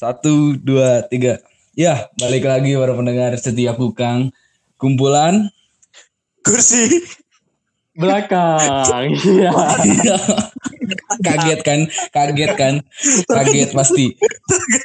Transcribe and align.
Satu, 0.00 0.56
dua, 0.56 1.04
tiga. 1.04 1.44
Ya, 1.76 2.08
balik 2.16 2.48
lagi 2.48 2.72
para 2.72 2.96
pendengar 2.96 3.36
setiap 3.36 3.76
bukang. 3.76 4.32
Kumpulan. 4.80 5.52
Kursi. 6.40 7.04
belakang 8.00 9.12
iya 9.12 9.52
kaget 11.20 11.60
kan? 11.60 11.80
Kaget 12.16 12.52
kan? 12.56 12.74
Kaget 13.28 13.76
pasti. 13.76 14.16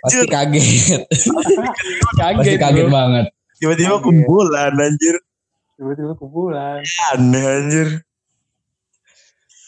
Pasti 0.04 0.28
kaget. 0.28 1.08
kaget 2.20 2.36
Pasti 2.36 2.56
kaget 2.60 2.86
bro. 2.92 2.92
banget. 2.92 3.26
Tiba-tiba 3.56 4.04
kumpulan 4.04 4.76
anjir. 4.76 5.16
tiba-tiba 5.80 6.12
kumpulan 6.20 6.84
Aneh 7.16 7.46
anjir. 7.64 7.88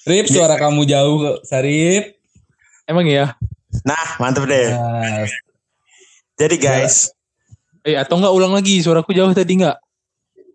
Rip, 0.04 0.28
suara 0.28 0.60
kamu 0.60 0.84
jauh 0.84 1.16
kok. 1.24 1.38
Sarip. 1.48 2.20
emang 2.84 3.08
iya 3.08 3.40
Nah, 3.84 4.08
mantep 4.22 4.48
deh. 4.48 4.72
Nah, 4.72 5.26
Jadi 6.38 6.56
guys, 6.62 7.10
eh 7.82 7.98
atau 7.98 8.22
enggak 8.22 8.34
ulang 8.34 8.54
lagi? 8.54 8.78
Suaraku 8.82 9.14
jauh 9.14 9.34
tadi 9.34 9.58
enggak 9.58 9.78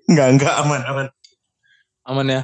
enggak 0.07 0.29
enggak 0.39 0.55
aman 0.63 0.81
aman. 0.87 1.07
aman 2.07 2.27
ya? 2.27 2.43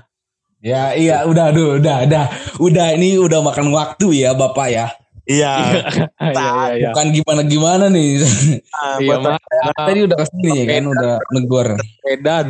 Ya 0.59 0.83
iya. 0.99 1.17
Udah 1.27 1.55
aduh 1.55 1.79
udah 1.79 2.07
udah. 2.07 2.25
Udah 2.59 2.87
ini 2.99 3.15
udah 3.19 3.39
makan 3.43 3.71
waktu 3.71 4.27
ya 4.27 4.35
bapak 4.35 4.69
ya? 4.75 4.87
Iya. 5.29 5.55
iya 6.35 6.35
iya 6.35 6.51
iya. 6.75 6.91
Bukan 6.91 7.07
gimana 7.15 7.41
gimana 7.47 7.85
nih. 7.87 8.27
Nah, 8.27 8.97
iya 9.03 9.17
maaf 9.23 9.79
tadi 9.87 10.01
udah 10.03 10.17
ke 10.19 10.25
sini 10.35 10.51
ya 10.59 10.65
kan? 10.67 10.85
Udah 10.91 11.15
negor. 11.31 11.69
Edan 12.07 12.47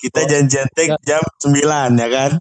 kita 0.00 0.20
janjian 0.24 0.68
take 0.72 0.96
jam 1.04 1.20
9 1.44 1.60
ya 1.96 2.08
kan? 2.08 2.32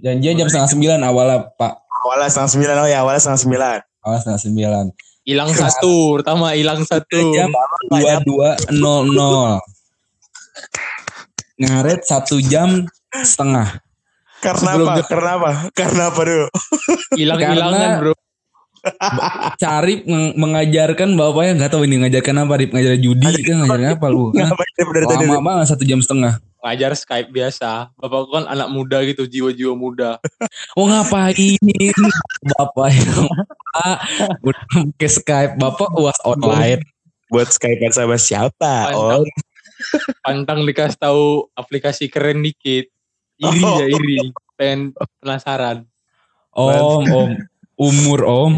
janjian 0.00 0.36
jam 0.36 0.48
setengah 0.48 0.70
sembilan 0.70 1.00
awalnya 1.08 1.38
pak 1.56 1.85
Awalnya 2.06 2.30
setengah 2.30 2.50
sembilan, 2.52 2.74
oh 2.78 2.86
ya 2.86 2.98
awalnya 3.02 3.18
setengah 3.18 3.42
sembilan. 3.42 3.78
awal 4.00 4.18
setengah 4.22 4.38
sembilan 4.40 4.84
hilang 5.26 5.50
satu 5.50 5.94
pertama 6.14 6.54
hilang 6.54 6.80
satu 6.80 7.18
jam 7.34 7.50
dua 7.90 8.12
dua 8.22 8.48
nol 8.70 9.02
nol 9.04 9.58
ngaret 11.58 12.00
satu 12.00 12.38
jam 12.38 12.86
setengah 13.12 13.82
Karena 14.38 14.70
Sebelum 14.70 14.86
apa? 14.86 15.02
Karena 15.02 15.30
apa? 15.34 15.50
Karena 15.72 16.02
apa 16.06 16.20
dulu? 16.22 16.46
hilang 17.16 17.40
hilangan 17.40 17.74
Karena- 17.74 17.98
bro 17.98 18.14
Carip 19.58 20.06
meng- 20.06 20.38
mengajarkan 20.38 21.18
bapaknya 21.18 21.52
nggak 21.58 21.70
tahu 21.74 21.82
ini 21.82 22.06
ngajarkan 22.06 22.36
apa 22.38 22.54
Rip 22.54 22.70
ngajar 22.70 22.94
judi 22.94 23.26
kan 23.42 23.56
ngajarkan 23.58 23.98
apa 23.98 24.06
lu 24.06 24.30
tadi? 24.30 25.26
lama 25.26 25.42
banget 25.42 25.66
satu 25.66 25.82
jam 25.82 25.98
setengah 25.98 26.38
ngajar 26.66 26.92
Skype 26.98 27.30
biasa. 27.30 27.94
Bapakku 27.94 28.34
kan 28.34 28.50
anak 28.50 28.68
muda 28.74 28.98
gitu 29.06 29.30
jiwa-jiwa 29.30 29.78
muda. 29.78 30.18
Oh 30.76 30.84
ngapain? 30.90 31.56
Bapak 32.58 32.88
yang 32.92 33.30
Pak, 33.72 33.96
udah 34.44 34.64
pakai 34.68 35.08
Skype. 35.08 35.52
Bapak 35.56 35.94
uas 35.96 36.18
online. 36.26 36.82
Buat 37.30 37.54
Skype 37.54 37.80
sama 37.94 38.18
siapa? 38.20 38.92
Pantang. 38.92 39.24
Oh, 39.24 39.24
pantang 40.20 40.60
dikasih 40.68 40.98
tahu 41.00 41.24
aplikasi 41.56 42.10
keren 42.12 42.44
dikit. 42.44 42.90
Iri 43.40 43.60
Oh. 43.62 43.78
ya 43.80 43.86
iri. 43.88 44.16
Pengen 44.56 44.92
penasaran. 45.22 45.86
Om 46.52 47.04
om. 47.08 47.30
Umur 47.76 48.20
om. 48.24 48.52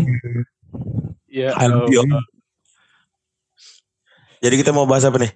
Ya 1.29 1.55
Om. 1.55 1.91
Jadi 4.39 4.55
kita 4.55 4.71
mau 4.71 4.87
bahas 4.87 5.03
apa 5.07 5.19
nih? 5.19 5.35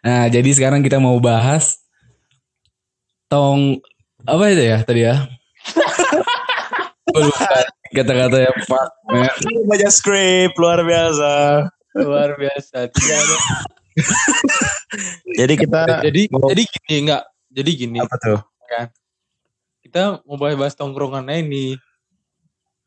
Nah 0.00 0.24
jadi 0.32 0.48
sekarang 0.56 0.80
kita 0.80 0.96
mau 0.96 1.16
bahas 1.20 1.76
tong 3.28 3.78
apa 4.26 4.44
itu 4.52 4.62
ya 4.66 4.78
tadi 4.84 5.06
ya? 5.06 5.16
Kata-kata 7.96 8.36
ya 8.38 8.50
pak. 8.70 8.86
Baca 9.66 9.88
skrip 9.90 10.54
luar 10.54 10.86
biasa. 10.86 11.32
luar 11.90 12.38
biasa 12.38 12.86
Jadi 15.40 15.54
kita 15.58 16.06
jadi 16.06 16.30
mau- 16.30 16.46
jadi 16.46 16.62
gini 16.62 16.96
enggak. 17.02 17.22
Jadi 17.50 17.70
gini. 17.74 17.98
Apa 17.98 18.16
tuh? 18.18 18.38
kita 19.82 20.22
mau 20.22 20.38
bahas 20.38 20.78
tongkrongannya 20.78 21.42
ini. 21.42 21.74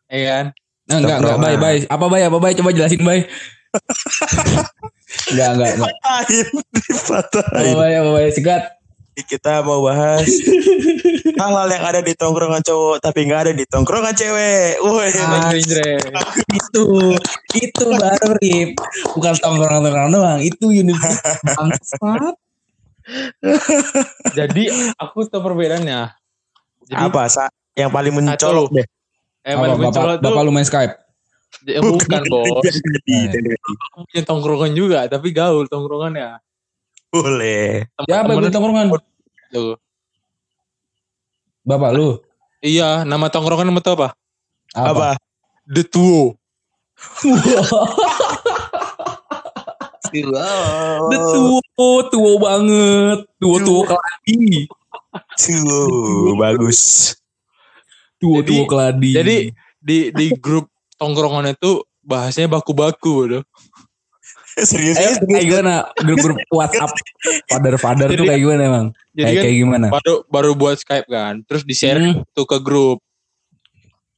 Ya 0.07 0.19
kan? 0.24 0.45
Nah, 0.88 0.97
enggak 1.03 1.18
enggak. 1.19 1.38
Bye 1.44 1.57
bye. 1.59 1.80
Apa 1.91 2.06
bye? 2.07 2.24
Apa 2.24 2.38
bye? 2.40 2.56
Coba 2.56 2.72
jelasin 2.72 3.03
bye 3.03 3.28
enggak 5.29 5.50
enggak 5.53 5.72
enggak 5.73 5.94
Dipatahin, 5.94 6.47
apa 6.50 6.72
dipatahin. 6.73 7.75
apa 7.75 8.09
bye 8.11 8.31
sikat. 8.31 8.63
Kita 9.13 9.61
mau 9.61 9.85
bahas 9.85 10.25
hal-hal 11.41 11.69
yang 11.69 11.85
ada 11.85 12.01
di 12.01 12.17
tongkrongan 12.17 12.66
cowok 12.66 12.97
tapi 12.97 13.29
nggak 13.29 13.41
ada 13.45 13.53
di 13.53 13.66
tongkrongan 13.69 14.13
cewek. 14.13 14.81
Woi, 14.81 15.09
Ah. 15.22 15.53
Indre 15.53 16.01
itu 16.50 16.83
itu 17.53 17.83
baru 17.85 18.29
Rip. 18.41 18.69
Bukan 19.13 19.33
tongkrongan 19.38 19.85
tongkrongan 19.85 20.12
doang 20.12 20.39
itu 20.41 20.66
universitas 20.66 21.38
bangsat. 21.45 22.33
Jadi 24.33 24.63
aku 24.97 25.29
tahu 25.29 25.45
perbedaannya. 25.45 26.09
Jadi 26.89 26.97
apa 26.97 27.29
sa? 27.29 27.45
Yang 27.73 27.91
paling 27.91 28.13
mencolok 28.13 28.69
deh? 28.72 28.88
eh 29.44 29.53
Apa, 29.53 29.66
bapak, 29.67 29.78
mencolok 29.78 30.16
tuh 30.17 30.25
bapak 30.25 30.41
lu 30.41 30.51
main 30.56 30.63
Skype 30.63 30.94
eh, 31.68 31.81
bukan. 31.81 32.22
bos. 32.34 32.64
Jadi, 32.66 33.18
jadi. 33.30 33.50
aku 33.58 34.06
punya 34.09 34.24
tongkrongan 34.25 34.72
juga 34.74 35.00
tapi 35.08 35.30
gaul 35.30 35.66
tongkrongannya 35.69 36.41
Boleh. 37.14 37.86
siapa 38.09 38.34
yang 38.34 38.41
Temen-temen 38.41 38.41
punya 38.41 38.53
tongkrongan? 38.53 38.86
tuh. 39.53 39.78
Bapak 41.63 41.92
lu? 41.94 42.18
Iya 42.66 43.06
nama 43.06 43.30
tongkrongan 43.30 43.69
nama 43.69 43.80
tuh 43.86 43.94
apa? 44.02 44.08
Apa? 44.74 45.16
The 45.69 45.86
Tuo. 45.86 46.36
The 50.13 51.18
tuo 51.78 51.94
tuo 52.09 52.31
banget. 52.42 53.19
Tuo 53.38 53.58
tuo 53.62 53.81
keladi. 53.86 54.66
Tuh, 55.38 56.34
bagus. 56.38 57.13
tuo 58.18 58.40
tuo 58.42 58.63
keladi. 58.66 59.12
jadi 59.13 59.38
di 59.84 59.97
di 60.16 60.28
grup 60.40 60.72
tongkrongan 60.96 61.52
itu 61.52 61.72
bahasanya 62.00 62.50
baku-baku 62.52 63.16
loh 63.28 63.44
Serius 64.54 64.96
Eh, 64.96 65.04
ya? 65.04 65.12
kayak 65.20 65.46
gimana 65.46 65.74
grup-grup 65.98 66.38
WhatsApp 66.50 66.94
father-father 67.48 68.06
tuh 68.08 68.16
Jadi- 68.16 68.28
kayak 68.28 68.42
gimana 68.42 68.62
emang? 68.64 68.88
jadi 69.12 69.24
Kayak, 69.24 69.34
kan 69.34 69.44
kayak 69.44 69.58
gimana? 69.59 69.86
baru 69.90 70.14
baru 70.28 70.52
buat 70.54 70.78
Skype 70.78 71.08
kan 71.08 71.34
terus 71.44 71.64
di 71.64 71.74
share 71.74 71.98
Hmm. 71.98 72.22
tuh 72.31 72.46
ke 72.46 72.58
grup 72.59 73.02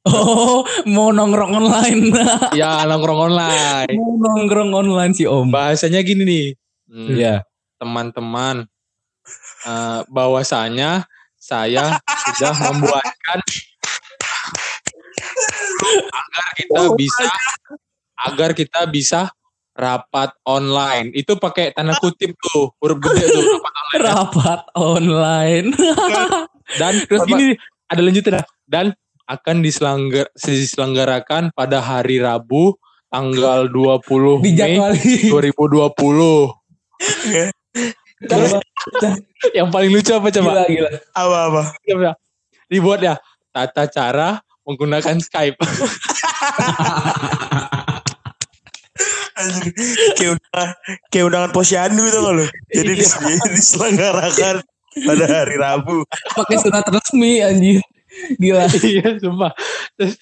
Oh, 0.06 0.62
mau 0.86 1.09
nongkrong 1.09 1.50
online. 1.56 2.13
ya 2.53 2.86
nongkrong 2.86 3.25
online 3.28 3.90
mau 3.92 4.13
nongkrong 4.16 4.69
online 4.72 5.12
sih 5.12 5.25
Om. 5.25 5.50
bahasanya 5.50 6.00
gini 6.00 6.24
nih 6.24 6.47
Hmm, 6.86 7.09
Iya. 7.09 7.36
teman-teman 7.75 8.69
eh, 9.63 10.00
bahwasanya 10.07 11.09
saya 11.36 11.97
sudah 12.30 12.53
membuatkan 12.62 13.40
agar 16.09 16.47
kita 16.56 16.81
bisa 16.96 17.25
agar 18.16 18.50
kita 18.56 18.81
bisa 18.88 19.22
rapat 19.75 20.31
online 20.47 21.12
itu 21.12 21.36
pakai 21.36 21.75
tanda 21.75 21.91
kutip 22.00 22.31
tuh 22.40 22.72
huruf 22.80 22.96
gede 23.03 23.28
tuh 23.28 23.44
rapat 23.44 23.75
online 23.75 24.00
Rapat 24.00 24.62
online. 24.96 25.68
dan 26.80 26.94
terus 27.06 27.22
Apa? 27.24 27.30
gini 27.30 27.46
ada 27.86 28.02
lanjutan 28.02 28.31
dah. 28.40 28.46
dan 28.66 28.86
akan 29.25 29.66
diselanggar, 29.66 30.30
diselenggarakan 30.38 31.50
pada 31.52 31.81
hari 31.81 32.22
Rabu 32.22 32.78
tanggal 33.09 33.66
20 33.68 34.06
Mei 34.42 34.53
Dijadwalin. 34.53 35.34
2020 35.34 36.53
Terus, 38.25 38.52
yang 39.52 39.68
paling 39.69 39.92
lucu 39.92 40.13
apa 40.16 40.31
coba? 40.31 40.66
Gila, 40.66 40.66
gila. 40.72 40.90
Apa 41.12 41.38
apa? 41.52 41.62
Dibuat 42.72 43.00
ya 43.02 43.16
tata 43.50 43.86
cara 43.90 44.44
menggunakan 44.65 45.17
Skype. 45.19 45.57
Anjir, 49.35 49.71
kayak 50.15 50.31
undangan, 50.33 50.69
kayak 51.09 51.25
undangan 51.27 51.51
posyandu 51.51 52.01
itu 52.01 52.17
kalau 52.17 52.45
jadi 52.71 52.91
Iya. 52.94 53.01
dis- 53.01 53.19
diselenggarakan 53.57 54.56
pada 55.03 55.25
hari 55.27 55.56
Rabu. 55.56 56.07
Pakai 56.33 56.57
sunat 56.57 56.85
resmi 56.88 57.44
anjir. 57.44 57.83
Gila. 58.33 58.63
Iya, 58.71 59.19
sumpah. 59.19 59.51
Terus, 59.94 60.15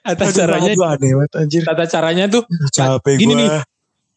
tata 0.00 0.24
Aduh, 0.24 0.32
caranya 0.34 0.70
aduh, 0.72 0.88
aneh 0.88 1.10
banget 1.12 1.32
anjir. 1.36 1.62
tata 1.62 1.84
caranya 1.84 2.24
tuh 2.26 2.42
Capek 2.70 3.14
gini 3.14 3.34
gua. 3.34 3.40
nih. 3.40 3.50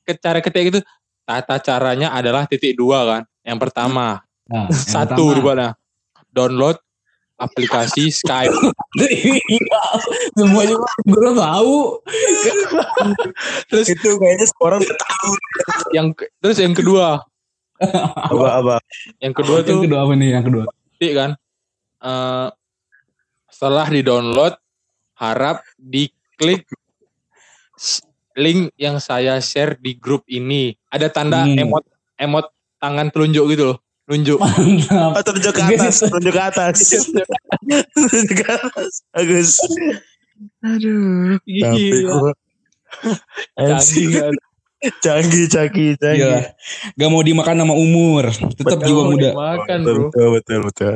ke 0.01 0.13
cara 0.15 0.39
ketik 0.39 0.65
itu 0.71 0.79
tata 1.21 1.59
caranya 1.59 2.07
adalah 2.09 2.47
titik 2.47 2.73
dua 2.73 3.03
kan. 3.03 3.21
Yang 3.43 3.59
pertama, 3.59 4.23
Nah, 4.47 4.65
yang 4.65 4.71
satu 4.71 5.19
pertama. 5.19 5.35
dibuatnya 5.35 5.69
download 6.31 6.77
aplikasi 7.37 8.09
Skype. 8.09 8.53
Iya, 8.97 9.81
Semuanya 10.33 10.73
gue 11.05 11.31
tahu. 11.31 11.77
Terus 13.67 13.87
Itu 13.87 14.17
kayaknya 14.17 14.45
orang 14.59 14.81
udah 14.81 14.97
tahu. 14.97 15.31
yang 15.91 16.07
terus 16.39 16.57
yang 16.57 16.73
kedua, 16.73 17.21
Apa 17.77 18.47
apa? 18.57 18.75
yang 19.19 19.31
kedua 19.31 19.61
Yang 19.61 19.67
tuh 19.67 19.77
kedua 19.83 19.99
apa 20.01 20.13
nih? 20.13 20.29
Yang 20.33 20.45
kedua. 20.49 20.63
titik 20.91 21.13
kan. 21.13 21.31
Eh, 21.99 22.47
setelah 23.47 23.87
di 23.87 24.01
download 24.01 24.53
harap 25.13 25.61
diklik 25.77 26.65
link 28.35 28.69
yang 28.75 28.97
saya 28.97 29.37
share 29.37 29.77
di 29.77 29.93
grup 29.93 30.25
ini. 30.27 30.73
Ada 30.87 31.09
tanda 31.09 31.41
Hmm. 31.41 31.53
emot 31.55 31.85
emot 32.15 32.45
tangan 32.77 33.09
telunjuk 33.09 33.45
gitu 33.49 33.63
loh. 33.67 33.77
Nunjuk. 34.07 34.39
Mantap. 34.39 35.19
Oh, 35.19 35.23
tunjuk 35.23 35.51
ke 35.51 35.61
atas, 35.67 35.99
tunjuk 35.99 36.31
ke 36.31 36.41
atas. 36.41 36.77
tunjuk 38.11 38.37
ke 38.39 38.45
atas. 38.47 38.91
Bagus. 39.11 39.59
Aduh. 40.63 41.35
Tapi 41.43 41.83
gua. 42.07 42.31
Canggih 43.59 44.07
kan? 44.15 44.33
Canggih, 45.03 45.45
canggih, 45.51 45.91
canggih. 45.99 46.39
Gila. 46.39 46.39
Gak 46.95 47.09
mau 47.09 47.19
dimakan 47.25 47.65
sama 47.65 47.73
umur. 47.75 48.29
Tetap 48.31 48.79
Betul. 48.79 48.87
jiwa 48.87 49.01
muda. 49.09 49.29
Makan 49.33 49.77
betul, 49.83 49.95
bro. 49.97 50.05
betul, 50.07 50.27
betul, 50.31 50.59
betul. 50.69 50.93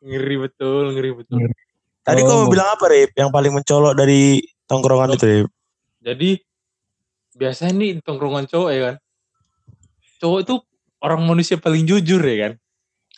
Ngeri 0.00 0.36
betul, 0.40 0.84
ngeri 0.96 1.10
betul. 1.12 1.38
Tadi 2.00 2.20
Oh, 2.22 2.26
kau 2.26 2.36
mau 2.46 2.48
bilang 2.48 2.70
apa, 2.72 2.84
Rip? 2.88 3.10
Yang 3.12 3.30
paling 3.34 3.52
mencolok 3.52 3.94
dari 3.98 4.40
tongkrongan 4.64 5.12
itu, 5.18 5.26
Rip? 5.28 5.48
Jadi 6.00 6.30
biasanya 7.36 7.74
nih 7.76 7.90
tongkrongan 8.00 8.48
cowok 8.48 8.70
ya 8.72 8.80
kan. 8.80 8.96
Cowok 10.22 10.38
itu 10.46 10.54
orang 11.00 11.20
manusia 11.24 11.56
paling 11.56 11.84
jujur 11.88 12.20
ya 12.20 12.36
kan. 12.48 12.52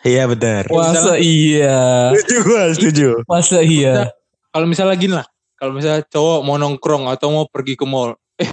Iya, 0.02 0.26
benar. 0.26 0.66
Masa 0.66 1.14
iya. 1.18 2.10
Setuju, 2.10 2.38
gua 2.42 2.62
setuju. 2.74 3.08
Masa 3.30 3.58
iya. 3.62 4.10
Kalau 4.50 4.66
misalnya 4.66 4.96
gini 4.98 5.14
lah, 5.14 5.26
kalau 5.54 5.72
misalnya 5.78 6.02
cowok 6.10 6.40
mau 6.42 6.58
nongkrong 6.58 7.06
atau 7.06 7.30
mau 7.30 7.44
pergi 7.46 7.78
ke 7.78 7.86
mall, 7.86 8.18
eh 8.34 8.50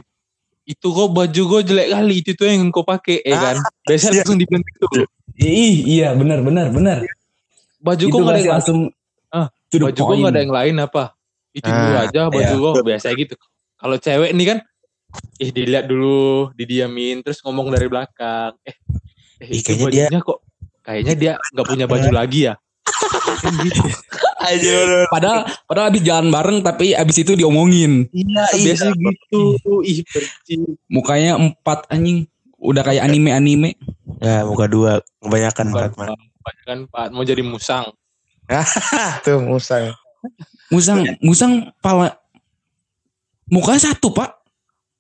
itu 0.69 0.87
kok 0.93 1.09
baju 1.09 1.41
gue 1.49 1.61
jelek 1.65 1.89
kali, 1.89 2.15
itu 2.21 2.31
tuh 2.37 2.45
yang 2.45 2.69
kau 2.69 2.85
pakai 2.85 3.25
ya 3.25 3.35
kan. 3.35 3.55
Biasanya 3.89 4.13
iya. 4.13 4.19
langsung 4.21 4.37
dibilang 4.37 4.63
gitu. 4.63 4.85
Ih, 5.39 5.77
iya 5.89 6.07
benar 6.13 6.45
benar 6.45 6.69
benar. 6.69 7.01
Baju 7.81 8.03
kok 8.05 8.19
gak 8.21 8.33
ada 8.35 8.39
yang 8.39 8.55
langsung 8.61 8.79
Ah, 9.29 9.47
baju 9.69 9.93
gue 9.93 10.05
point. 10.05 10.21
gak 10.25 10.33
ada 10.33 10.41
yang 10.41 10.53
lain 10.53 10.75
apa? 10.81 11.03
Itu 11.53 11.69
dulu 11.69 11.93
Ah, 11.97 12.05
aja 12.05 12.21
baju 12.29 12.53
iya. 12.53 12.61
gue 12.77 12.83
biasa 12.85 13.07
gitu. 13.17 13.35
Kalau 13.79 13.95
cewek 13.97 14.31
nih 14.37 14.45
kan, 14.45 14.59
eh 15.41 15.49
dilihat 15.49 15.85
dulu, 15.89 16.53
didiamin, 16.53 17.25
terus 17.25 17.41
ngomong 17.45 17.73
dari 17.73 17.89
belakang. 17.89 18.53
Eh, 18.65 18.75
eh 19.39 19.47
Ih, 19.47 19.59
itu 19.59 19.71
kayaknya 19.73 20.07
dia- 20.11 20.21
kok, 20.21 20.39
kayaknya 20.81 21.13
dia 21.15 21.33
nggak 21.49 21.67
punya 21.67 21.85
baju 21.85 22.09
lagi 22.09 22.39
ya. 22.45 22.53
Kan 23.39 23.53
gitu. 23.61 23.83
Aja, 24.39 25.03
Padahal 25.11 25.39
padahal 25.65 25.91
abis 25.91 26.01
jalan 26.01 26.27
bareng 26.29 26.57
tapi 26.59 26.95
abis 26.95 27.21
itu 27.21 27.35
diomongin. 27.35 28.07
Iya, 28.09 28.43
Biasanya 28.55 28.95
gitu. 28.95 29.59
Ih, 29.83 29.99
perci. 30.01 30.55
Mukanya 30.87 31.35
empat 31.35 31.85
anjing. 31.87 32.23
Udah 32.55 32.81
kayak 32.81 33.03
anime-anime. 33.03 33.75
Ya, 34.17 34.43
muka 34.43 34.65
dua. 34.65 35.03
Kebanyakan 35.19 35.67
banget, 35.69 35.91
man. 35.95 36.15
Banyak 36.39 36.63
kan 36.63 36.79
Pak 36.87 37.05
mau 37.11 37.21
jadi 37.21 37.43
musang. 37.43 37.91
Tuh 39.27 39.39
musang. 39.39 39.91
Musang, 40.69 41.03
musang 41.19 41.53
pala 41.77 42.15
mukanya 43.45 43.91
satu, 43.91 44.09
Pak. 44.09 44.39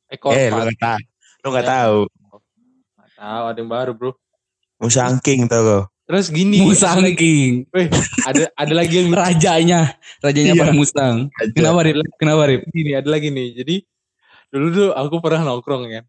Ekor 0.09 0.31
Eh, 0.31 0.47
lu 0.47 0.55
Pak. 0.57 0.63
gak 0.67 0.79
tahu. 0.79 0.99
Lu 1.39 1.47
gak 1.49 1.65
tahu. 1.65 1.97
Tahu 3.15 3.43
ada 3.45 3.57
yang 3.57 3.69
baru 3.69 3.91
bro. 3.93 4.11
Musang 4.79 5.19
king 5.19 5.45
tau 5.45 5.61
kau. 5.61 5.83
Terus 6.09 6.33
gini, 6.33 6.57
Musang 6.65 7.05
ada 7.05 7.05
lagi, 7.05 7.21
King. 7.21 7.53
ada 8.25 8.49
ada 8.57 8.73
lagi 8.73 8.95
yang 8.97 9.13
Rajanya, 9.21 9.81
rajanya 10.25 10.53
Iya. 10.57 10.61
para 10.65 10.73
Mustang. 10.73 11.29
Kenapa, 11.53 11.85
Rip? 11.85 12.01
Kenapa, 12.17 12.49
Rip? 12.49 12.65
gini, 12.73 12.97
ada 12.97 13.05
lagi 13.05 13.29
nih. 13.29 13.53
Jadi 13.53 13.75
dulu 14.49 14.65
tuh 14.73 14.89
aku 14.89 15.21
pernah 15.21 15.45
nongkrong 15.45 15.85
ya. 15.85 16.01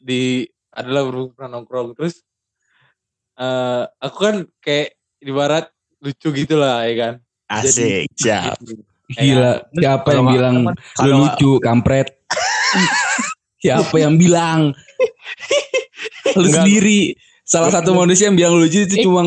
Di 0.00 0.48
adalah 0.72 1.04
pernah 1.28 1.60
nongkrong 1.60 1.92
terus 1.92 2.22
eh 3.36 3.84
aku 4.00 4.16
kan 4.18 4.36
kayak 4.58 4.96
ibarat 5.20 5.68
lucu 6.00 6.32
gitu 6.32 6.56
lah 6.56 6.88
ya 6.88 6.94
kan. 6.96 7.14
Asik, 7.50 8.08
siap. 8.24 8.56
Gila, 9.10 9.68
siapa 9.76 10.08
yang 10.16 10.26
bilang 10.32 10.56
lu 11.04 11.10
lucu, 11.12 11.60
kampret? 11.60 12.08
siapa 13.60 13.96
yang 14.00 14.16
bilang? 14.16 14.72
Lu 16.32 16.40
Enggak. 16.40 16.64
sendiri. 16.64 17.12
Salah 17.48 17.72
satu 17.72 17.96
manusia 17.96 18.28
yang 18.28 18.36
bilang 18.36 18.60
lucu 18.60 18.84
itu 18.84 18.94
Eh. 18.94 19.04
cuma 19.08 19.24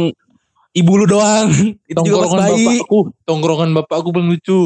ibu 0.72 0.92
lu 0.94 1.06
doang. 1.06 1.50
Itu 1.90 2.00
juga 2.06 2.22
pas 2.22 2.30
Tongkrongan 2.30 2.54
bayi. 2.54 2.66
bapakku, 2.78 3.00
tongkrongan 3.26 3.70
bapakku 3.74 4.10
paling 4.14 4.30
lucu. 4.30 4.62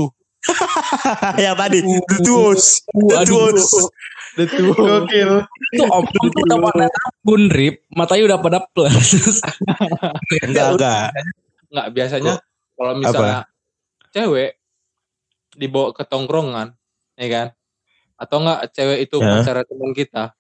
yang 1.41 1.55
tadi, 1.57 1.79
the 1.81 2.17
tuos. 2.21 2.83
The 2.85 3.15
Aduh. 3.17 3.49
tuos. 3.55 3.89
Betul. 4.35 4.75
Gokil. 4.75 5.31
Itu 5.71 5.83
om 5.87 6.03
om 6.03 6.27
tuh 6.27 6.41
udah 6.43 6.57
pada 6.61 6.85
pun 7.23 7.47
rip, 7.47 7.87
matanya 7.89 8.35
udah 8.35 8.39
pada 8.43 8.59
plus. 8.67 9.39
Enggak, 10.45 10.75
enggak. 10.75 11.07
Nggak 11.71 11.87
biasanya 11.95 12.33
kalau 12.75 12.93
misalnya 12.93 13.47
cewek 14.11 14.59
dibawa 15.55 15.95
ke 15.95 16.03
tongkrongan, 16.03 16.75
ya 17.15 17.27
kan? 17.31 17.47
Atau 18.19 18.43
enggak 18.43 18.59
cewek 18.69 18.99
itu 19.07 19.15
Ya. 19.17 19.39
pacar 19.39 19.63
teman 19.63 19.91
kita. 19.95 20.35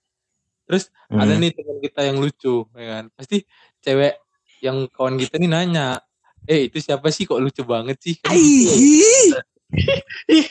Terus 0.65 0.89
ada 1.07 1.29
Hmm. 1.29 1.41
nih 1.41 1.51
teman 1.53 1.77
kita 1.79 2.01
yang 2.03 2.17
lucu, 2.17 2.65
ya 2.73 2.85
kan? 2.91 3.03
Pasti 3.13 3.45
cewek 3.79 4.13
yang 4.59 4.89
kawan 4.89 5.15
kita 5.15 5.37
nih 5.37 5.47
nanya, 5.47 6.01
"Eh, 6.43 6.67
itu 6.67 6.77
siapa 6.77 7.07
sih 7.09 7.23
kok 7.23 7.37
lucu 7.37 7.61
banget 7.61 7.95
sih?" 8.01 8.17
Kan 8.17 8.33
gitu. 8.33 9.37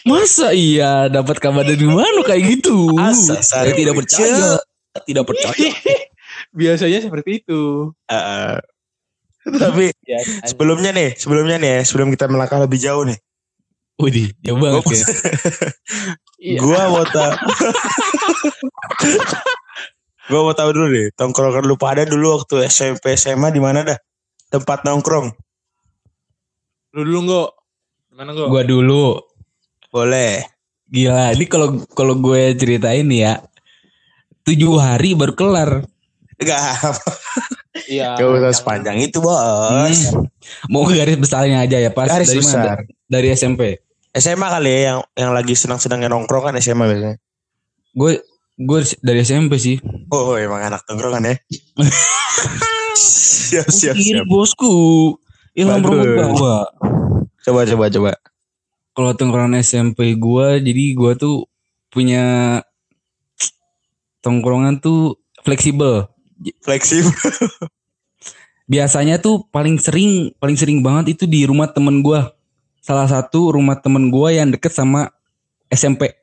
Masa 0.05 0.51
iya 0.51 1.07
dapat 1.09 1.39
kabar 1.39 1.63
dari 1.63 1.87
mana 1.87 2.21
kayak 2.23 2.59
gitu? 2.59 2.99
Asa, 2.99 3.41
Saya 3.41 3.73
tidak 3.73 3.97
percaya. 3.97 4.59
Tidak 5.03 5.25
percaya. 5.29 5.71
Biasanya 6.51 6.99
seperti 7.03 7.43
itu. 7.43 7.91
Eh, 8.07 8.59
tapi 9.45 9.91
Ya, 10.05 10.19
sebelumnya 10.45 10.91
nih, 10.91 11.15
sebelumnya 11.15 11.57
nih, 11.59 11.71
ya, 11.79 11.81
sebelum 11.85 12.11
kita 12.11 12.31
melangkah 12.31 12.59
lebih 12.63 12.79
jauh 12.79 13.07
nih, 13.07 13.19
Widih, 13.95 14.35
jauh 14.43 14.59
banget 14.59 14.83
ya. 14.91 15.07
Iya. 16.43 16.59
gua 16.63 16.81
mau 16.91 17.07
gua 20.27 20.41
mau 20.43 20.55
tahu 20.55 20.71
dulu 20.73 20.87
deh, 20.89 21.09
tongkrongan 21.15 21.65
lu 21.65 21.77
pada 21.77 22.03
dulu 22.03 22.41
waktu 22.41 22.65
SMP 22.65 23.15
SMA 23.15 23.49
di 23.49 23.61
mana 23.61 23.83
dah? 23.83 23.99
Tempat 24.49 24.83
nongkrong. 24.83 25.33
Lu 26.95 27.01
dulu 27.03 27.19
enggak? 27.27 27.49
Gimana 28.09 28.31
enggak? 28.33 28.49
Gua 28.49 28.63
dulu 28.63 29.05
Boleh. 29.91 30.43
gila. 30.87 31.35
Ini 31.35 31.45
kalau 31.47 31.69
kalau 31.91 32.15
gue 32.17 32.55
ceritain 32.55 33.07
ya, 33.07 33.43
tujuh 34.43 34.75
hari 34.77 35.15
baru 35.15 35.35
kelar. 35.35 35.71
Enggak, 36.35 36.63
Iya. 37.87 38.15
gak 38.15 38.27
usah 38.27 38.55
sepanjang 38.55 38.99
itu, 38.99 39.19
Bos. 39.19 39.35
Hmm. 39.35 40.27
Mau 40.67 40.83
ke 40.85 40.95
garis 40.95 41.19
besarnya 41.19 41.63
aja 41.63 41.79
ya 41.79 41.91
pas 41.91 42.07
Garis 42.07 42.31
dari 42.31 42.39
besar. 42.43 42.63
mana? 42.79 42.87
Dari 43.07 43.29
SMP. 43.33 43.83
SMA 44.13 44.47
kali 44.47 44.71
ya 44.71 44.79
yang 44.87 44.99
yang 45.19 45.31
lagi 45.35 45.55
senang-senangnya 45.55 46.07
nongkrong 46.07 46.51
kan 46.51 46.55
SMA 46.59 46.87
biasanya. 46.87 47.19
Gue 47.91 48.23
gue 48.55 48.81
dari 49.03 49.21
SMP 49.27 49.59
sih. 49.59 49.77
Oh, 50.15 50.39
emang 50.39 50.63
anak 50.63 50.87
tongkrongan 50.87 51.27
ya. 51.27 51.35
siap, 52.99 53.67
siap, 53.67 53.97
siap. 53.99 54.27
bosku. 54.31 55.15
Ilham 55.55 55.83
bawa. 55.83 56.71
Coba, 57.43 57.61
coba, 57.67 57.85
coba. 57.91 58.13
Kalau 58.95 59.11
tongkrongan 59.19 59.59
SMP 59.59 60.15
gue, 60.15 60.47
jadi 60.63 60.85
gue 60.95 61.13
tuh 61.19 61.51
punya 61.91 62.59
tongkrongan 64.23 64.79
tuh 64.79 65.19
fleksibel. 65.43 66.07
Fleksibel. 66.63 67.11
Biasanya 68.65 69.21
tuh 69.21 69.45
paling 69.53 69.77
sering, 69.77 70.33
paling 70.41 70.57
sering 70.57 70.81
banget 70.81 71.19
itu 71.19 71.29
di 71.29 71.45
rumah 71.45 71.69
temen 71.69 72.01
gue. 72.01 72.23
Salah 72.81 73.11
satu 73.11 73.53
rumah 73.53 73.77
temen 73.83 74.09
gue 74.09 74.29
yang 74.31 74.49
deket 74.55 74.73
sama 74.73 75.11
SMP. 75.69 76.15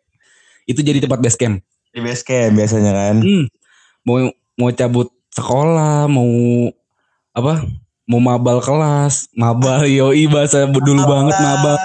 Itu 0.66 0.82
jadi 0.82 1.04
tempat 1.04 1.20
base 1.22 1.38
camp. 1.38 1.62
Di 1.92 2.00
base 2.00 2.24
camp 2.24 2.56
biasanya 2.56 2.92
kan. 2.92 3.16
Hmm. 3.20 3.46
Mau 4.02 4.18
mau 4.56 4.70
cabut 4.72 5.08
sekolah, 5.30 6.08
mau 6.08 6.28
apa? 7.32 7.64
Mau 8.04 8.20
mabal 8.20 8.60
kelas, 8.60 9.32
mabal 9.32 9.86
yoi 9.86 10.28
bahasa 10.28 10.68
dulu 10.68 11.02
banget 11.02 11.36
mabal. 11.38 11.76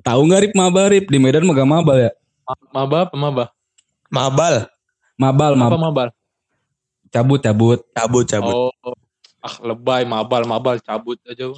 Tahu 0.00 0.20
nggak 0.24 0.40
Rip 0.42 0.54
mabal 0.54 0.86
Rip 0.88 1.06
di 1.06 1.16
Medan 1.16 1.44
mah 1.44 1.54
gak 1.54 1.68
mabal 1.68 1.98
ya? 1.98 2.12
Ma- 2.44 2.64
Maba 2.74 2.96
apa 3.04 3.14
maba? 3.14 3.44
Mabal. 4.08 4.54
Mabal, 5.16 5.52
Apa 5.52 5.60
mabal. 5.60 5.78
mabal? 5.78 6.08
Cabut, 7.08 7.40
cabut. 7.40 7.78
Cabut, 7.92 8.24
cabut. 8.24 8.54
Oh. 8.54 8.72
Ah, 9.38 9.54
lebay 9.62 10.02
mabal, 10.02 10.44
mabal 10.44 10.76
cabut 10.78 11.16
aja. 11.24 11.48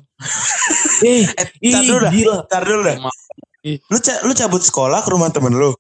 Eh, 1.01 1.25
ih, 1.61 1.73
Ntar 1.73 1.83
dulu 1.83 1.99
dah. 1.99 2.13
dulu 2.61 2.81
dah. 2.85 2.97
Lu, 3.89 3.99
ca- 3.99 4.21
lu 4.21 4.33
cabut 4.33 4.61
sekolah 4.61 5.01
ke 5.01 5.09
rumah 5.09 5.31
temen 5.31 5.51
lu. 5.51 5.73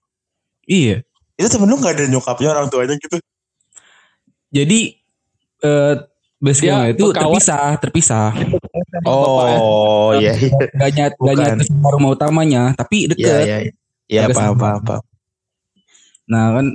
Iya. 0.65 1.05
Itu 1.41 1.49
temen 1.49 1.73
lu 1.73 1.81
gak 1.81 1.97
ada 1.97 2.05
nyokapnya 2.05 2.49
orang 2.53 2.69
tuanya 2.69 2.95
gitu. 2.95 3.17
Jadi 4.53 4.81
eh 5.61 5.95
Dia 6.41 6.53
camp 6.57 6.93
itu 6.93 7.05
berkawan. 7.13 7.37
terpisah, 7.37 7.69
terpisah. 7.77 8.29
Oh, 9.05 10.13
iya. 10.17 10.33
iya. 10.37 10.53
Gak 10.73 10.91
nyat, 10.93 11.13
gak 11.17 11.65
sama 11.65 11.89
rumah 11.93 12.11
utamanya, 12.13 12.73
tapi 12.73 13.05
Iya, 13.05 13.11
deket. 13.13 13.45
iya. 13.45 13.59
Iya, 14.11 14.21
Agak 14.25 14.37
apa, 14.37 14.45
apa, 14.51 14.69
apa. 14.81 14.97
Nah 16.27 16.45
kan 16.57 16.67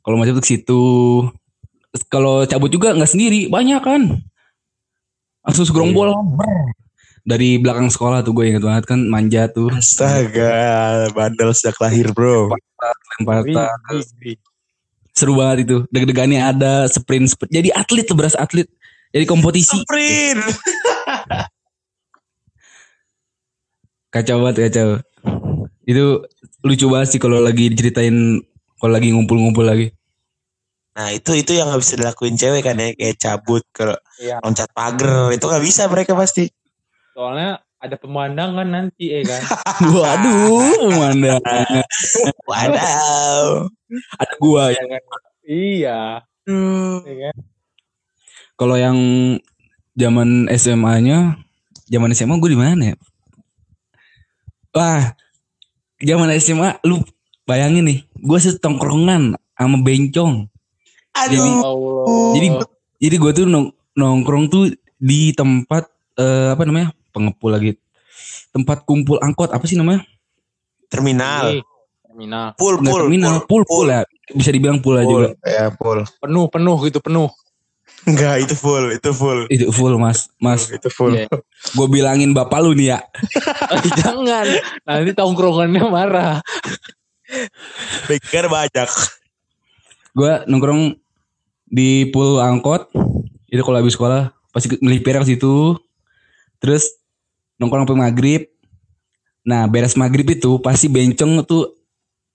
kalau 0.00 0.14
mau 0.16 0.24
cabut 0.24 0.40
ke 0.40 0.50
situ, 0.50 0.82
kalau 2.08 2.42
cabut 2.42 2.70
juga 2.70 2.94
nggak 2.94 3.10
sendiri, 3.10 3.46
banyak 3.46 3.82
kan. 3.82 4.02
Langsung 5.42 5.66
segerombol 5.66 6.14
Iya. 6.14 6.18
dari 7.22 7.58
belakang 7.58 7.86
sekolah 7.86 8.22
tuh 8.22 8.32
gue 8.32 8.48
inget 8.48 8.62
banget 8.62 8.86
kan 8.86 9.02
manja 9.04 9.46
tuh. 9.46 9.68
Astaga, 9.70 10.54
bandel 11.10 11.50
sejak 11.52 11.76
lahir, 11.78 12.10
bro. 12.10 12.54
Lempar 13.18 13.42
tas. 13.46 14.06
wih. 14.18 14.36
Seru 15.12 15.36
banget 15.36 15.68
itu. 15.68 15.76
Deg-degannya 15.92 16.40
ada 16.40 16.88
sprint, 16.88 17.36
sprint. 17.36 17.52
Jadi 17.52 17.68
atlet 17.68 18.04
tuh 18.08 18.16
berasa 18.16 18.40
atlet. 18.40 18.64
Jadi 19.12 19.24
kompetisi. 19.28 19.76
Sprint. 19.84 20.40
Kacau 24.12 24.44
banget 24.44 24.68
kacau. 24.68 24.88
Itu 25.84 26.24
lucu 26.62 26.86
banget 26.88 27.08
sih 27.16 27.20
kalau 27.20 27.40
lagi 27.40 27.72
diceritain 27.72 28.40
kalau 28.76 28.92
lagi 28.92 29.08
ngumpul-ngumpul 29.12 29.64
lagi. 29.64 29.88
Nah 30.92 31.08
itu 31.08 31.32
itu 31.32 31.56
yang 31.56 31.72
nggak 31.72 31.80
bisa 31.80 31.94
dilakuin 31.96 32.36
cewek 32.36 32.62
kan 32.64 32.76
ya 32.76 32.92
kayak 32.92 33.16
cabut 33.16 33.64
ke 33.72 33.96
Iya. 34.20 34.38
loncat 34.44 34.68
pagar 34.76 35.32
itu 35.32 35.44
nggak 35.44 35.64
bisa 35.64 35.88
mereka 35.88 36.12
pasti. 36.12 36.52
Soalnya 37.16 37.58
ada 37.82 37.98
pemandangan 37.98 38.62
nanti 38.62 39.10
ya 39.10 39.26
kan. 39.26 39.42
Waduh, 39.98 40.70
pemandangan. 40.78 41.82
Wadaw. 42.46 43.66
Ada 44.22 44.34
gua 44.38 44.70
ya. 44.70 44.78
Iya 44.78 44.86
kan? 44.86 45.02
Iya. 45.42 46.00
ya 47.02 47.14
kan? 47.26 47.36
Kalau 48.54 48.76
yang 48.78 48.98
zaman 49.98 50.46
SMA-nya, 50.54 51.42
zaman 51.90 52.14
SMA 52.14 52.38
gue 52.38 52.54
di 52.54 52.60
mana 52.60 52.94
ya? 52.94 52.96
Wah, 54.72 55.18
zaman 55.98 56.30
SMA 56.38 56.78
lu 56.86 57.02
bayangin 57.44 57.84
nih, 57.90 57.98
gue 58.22 58.38
setongkrongan 58.38 59.34
sama 59.58 59.76
bencong. 59.82 60.46
Aduh. 61.12 61.42
Allah. 61.60 62.32
Jadi 62.38 62.46
jadi 63.02 63.16
gue 63.18 63.32
tuh 63.34 63.44
nong- 63.50 63.74
nongkrong 63.98 64.46
tuh 64.46 64.70
di 64.96 65.34
tempat 65.34 65.90
eh, 66.14 66.54
apa 66.54 66.62
namanya 66.62 66.94
pengepul 67.12 67.52
lagi, 67.52 67.76
tempat 68.50 68.88
kumpul 68.88 69.20
angkot 69.20 69.52
apa 69.52 69.64
sih 69.68 69.76
namanya? 69.76 70.02
Terminal. 70.88 71.60
Ini, 71.60 71.60
terminal. 72.08 72.46
Full 72.56 72.76
Nggak 72.80 72.92
full. 72.92 73.00
terminal, 73.06 73.34
pool, 73.46 73.62
pool 73.68 73.86
ya, 73.88 74.02
bisa 74.32 74.50
dibilang 74.50 74.80
pool 74.80 74.98
lah 74.98 75.04
juga. 75.04 75.28
Ya 75.44 75.68
full. 75.72 76.02
Penuh, 76.20 76.46
penuh 76.48 76.76
gitu, 76.88 76.98
penuh. 76.98 77.28
Enggak 78.02 78.42
itu 78.42 78.54
full 78.58 78.90
itu 78.90 79.10
full. 79.14 79.46
Itu 79.46 79.70
full 79.70 79.94
mas, 79.94 80.26
mas. 80.42 80.66
Itu 80.74 80.90
full. 80.90 81.14
Iya. 81.14 81.30
Gue 81.78 81.86
bilangin 81.86 82.34
bapak 82.34 82.58
lu 82.58 82.74
nih 82.74 82.98
ya. 82.98 83.00
Jangan. 84.02 84.46
Nanti 84.82 85.14
tongkrongannya 85.14 85.82
marah. 85.86 86.42
Pikir 88.10 88.50
banyak. 88.50 88.90
gue 90.12 90.32
nongkrong 90.44 90.92
di 91.72 92.04
pool 92.12 92.36
angkot 92.36 92.92
itu 93.48 93.64
kalau 93.64 93.80
habis 93.80 93.96
sekolah 93.96 94.28
pasti 94.52 94.76
melipir 94.84 95.16
ke 95.16 95.24
situ 95.24 95.80
terus 96.60 96.84
nongkrong 97.62 97.86
sampai 97.86 98.02
maghrib 98.02 98.42
nah 99.42 99.64
beres 99.64 99.94
maghrib 99.94 100.26
itu 100.28 100.58
pasti 100.58 100.86
bencong 100.86 101.42
tuh 101.42 101.78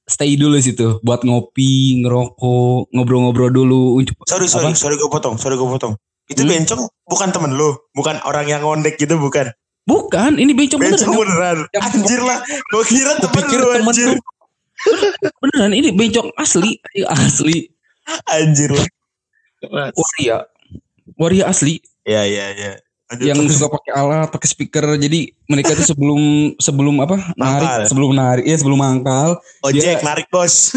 stay 0.03 0.33
dulu 0.33 0.55
situ 0.57 0.99
buat 1.01 1.19
ngopi 1.21 1.99
ngerokok 1.99 2.91
ngobrol-ngobrol 2.91 3.47
dulu 3.49 3.99
Sorry 4.23 4.47
sorry 4.47 4.71
Apa? 4.71 4.79
sorry 4.79 4.95
gue 4.95 5.07
potong 5.07 5.35
sorry 5.35 5.53
gue 5.53 5.67
potong. 5.67 5.99
Itu 6.25 6.43
Hmm? 6.43 6.51
bencong 6.53 6.81
bukan 7.05 7.29
temen 7.29 7.51
lu, 7.51 7.71
bukan 7.91 8.19
orang 8.21 8.43
yang 8.45 8.59
ngondek 8.59 8.95
gitu 8.95 9.15
bukan. 9.15 9.47
bukan 9.83 10.35
ini 10.35 10.51
bencong 10.51 10.75
Bencong 10.77 11.11
beneran 11.13 11.63
beneran. 11.63 11.79
Anjir 11.81 12.19
lah. 12.19 12.39
Gue 12.65 12.83
kira 12.83 13.11
Gua 13.13 13.23
temen 13.23 13.35
pikir 13.37 13.57
lu 13.57 13.67
temen 13.69 13.83
anjir. 13.85 14.09
beneran 15.37 15.71
ini 15.73 15.89
bencong 15.91 16.27
asli 16.35 16.75
asli 17.05 17.57
Anjir 18.29 18.71
lah. 18.71 18.87
waria 19.91 20.37
waria 21.15 21.45
asli 21.45 21.79
Ya 22.03 22.23
ya 22.23 22.51
ya. 22.53 22.71
Lanjut, 23.07 23.23
yang 23.23 23.39
suka 23.47 23.71
pakai 23.71 23.93
alat, 23.95 24.27
pakai 24.27 24.47
speaker. 24.51 24.83
Jadi 24.99 25.31
mereka 25.47 25.71
itu 25.71 25.87
sebelum 25.87 26.19
sebelum 26.59 26.99
apa? 26.99 27.15
Narik, 27.39 27.39
Mangkal. 27.39 27.87
sebelum 27.87 28.11
narik, 28.11 28.43
ya 28.43 28.55
sebelum 28.59 28.79
mangkal, 28.83 29.39
Ojek 29.63 29.79
dia- 29.79 30.03
narik 30.03 30.27
bos. 30.27 30.75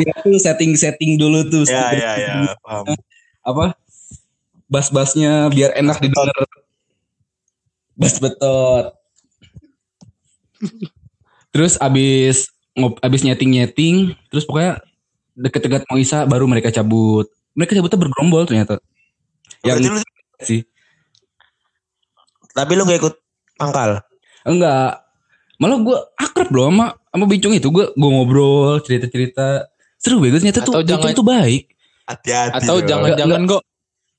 dia 0.00 0.12
tuh 0.24 0.38
setting-setting 0.40 1.20
dulu 1.20 1.44
tuh 1.50 1.68
ya 1.68 1.92
ya 1.92 2.12
ya. 2.16 2.34
Paham. 2.64 2.96
apa? 3.44 3.76
Bass-bassnya 4.66 5.52
biar 5.52 5.76
enak 5.76 6.00
didengar. 6.00 6.48
Bass 7.92 8.16
betot. 8.16 8.96
terus 11.52 11.76
abis 11.76 12.48
ngop, 12.72 12.96
abis 13.00 13.24
nyeting-nyeting, 13.24 14.16
terus 14.28 14.44
pokoknya 14.44 14.80
deket-deket 15.36 15.84
mau 15.88 16.00
Isa 16.00 16.24
baru 16.24 16.48
mereka 16.48 16.72
cabut. 16.72 17.28
Mereka 17.52 17.76
cabutnya 17.76 18.00
bergerombol 18.00 18.48
ternyata. 18.48 18.80
Berarti 19.60 19.84
Yang 19.84 20.04
sih 20.42 20.64
tapi 22.56 22.72
lu 22.72 22.88
gak 22.88 22.98
ikut 23.04 23.14
mangkal. 23.60 24.00
Enggak. 24.48 25.04
Malah 25.60 25.76
gue 25.84 25.98
akrab 26.16 26.48
loh 26.56 26.72
sama 26.72 26.86
sama 27.12 27.24
Bincong 27.28 27.52
itu. 27.52 27.68
Gue 27.68 27.92
gue 27.92 28.10
ngobrol, 28.10 28.80
cerita-cerita. 28.80 29.68
Seru 30.00 30.24
banget 30.24 30.40
ternyata 30.40 30.64
tuh 30.64 30.80
Atau 30.80 30.82
jangan- 30.88 31.12
tuh 31.12 31.26
baik. 31.28 31.62
Hati-hati. 32.08 32.64
Atau 32.64 32.76
jangan-jangan 32.80 33.40
kok. 33.44 33.62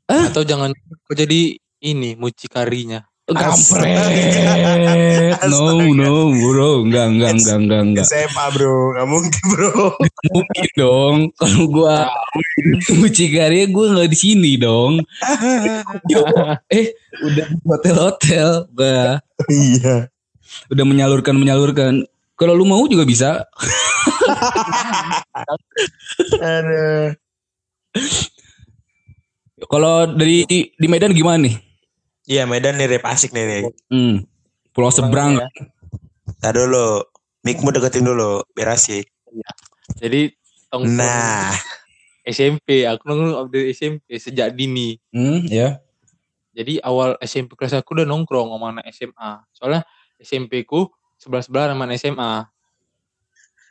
Atau 0.06 0.44
jangan 0.46 0.70
kok 0.78 1.16
jadi 1.18 1.58
ini 1.82 2.14
mucikarinya. 2.14 3.02
Kampret. 3.28 4.00
No, 5.52 5.80
no, 5.94 6.32
bro. 6.32 6.88
Enggak, 6.88 7.08
enggak, 7.12 7.32
enggak, 7.36 7.58
enggak, 7.60 7.82
enggak. 7.84 8.06
SMA 8.08 8.46
bro, 8.56 8.96
gak 8.96 9.08
mungkin 9.08 9.44
bro. 9.52 9.92
Mungkin 10.32 10.68
dong. 10.80 11.18
Kalau 11.36 11.64
gue 11.68 11.96
mucikari 12.96 13.68
gue 13.68 13.86
nggak 13.92 14.10
di 14.12 14.18
sini 14.18 14.52
dong. 14.56 15.04
Yo, 16.08 16.24
eh, 16.72 16.96
udah 17.20 17.46
hotel-hotel. 17.68 18.50
Udah, 18.72 19.20
iya. 19.52 20.08
udah 20.72 20.86
menyalurkan 20.88 21.36
menyalurkan. 21.36 22.08
Kalau 22.40 22.56
lu 22.56 22.64
mau 22.64 22.84
juga 22.88 23.04
bisa. 23.04 23.44
Aduh. 26.40 27.12
Kalau 29.68 29.96
dari 30.16 30.46
di 30.48 30.88
Medan 30.88 31.12
gimana 31.12 31.50
nih? 31.50 31.67
Iya 32.28 32.44
Medan 32.44 32.76
nih 32.76 32.92
Rip 32.92 33.08
asik 33.08 33.32
nih 33.32 33.46
nih. 33.48 33.64
Hmm. 33.88 34.16
Pulau 34.76 34.92
seberang. 34.92 35.40
Ya. 35.40 35.48
Tadi 36.44 36.60
dulu. 36.60 37.08
Mikmu 37.48 37.72
deketin 37.72 38.04
dulu, 38.04 38.44
biar 38.52 38.76
asik. 38.76 39.08
Jadi 39.96 40.36
tongkrong 40.68 41.00
Nah, 41.00 41.56
SMP, 42.28 42.84
aku 42.84 43.08
nongkrong 43.08 43.48
dari 43.48 43.72
SMP 43.72 44.20
sejak 44.20 44.52
dini. 44.52 45.00
Hmm, 45.16 45.48
ya. 45.48 45.80
Jadi 46.52 46.84
awal 46.84 47.16
SMP 47.24 47.56
kelas 47.56 47.80
aku 47.80 47.96
udah 47.96 48.04
nongkrong 48.04 48.52
sama 48.52 48.76
anak 48.76 48.86
SMA. 48.92 49.32
Soalnya 49.56 49.88
SMP 50.20 50.68
ku 50.68 50.92
sebelah-sebelah 51.16 51.72
sama 51.72 51.88
anak 51.88 52.04
SMA. 52.04 52.34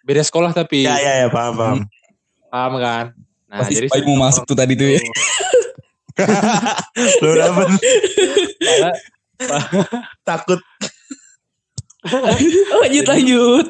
Beda 0.07 0.23
sekolah 0.25 0.57
tapi 0.57 0.89
ya 0.89 0.97
ya 0.97 1.27
ya 1.27 1.29
paham 1.29 1.53
paham. 1.59 1.79
paham 2.49 2.73
kan? 2.81 3.05
Nah, 3.51 3.61
Pasti 3.61 3.77
jadi 3.77 3.91
mau 4.09 4.25
masuk 4.25 4.49
tuh 4.49 4.57
tadi 4.57 4.73
tuh 4.73 4.89
ya. 4.89 5.03
Lu 7.23 7.31
Soalnya 7.37 8.91
takut. 10.25 10.61
lanjut 12.83 13.07
lanjut. 13.07 13.67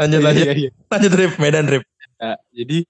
Lanjut 0.00 0.20
lanjut. 0.24 0.46
Iya, 0.46 0.54
iya. 0.54 0.70
Lanjut 0.88 1.12
Rip, 1.12 1.32
Medan 1.36 1.66
Rip. 1.68 1.84
Nah, 2.20 2.36
jadi 2.52 2.84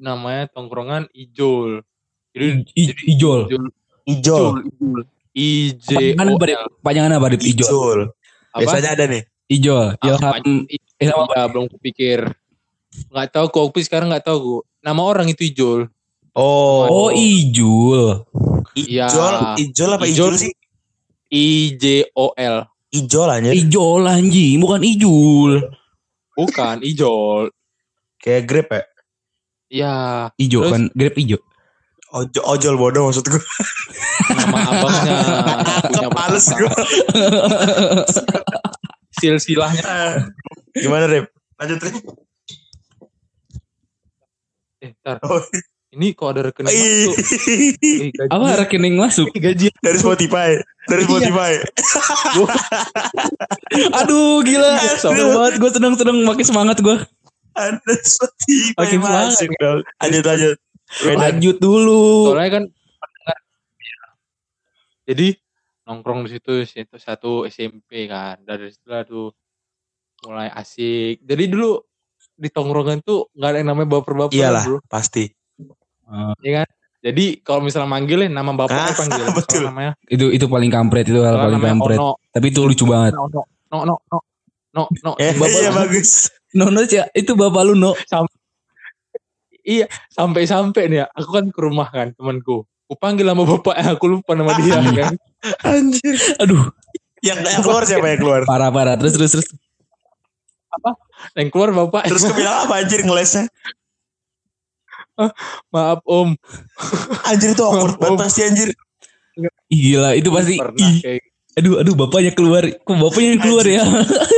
namanya 0.00 0.48
tongkrongan 0.52 1.08
Ijol. 1.12 1.84
Jadi 2.32 2.68
I, 2.76 2.84
ijol. 3.16 3.48
Ijol. 3.48 3.64
Ijol. 4.08 5.04
Ijol. 5.36 6.04
Panjangan 6.84 7.16
apa? 7.16 7.32
Dit? 7.36 7.44
Ijol. 7.56 7.64
Ijol. 7.64 8.00
Apa? 8.52 8.60
Biasanya 8.62 8.90
ada 8.96 9.04
nih. 9.08 9.22
Ijol. 9.52 9.86
Ilham. 10.00 10.32
Ilham? 11.00 11.26
Iya, 11.28 11.44
belum 11.48 11.66
kupikir. 11.72 12.20
Nggak 13.12 13.28
tahu 13.36 13.46
kok, 13.52 13.64
aku 13.68 13.80
sekarang 13.84 14.08
nggak 14.12 14.24
tahu. 14.24 14.64
Nama 14.80 15.00
orang 15.00 15.28
itu 15.28 15.44
Ijol. 15.44 15.92
Oh. 16.36 16.84
Oh, 16.84 17.08
Ijul. 17.10 18.28
Iya. 18.76 19.08
Ijol, 19.08 19.34
Ijol 19.56 19.90
apa 19.96 20.04
Ijol. 20.04 20.32
Ijol 20.32 20.34
sih? 20.36 20.52
I 21.32 21.74
J 21.80 22.12
O 22.12 22.36
L. 22.36 22.56
Ijol 22.92 23.28
aja. 23.32 23.50
Ijol 23.50 24.04
anjing, 24.04 24.60
bukan 24.60 24.84
Ijul. 24.84 25.64
Bukan 26.36 26.84
Ijol. 26.84 27.48
Kayak 28.20 28.44
Grab 28.44 28.68
ya? 28.68 28.84
Ya, 29.66 29.94
Ijo 30.38 30.62
Terus? 30.62 30.72
kan, 30.72 30.82
grab 30.94 31.14
ijo. 31.18 31.38
Ojol, 32.14 32.44
ojol 32.46 32.74
bodoh 32.78 33.02
maksud 33.10 33.26
gue. 33.26 33.42
nama 34.30 34.58
abangnya. 34.62 35.16
punya 35.90 36.10
Males 36.14 36.46
gue. 36.54 36.74
Silsilahnya. 39.18 40.22
Gimana 40.70 41.10
Rip? 41.10 41.26
Lanjut 41.58 41.78
Rip. 41.82 41.94
Eh, 44.86 44.94
ntar. 45.02 45.18
Oh. 45.26 45.42
Ini 45.96 46.12
kok 46.12 46.28
ada 46.28 46.40
rekening 46.44 46.68
masuk. 46.68 47.14
Eh, 47.16 48.10
gaji- 48.12 48.28
Apa 48.28 48.46
rekening 48.58 48.94
masuk? 48.94 49.26
gaji 49.34 49.66
Dari 49.74 49.96
Spotify. 49.96 50.50
Dari 50.84 51.02
Iya. 51.02 51.08
Spotify. 51.08 51.52
Aduh 53.98 54.40
gila. 54.42 54.76
Seru 54.94 55.24
banget 55.32 55.54
gue 55.56 55.70
seneng-seneng 55.72 56.16
makin 56.22 56.44
semangat 56.44 56.76
gue. 56.78 56.96
Ada 57.52 57.92
Spotify. 57.98 58.76
Makin 58.76 58.98
semangat. 58.98 59.26
masuk 59.30 59.48
dong. 59.56 59.80
Lanjut 59.98 60.24
lanjut. 60.26 60.56
Lanjut 61.08 61.56
dulu. 61.58 62.04
soalnya 62.30 62.50
kan 62.52 62.64
pendengar 62.68 63.38
ya. 63.80 63.98
jadi 65.04 65.26
nongkrong 65.82 66.20
di 66.22 66.30
situ 66.30 66.52
situ 66.62 66.96
satu 66.96 67.30
SMP 67.44 68.04
kan 68.04 68.38
dari 68.40 68.68
situ 68.68 68.86
lah 68.86 69.02
tuh 69.02 69.32
mulai 70.22 70.52
asik. 70.52 71.22
Jadi 71.22 71.44
dulu 71.46 71.80
di 72.32 72.48
tongkrongan 72.48 73.00
tuh 73.00 73.32
nggak 73.32 73.48
ada 73.48 73.58
yang 73.58 73.70
namanya 73.72 73.88
baper-baper 73.90 74.36
Iyalah, 74.36 74.62
bro. 74.62 74.78
pasti. 74.84 75.24
Iya 76.40 76.52
kan? 76.62 76.68
Jadi 77.02 77.24
kalau 77.40 77.60
misalnya 77.60 77.86
manggilin 77.86 78.30
nama 78.30 78.50
bapaknya 78.50 78.82
Ah, 78.84 78.94
panggil. 78.94 79.22
betul. 79.38 79.62
Namanya, 79.64 79.92
Itu 80.06 80.26
itu 80.28 80.46
paling 80.46 80.70
kampret 80.70 81.06
itu 81.06 81.20
hal 81.20 81.34
kalau 81.34 81.54
paling 81.54 81.62
kampret. 81.62 81.98
Ono. 81.98 82.10
Tapi 82.28 82.46
itu 82.48 82.60
lucu 82.60 82.84
banget. 82.84 83.12
No, 83.12 83.26
no, 83.28 83.42
no, 83.70 83.78
no, 83.84 83.94
no, 84.10 84.18
no, 84.72 84.82
no. 85.02 85.12
Eh, 85.16 85.30
Bapak- 85.32 85.54
iya 85.56 85.70
bagus. 85.70 86.30
Nono 86.50 86.82
Cia, 86.82 87.04
itu 87.12 87.32
bapak 87.32 87.62
lu 87.62 87.74
no. 87.74 87.92
Iya, 89.60 89.86
sampai-sampai 90.08 90.86
nih 90.86 90.98
ya, 90.98 91.06
aku 91.10 91.30
kan 91.32 91.44
ke 91.50 91.58
rumah 91.58 91.90
kan 91.90 92.10
temanku. 92.12 92.62
Aku 92.86 92.94
panggil 92.96 93.26
nama 93.26 93.42
bapaknya, 93.42 93.92
aku 93.92 94.06
lupa 94.08 94.32
nama 94.32 94.54
dia 94.54 94.78
kan. 95.02 95.14
Anjir. 95.60 96.14
Aduh, 96.38 96.70
Yang, 97.18 97.38
yang 97.44 97.60
keluar 97.60 97.82
siapa 97.82 98.06
yang 98.08 98.20
keluar? 98.20 98.40
parah 98.46 98.70
parah. 98.70 98.94
Terus 98.94 99.14
terus 99.14 99.30
terus. 99.32 99.48
Yang 101.34 101.48
keluar 101.50 101.70
bapak, 101.72 102.06
Terus 102.06 102.22
gue 102.24 102.36
bilang 102.36 102.62
apa 102.62 102.78
anjir 102.78 103.02
ngelesnya? 103.02 103.50
Maaf 105.72 106.00
om. 106.04 106.36
Anjir 107.26 107.56
itu 107.56 107.62
awkward 107.64 107.96
banget 107.98 108.18
pasti 108.20 108.40
anjir. 108.44 108.68
Gila, 109.68 110.16
itu 110.16 110.28
pasti. 110.30 110.54
Pernah 110.60 110.92
kayak 111.02 111.24
aduh, 111.56 111.74
aduh, 111.80 111.94
bapaknya 111.96 112.32
keluar. 112.36 112.62
Kok 112.68 112.96
bapaknya 113.00 113.28
yang 113.36 113.42
keluar 113.42 113.66
ya? 113.66 113.82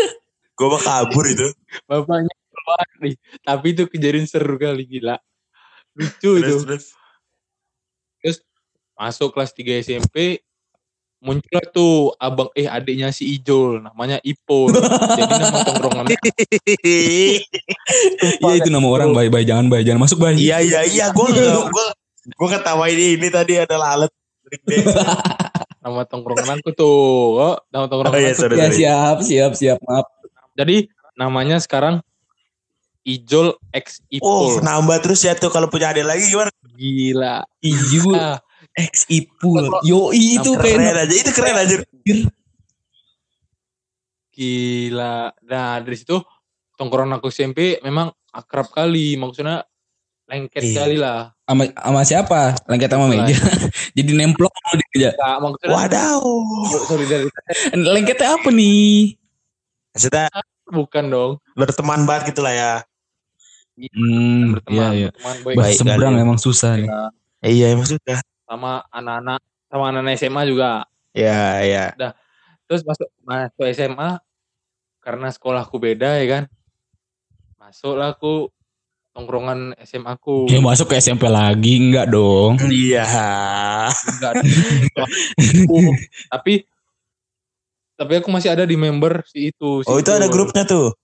Gue 0.59 0.69
mah 0.71 0.83
kabur 0.83 1.25
itu. 1.27 1.49
bapaknya 1.87 2.35
keluar 2.51 2.87
nih. 3.03 3.15
Tapi 3.43 3.67
itu 3.75 3.83
kejadian 3.91 4.27
seru 4.27 4.55
kali 4.59 4.87
gila. 4.87 5.19
Lucu 5.99 6.31
itu. 6.39 6.55
Terus, 6.63 6.85
terus. 8.23 8.39
Masuk 8.99 9.31
kelas 9.31 9.55
3 9.55 9.79
SMP, 9.79 10.43
muncul 11.19 11.61
tuh 11.75 11.95
abang 12.17 12.47
eh 12.55 12.65
adiknya 12.65 13.11
si 13.11 13.27
Ijol 13.35 13.83
namanya 13.83 14.23
Ipul. 14.23 14.71
Jadi 14.71 15.35
nama 15.35 15.59
tongkrongannya 15.67 16.15
Iya 18.43 18.53
itu 18.55 18.69
nama 18.71 18.87
orang 18.87 19.11
baik 19.11 19.31
baik 19.31 19.47
jangan 19.47 19.67
baik 19.67 19.85
jangan 19.85 20.01
masuk 20.03 20.19
baik. 20.19 20.39
Iya 20.39 20.57
iya 20.63 20.81
iya. 20.87 21.05
Gue 21.11 21.27
gue 21.75 21.87
gue 22.29 22.49
ketawain 22.49 22.95
ini 22.95 23.29
tadi 23.29 23.59
ada 23.59 23.77
lalat. 23.77 24.11
nama 25.79 26.03
tongkrongan 26.05 26.59
aku 26.61 26.71
tuh. 26.73 26.97
Oh, 27.37 27.57
nama 27.69 27.85
tongkrongan 27.87 28.15
Oh 28.15 28.21
iya 28.21 28.33
sorry 28.33 28.57
Ya 28.57 28.69
sorry. 28.69 28.77
siap 28.79 29.17
siap 29.21 29.53
siap 29.55 29.79
maaf. 29.85 30.07
Jadi 30.55 30.89
namanya 31.15 31.59
sekarang 31.59 31.99
Ijol 33.03 33.57
X 33.73 34.05
Oh 34.21 34.55
Ipul. 34.55 34.61
nambah 34.61 35.01
terus 35.01 35.25
ya 35.25 35.33
tuh 35.33 35.49
kalau 35.49 35.67
punya 35.67 35.91
adik 35.91 36.05
lagi 36.05 36.29
gimana? 36.29 36.51
Gila. 36.77 37.37
Ijul 37.59 38.15
Ah, 38.15 38.39
X 38.79 39.11
Ipul. 39.11 39.67
Yo 39.83 40.15
itu 40.15 40.55
Keren 40.55 40.87
aja 40.87 41.11
itu 41.11 41.31
keren 41.35 41.57
aja. 41.59 41.77
gila. 44.31 45.35
Nah, 45.45 45.83
dari 45.83 45.97
situ 45.99 46.23
tongkrongan 46.79 47.19
aku 47.19 47.29
SMP 47.29 47.83
memang 47.83 48.09
akrab 48.31 48.71
kali. 48.71 49.19
Maksudnya 49.19 49.67
lengket 50.29 50.63
Iya. 50.63 50.77
kali 50.85 50.97
lah. 50.97 51.33
sama 51.43 51.65
sama 51.73 52.01
siapa? 52.05 52.41
Lengket 52.69 52.91
sama 52.93 53.09
meja. 53.09 53.35
Jadi 53.97 54.11
nemplok 54.15 54.53
mau 54.53 54.75
dia. 54.93 55.11
Nah, 55.17 55.41
maksudnya 55.41 55.73
Wadaw. 55.75 56.23
solidaritas 56.87 57.45
Lengketnya 57.97 58.37
apa 58.37 58.49
nih? 58.53 59.17
Maksudnya 59.91 60.27
bukan 60.69 61.05
dong. 61.09 61.33
berteman 61.57 62.05
banget 62.05 62.31
gitu 62.31 62.45
lah 62.45 62.55
ya. 62.55 62.73
Hmm, 63.79 64.59
Berteman, 64.59 64.75
iya 64.75 64.87
iya. 64.93 65.09
berteman 65.15 65.37
baik 65.41 65.57
Baik 65.57 65.75
seberang 65.79 66.15
emang 66.19 66.39
susah 66.39 66.77
nih. 66.77 66.91
Ya, 67.41 67.49
iya 67.49 67.67
emang 67.73 67.87
sudah. 67.87 68.19
Sama 68.49 68.81
anak-anak 68.89 69.41
sama 69.69 69.85
anak-anak 69.93 70.17
SMA 70.17 70.43
juga. 70.49 70.89
Ya 71.13 71.61
ya. 71.61 71.93
Terus 72.65 72.81
masuk 72.89 73.09
masuk 73.21 73.67
SMA 73.77 74.17
karena 75.05 75.29
sekolahku 75.29 75.77
beda 75.77 76.17
ya 76.17 76.27
kan. 76.27 76.45
Masuklah 77.61 78.17
aku 78.17 78.49
tongkrongan 79.13 79.77
SMA 79.85 80.17
aku. 80.17 80.49
Ya 80.49 80.65
masuk 80.65 80.89
ke 80.89 80.97
SMP 80.97 81.29
lagi 81.29 81.77
enggak 81.77 82.09
dong? 82.09 82.57
Iya. 82.65 83.05
Enggak 83.93 84.31
ada. 84.41 85.05
tapi 86.33 86.65
tapi 87.99 88.13
aku 88.17 88.29
masih 88.33 88.55
ada 88.57 88.65
di 88.65 88.79
member 88.81 89.27
si 89.29 89.53
itu. 89.53 89.85
si 89.85 89.89
Oh 89.91 90.01
itu 90.01 90.09
ada 90.09 90.33
grupnya 90.33 90.65
tuh. 90.65 90.97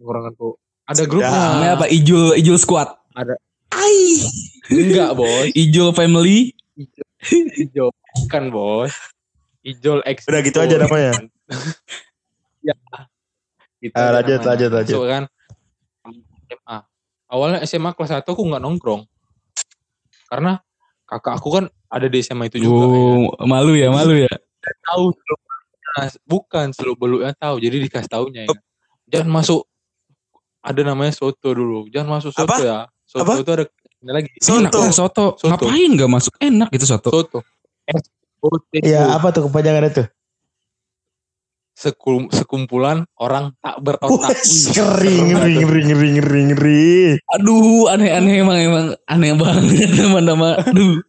Tongkronganku. 0.00 0.56
Ada 0.88 1.04
grupnya. 1.04 1.28
Namanya 1.28 1.74
apa? 1.76 1.86
Ijul 1.92 2.40
Ijul 2.40 2.56
Squad. 2.56 2.88
Ai. 3.70 4.24
Enggak, 4.70 5.18
Bos. 5.18 5.50
Ijul 5.52 5.90
Family. 5.92 6.54
Ijo. 6.76 7.90
Bukan, 8.24 8.44
Bos. 8.50 8.94
Ijol 9.60 10.00
X. 10.06 10.24
Udah 10.24 10.40
gitu 10.40 10.58
aja 10.58 10.76
namanya. 10.76 11.12
ya. 12.66 12.74
Gitu 13.80 13.94
Ah, 13.96 14.08
aja 14.08 14.20
lanjut, 14.20 14.38
namanya. 14.38 14.48
lanjut, 14.48 14.70
lanjut. 14.72 14.94
Kan 15.04 15.24
SMA. 16.48 16.78
Awalnya 17.30 17.58
SMA 17.62 17.90
kelas 17.92 18.10
1 18.12 18.24
aku 18.24 18.42
nggak 18.42 18.62
nongkrong. 18.62 19.02
Karena 20.26 20.58
kakak 21.04 21.38
aku 21.38 21.48
kan 21.52 21.64
ada 21.86 22.06
di 22.06 22.18
SMA 22.20 22.48
itu 22.48 22.58
juga. 22.60 22.70
ya. 22.72 22.86
Oh, 22.86 23.46
malu 23.46 23.72
ya, 23.74 23.88
malu 23.90 24.14
ya. 24.16 24.30
Tahu 24.86 25.10
bukan 26.22 26.70
seluk 26.70 26.96
beluknya 26.96 27.34
tahu. 27.34 27.58
Jadi 27.58 27.84
dikasih 27.84 28.10
taunya 28.10 28.46
ya. 28.46 28.56
Jangan 29.10 29.42
masuk 29.42 29.66
ada 30.60 30.80
namanya 30.84 31.10
soto 31.10 31.50
dulu. 31.50 31.88
Jangan 31.90 32.20
masuk 32.20 32.30
soto 32.32 32.46
Apa? 32.46 32.56
ya. 32.62 32.78
Soto 33.04 33.26
Apa? 33.26 33.32
itu 33.42 33.50
ada 33.50 33.64
ini 34.00 34.10
lagi. 34.16 34.28
Enak 34.32 34.72
Soto. 34.72 34.78
lah 34.80 34.92
soto. 34.92 35.26
Soto. 35.36 35.48
Ngapain 35.68 35.90
nggak 35.92 36.10
masuk? 36.10 36.32
Enak 36.40 36.68
gitu 36.72 36.86
soto. 36.88 37.08
Soto. 37.12 37.38
S 37.84 38.08
O 38.40 38.48
T 38.56 38.80
O. 38.80 38.84
Iya 38.84 39.12
apa 39.12 39.28
tuh 39.32 39.48
kepanjangannya 39.48 39.90
tuh? 39.92 40.06
Sekum- 41.76 42.28
sekumpulan 42.28 43.08
orang 43.16 43.56
tak 43.64 43.80
berotak. 43.80 44.36
Ngeri 44.36 45.16
banget. 45.16 45.64
ngeri 45.64 45.80
ngeri 45.88 46.08
ngeri 46.20 46.40
ngeri. 46.52 46.88
Aduh, 47.32 47.88
aneh-aneh 47.88 48.44
emang 48.44 48.58
emang 48.60 48.86
aneh 49.08 49.32
banget 49.32 49.88
nama-nama. 49.96 50.60
Aduh. 50.60 51.00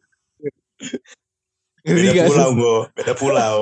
Beda 1.81 2.13
gak 2.13 2.29
pulau 2.29 2.49
gue, 2.55 2.77
beda 2.93 3.13
pulau. 3.17 3.57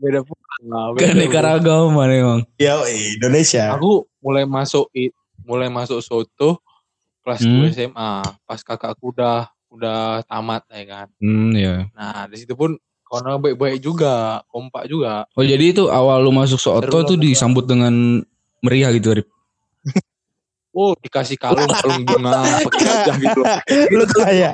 Beda 0.00 0.20
pulau. 0.24 0.88
beda 0.94 1.04
Keanekaragaman 1.04 2.08
emang. 2.14 2.40
Ya 2.56 2.80
Indonesia. 2.88 3.76
Aku 3.76 4.08
mulai 4.24 4.48
masuk 4.48 4.88
mulai 5.44 5.68
masuk 5.68 6.00
soto 6.00 6.62
kelas 7.22 7.40
Hmm. 7.42 7.66
2 7.66 7.74
SMA. 7.74 8.12
Pas 8.44 8.60
kakakku 8.60 9.14
udah 9.14 9.48
udah 9.72 10.20
tamat 10.28 10.62
ya 10.68 10.84
kan. 10.84 11.06
Hmm, 11.16 11.54
ya. 11.56 11.88
Nah, 11.96 12.28
di 12.28 12.36
situ 12.36 12.52
pun 12.52 12.76
karena 13.08 13.36
baik-baik 13.36 13.80
juga, 13.80 14.40
kompak 14.48 14.88
juga. 14.88 15.24
Oh, 15.36 15.44
jadi 15.44 15.72
itu 15.72 15.88
awal 15.88 16.24
lu 16.24 16.32
masuk 16.32 16.56
soto 16.56 16.88
tuh 16.88 17.16
banget, 17.16 17.20
disambut 17.32 17.64
dengan 17.68 18.24
meriah 18.64 18.88
gitu, 18.92 19.16
Rip. 19.16 19.28
Oh, 20.72 20.96
dikasih 20.96 21.36
kalung 21.36 21.68
kalung 21.68 22.00
bunga 22.08 22.32
pakai 22.64 22.80
gajah 22.80 23.16
gitu. 23.20 23.40
Lu 23.92 24.04
kayak 24.08 24.52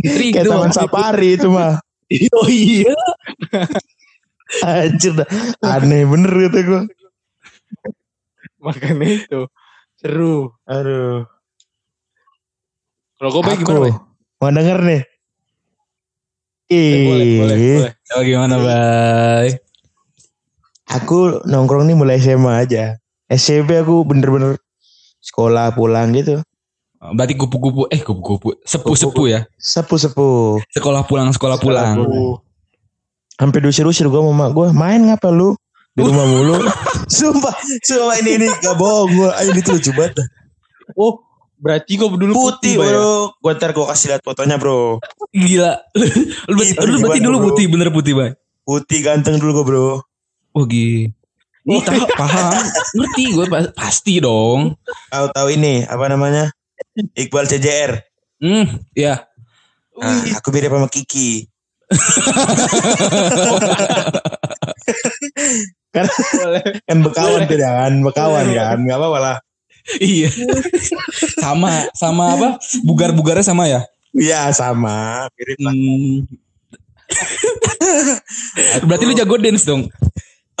Trik 0.00 0.30
kayak 0.32 0.48
taman 0.48 0.72
safari 0.72 1.36
itu 1.36 1.48
mah. 1.52 1.76
Oh 2.34 2.48
iya. 2.50 2.90
Anjir 4.66 5.14
dah. 5.14 5.28
Aneh 5.62 6.02
bener 6.02 6.32
gitu 6.50 6.58
gue. 6.66 6.82
Makanya 8.58 9.06
itu 9.08 9.40
seru. 10.00 10.50
Aduh. 10.66 11.24
Kalau 13.20 13.30
gue 13.36 13.42
baik 13.44 13.60
gimana? 13.60 13.80
Bay? 13.84 13.94
mau 14.40 14.48
denger 14.48 14.78
nih. 14.80 15.02
Eh, 16.72 17.04
boleh, 17.04 17.26
boleh, 17.36 17.56
Ih, 17.60 17.76
boleh. 17.76 17.92
Oh, 18.16 18.22
gimana, 18.24 18.54
Bay? 18.56 19.60
aku 20.88 21.44
nongkrong 21.44 21.84
nih 21.84 21.96
mulai 22.00 22.16
SMA 22.16 22.64
aja. 22.64 22.96
SMP 23.28 23.76
aku 23.76 24.08
bener-bener 24.08 24.56
sekolah 25.20 25.76
pulang 25.76 26.16
gitu. 26.16 26.40
Berarti 27.00 27.36
kupu-kupu, 27.36 27.92
eh 27.92 28.00
kupu-kupu, 28.00 28.56
sepu-sepu 28.64 29.28
ya. 29.28 29.44
Sepu-sepu. 29.60 30.56
Sekolah 30.72 31.04
pulang, 31.04 31.28
sekolah 31.32 31.60
pulang. 31.60 32.00
Sampai 33.36 33.60
diusir-usir 33.60 34.08
gue 34.08 34.20
sama 34.20 34.32
mak 34.32 34.50
gue. 34.56 34.68
Main 34.72 35.12
ngapa 35.12 35.28
lu? 35.28 35.56
Di 35.92 36.04
rumah 36.04 36.24
mulu. 36.24 36.60
sumpah. 37.20 37.52
Sumpah 37.84 38.16
ini 38.20 38.40
ini 38.40 38.46
gak 38.64 38.76
bohong 38.80 39.12
gue. 39.12 39.30
Ini 39.48 39.60
tuh 39.64 39.76
lucu 39.76 39.92
banget. 39.96 40.24
Oh, 40.96 41.20
berarti 41.60 41.92
gue 42.00 42.08
dulu 42.08 42.32
Putih 42.32 42.80
Bay, 42.80 42.88
ya? 42.88 42.96
bro. 42.96 43.36
Gue 43.36 43.52
ntar 43.54 43.70
gue 43.76 43.84
kasih 43.84 44.16
lihat 44.16 44.22
fotonya 44.24 44.56
bro. 44.56 44.96
Gila. 45.30 45.76
lu, 46.48 46.56
berarti- 46.56 46.76
lu 46.80 46.96
berarti 47.04 47.20
dulu 47.20 47.36
bro? 47.36 47.46
putih, 47.52 47.64
bener 47.68 47.88
putih, 47.92 48.12
Bay. 48.16 48.32
Putih 48.64 48.98
ganteng 49.04 49.36
dulu 49.36 49.60
gue 49.60 49.66
bro. 49.68 49.88
Oh, 50.56 50.64
gitu. 50.66 51.12
Ih, 51.68 51.84
tahu, 51.84 52.08
paham. 52.16 52.56
Ngerti 52.96 53.24
gue 53.36 53.46
pasti 53.76 54.14
dong. 54.18 54.74
Tahu 55.12 55.26
tahu 55.36 55.48
ini 55.52 55.84
apa 55.84 56.08
namanya? 56.08 56.48
Iqbal 57.14 57.44
CJR. 57.44 58.00
Hmm, 58.40 58.80
ya. 58.96 59.28
Nah, 60.00 60.40
aku 60.40 60.48
mirip 60.48 60.72
sama 60.72 60.88
Kiki. 60.88 61.44
kan 65.90 66.06
Boleh. 66.06 66.62
kan 66.86 66.98
bekawan 67.02 67.50
tuh 67.50 67.58
dah 67.58 67.72
kan 67.82 67.98
bekawan 67.98 68.46
kan 68.46 68.78
nggak 68.78 68.94
apa-apa 68.94 69.18
lah 69.18 69.36
Iya. 70.00 70.28
sama 71.40 71.88
sama 71.96 72.24
apa? 72.36 72.48
Bugar-bugarnya 72.84 73.44
sama 73.44 73.66
ya? 73.66 73.82
iya 74.10 74.50
sama 74.50 75.26
mirip 75.38 75.58
lah 75.62 75.74
Hmm. 75.74 76.26
Berarti 78.86 79.04
lu 79.06 79.14
jago 79.14 79.34
dance 79.34 79.66
dong. 79.66 79.90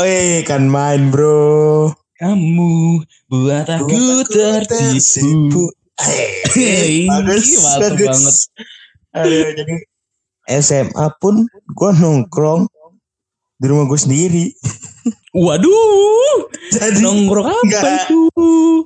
Eh 0.00 0.42
kan 0.42 0.66
main 0.66 1.10
bro 1.14 1.92
Kamu 2.18 3.00
buat 3.30 3.66
aku 3.70 4.26
tertipu. 4.28 5.70
Hei, 6.00 7.04
bagus, 7.10 7.44
mantap 7.60 7.92
bagus. 7.96 8.08
banget. 8.08 8.36
Aduh, 9.14 9.48
jadi 9.56 9.74
SMA 10.60 11.06
pun 11.16 11.44
gue 11.48 11.90
nongkrong 11.96 12.68
di 13.56 13.66
rumah 13.68 13.84
gue 13.84 14.00
sendiri. 14.00 14.46
Waduh, 15.30 16.50
Jadi 16.70 16.98
nongkrong 17.00 17.46
apa 17.46 17.62
Enggak. 17.62 17.82
itu? 18.10 18.20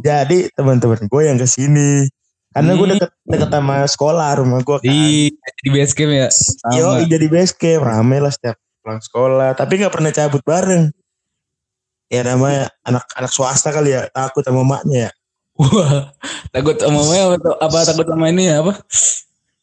jadi 0.00 0.38
teman-teman 0.52 1.00
gue 1.04 1.22
yang 1.24 1.36
ke 1.36 1.44
sini 1.44 2.08
karena 2.50 2.72
gue 2.72 2.86
Hmm. 2.86 2.94
deket 2.94 3.10
deket 3.26 3.50
sama 3.50 3.76
sekolah 3.84 4.28
rumah 4.38 4.60
gue 4.60 4.76
kan. 4.78 4.86
Di 4.86 5.32
di 5.34 5.68
base 5.68 5.92
camp 5.92 6.12
ya. 6.12 6.28
Yo 6.72 7.02
jadi 7.04 7.26
base 7.26 7.52
camp 7.52 7.82
rame 7.82 8.20
lah 8.20 8.30
setiap 8.30 8.54
pulang 8.78 9.00
sekolah 9.00 9.48
tapi 9.52 9.80
nggak 9.80 9.90
pernah 9.90 10.12
cabut 10.12 10.44
bareng. 10.44 10.92
Ya 12.06 12.20
namanya 12.22 12.70
anak-anak 12.82 13.32
swasta 13.32 13.72
kali 13.72 13.90
ya 13.90 14.06
takut 14.08 14.44
sama 14.44 14.62
maknya 14.62 15.08
ya. 15.08 15.10
Wah, 15.54 16.14
takut 16.50 16.78
sama 16.78 17.00
apa, 17.02 17.38
apa 17.58 17.78
takut 17.84 18.06
sama 18.06 18.28
ini 18.28 18.46
ya 18.46 18.62
apa? 18.62 18.78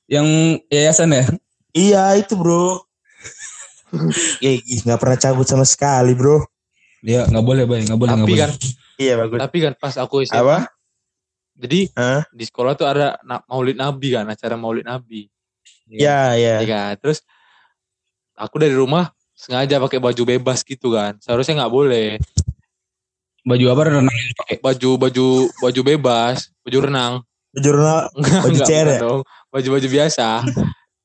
Yang 0.08 0.28
yayasan 0.68 1.16
ya? 1.16 1.24
Iya 1.72 2.04
itu 2.20 2.36
bro. 2.36 2.84
ya 4.44 4.52
nggak 4.84 5.00
pernah 5.00 5.16
cabut 5.16 5.48
sama 5.48 5.64
sekali 5.64 6.12
bro. 6.12 6.44
Ya 7.02 7.26
nggak 7.26 7.42
boleh 7.42 7.66
bay, 7.66 7.82
nggak 7.82 7.98
boleh 7.98 8.14
nggak 8.14 8.26
Tapi 8.26 8.34
boleh. 8.38 8.42
kan, 8.46 8.52
Iya 8.96 9.14
bagus. 9.18 9.40
tapi 9.42 9.58
kan 9.58 9.74
pas 9.74 9.94
aku 9.98 10.22
SMA, 10.22 10.38
Apa? 10.38 10.58
jadi 11.58 11.90
Hah? 11.98 12.22
di 12.30 12.46
sekolah 12.46 12.78
tuh 12.78 12.86
ada 12.86 13.18
Maulid 13.50 13.74
Nabi 13.74 14.14
kan, 14.14 14.30
acara 14.30 14.54
Maulid 14.54 14.86
Nabi. 14.86 15.26
Ya 15.90 16.38
ya. 16.38 16.62
Iya 16.62 16.68
kan? 16.70 16.94
Terus 17.02 17.26
aku 18.38 18.62
dari 18.62 18.72
rumah 18.72 19.10
sengaja 19.34 19.82
pakai 19.82 19.98
baju 19.98 20.24
bebas 20.24 20.62
gitu 20.62 20.94
kan. 20.94 21.18
Seharusnya 21.18 21.66
nggak 21.66 21.74
boleh. 21.74 22.22
Baju 23.42 23.66
apa 23.74 23.82
renang 23.90 24.06
pakai? 24.38 24.62
Baju 24.62 24.90
baju 25.02 25.28
baju 25.58 25.82
bebas, 25.82 26.54
baju 26.62 26.78
renang. 26.86 27.14
Baju 27.52 27.70
enggak, 27.74 28.06
CR 28.70 28.86
bukan 28.86 28.88
ya? 28.88 29.02
dong. 29.02 29.22
Baju-baju 29.52 29.88
biasa. 29.92 30.48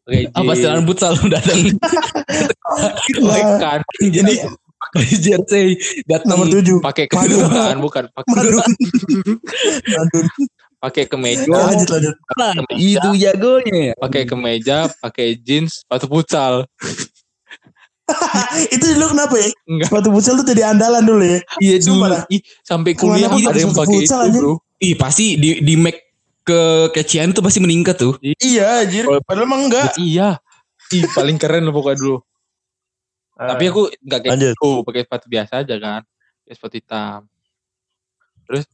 Pakai 0.07 0.31
Apa 0.31 0.53
setelan 0.55 0.87
futsal 0.87 1.19
lu 1.19 1.27
datang? 1.27 1.59
kan, 3.59 3.83
Jadi 3.99 4.39
pakai 4.95 5.15
jersey 5.19 5.67
datang 6.07 6.29
nomor 6.37 6.47
tujuh. 6.51 6.79
pakai 6.83 7.07
kemeja 7.11 7.75
bukan 7.79 8.05
pakai 8.13 8.31
Madun. 8.35 8.63
Madun. 9.87 10.27
pakai 10.77 11.05
kemeja, 11.09 11.49
Lanjut 11.51 11.89
lanjut. 11.89 12.15
Nah, 12.37 12.53
itu 12.77 13.09
jagonya 13.17 13.91
ya. 13.91 13.95
pakai 13.97 14.23
kemeja, 14.29 14.77
pakai 15.01 15.35
jeans, 15.41 15.83
sepatu 15.83 16.07
futsal. 16.07 16.69
itu 18.75 18.85
dulu 18.95 19.17
kenapa 19.17 19.35
ya? 19.35 19.49
Enggak. 19.67 19.89
Sepatu 19.91 20.09
futsal 20.15 20.35
tuh 20.39 20.47
jadi 20.47 20.63
andalan 20.71 21.03
dulu 21.03 21.25
ya. 21.27 21.41
Iya 21.59 21.77
dulu. 21.83 22.07
Ih, 22.31 22.41
sampai 22.63 22.93
kuliah 22.95 23.27
ada 23.33 23.59
yang 23.59 23.75
pakai 23.75 23.99
itu. 24.05 24.15
Bro. 24.15 24.53
Ih 24.79 24.95
pasti 24.95 25.41
di 25.41 25.65
di 25.65 25.75
Mac 25.75 25.97
ke 26.47 26.93
kecian 26.95 27.35
tuh 27.35 27.43
pasti 27.43 27.59
meningkat 27.59 27.99
tuh. 27.99 28.15
Iya 28.23 28.87
anjir. 28.87 29.11
Padahal 29.27 29.49
emang 29.49 29.67
enggak. 29.67 29.99
Iya. 29.99 30.39
Ih, 30.95 31.03
paling 31.11 31.35
keren 31.35 31.67
loh 31.67 31.75
pokoknya 31.75 31.99
dulu. 31.99 32.17
Tapi 33.37 33.65
aku 33.69 33.93
nggak 34.01 34.21
kayak 34.25 34.39
gitu, 34.41 34.81
pakai 34.81 35.05
sepatu 35.05 35.27
biasa 35.29 35.53
aja 35.61 35.77
kan. 35.77 36.01
Pakai 36.43 36.55
sepatu 36.57 36.75
hitam. 36.81 37.21
Terus 38.49 38.65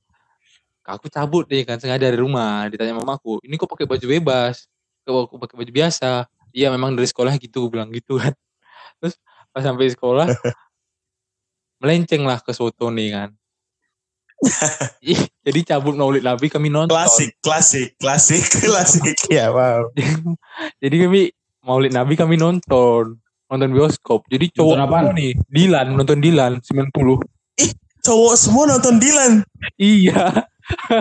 aku 0.87 1.07
cabut 1.11 1.45
deh 1.51 1.67
kan 1.67 1.83
sengaja 1.83 2.07
dari 2.07 2.19
rumah, 2.19 2.71
ditanya 2.71 2.95
mamaku, 2.95 3.43
"Ini 3.43 3.59
kok 3.59 3.71
pakai 3.71 3.87
baju 3.91 4.07
bebas?" 4.07 4.71
Kok 5.03 5.27
aku 5.27 5.35
pakai 5.43 5.57
baju 5.59 5.73
biasa? 5.75 6.31
Iya, 6.55 6.71
memang 6.71 6.95
dari 6.95 7.11
sekolah 7.11 7.35
gitu, 7.43 7.67
bilang 7.67 7.91
gitu 7.91 8.23
kan. 8.23 8.31
Terus 9.03 9.19
pas 9.51 9.67
sampai 9.67 9.91
sekolah 9.91 10.31
melenceng 11.83 12.23
lah 12.23 12.39
ke 12.39 12.55
soto 12.55 12.87
nih 12.95 13.11
kan. 13.11 13.31
Jadi 15.47 15.61
cabut 15.67 15.95
maulid 15.95 16.23
nabi 16.23 16.51
kami 16.51 16.71
nonton. 16.71 16.95
klasik, 16.95 17.39
klasik, 17.43 17.95
klasik, 17.99 18.43
klasik. 18.63 19.15
Ya 19.31 19.51
wow. 19.51 19.91
Jadi 20.83 20.97
kami 20.99 21.23
maulid 21.63 21.95
nabi 21.95 22.15
kami 22.15 22.39
nonton. 22.39 23.22
Nonton 23.53 23.71
bioskop. 23.77 24.25
Jadi 24.33 24.49
cowok 24.57 24.75
Nonton 24.81 24.89
semua 24.89 25.13
nih. 25.13 25.33
Dilan, 25.53 25.87
nonton 25.93 26.19
Dilan 26.25 26.53
90. 26.65 27.21
Cowok 28.03 28.35
semua 28.35 28.65
nonton 28.67 28.97
Dilan. 28.97 29.45
Iya. 29.77 30.49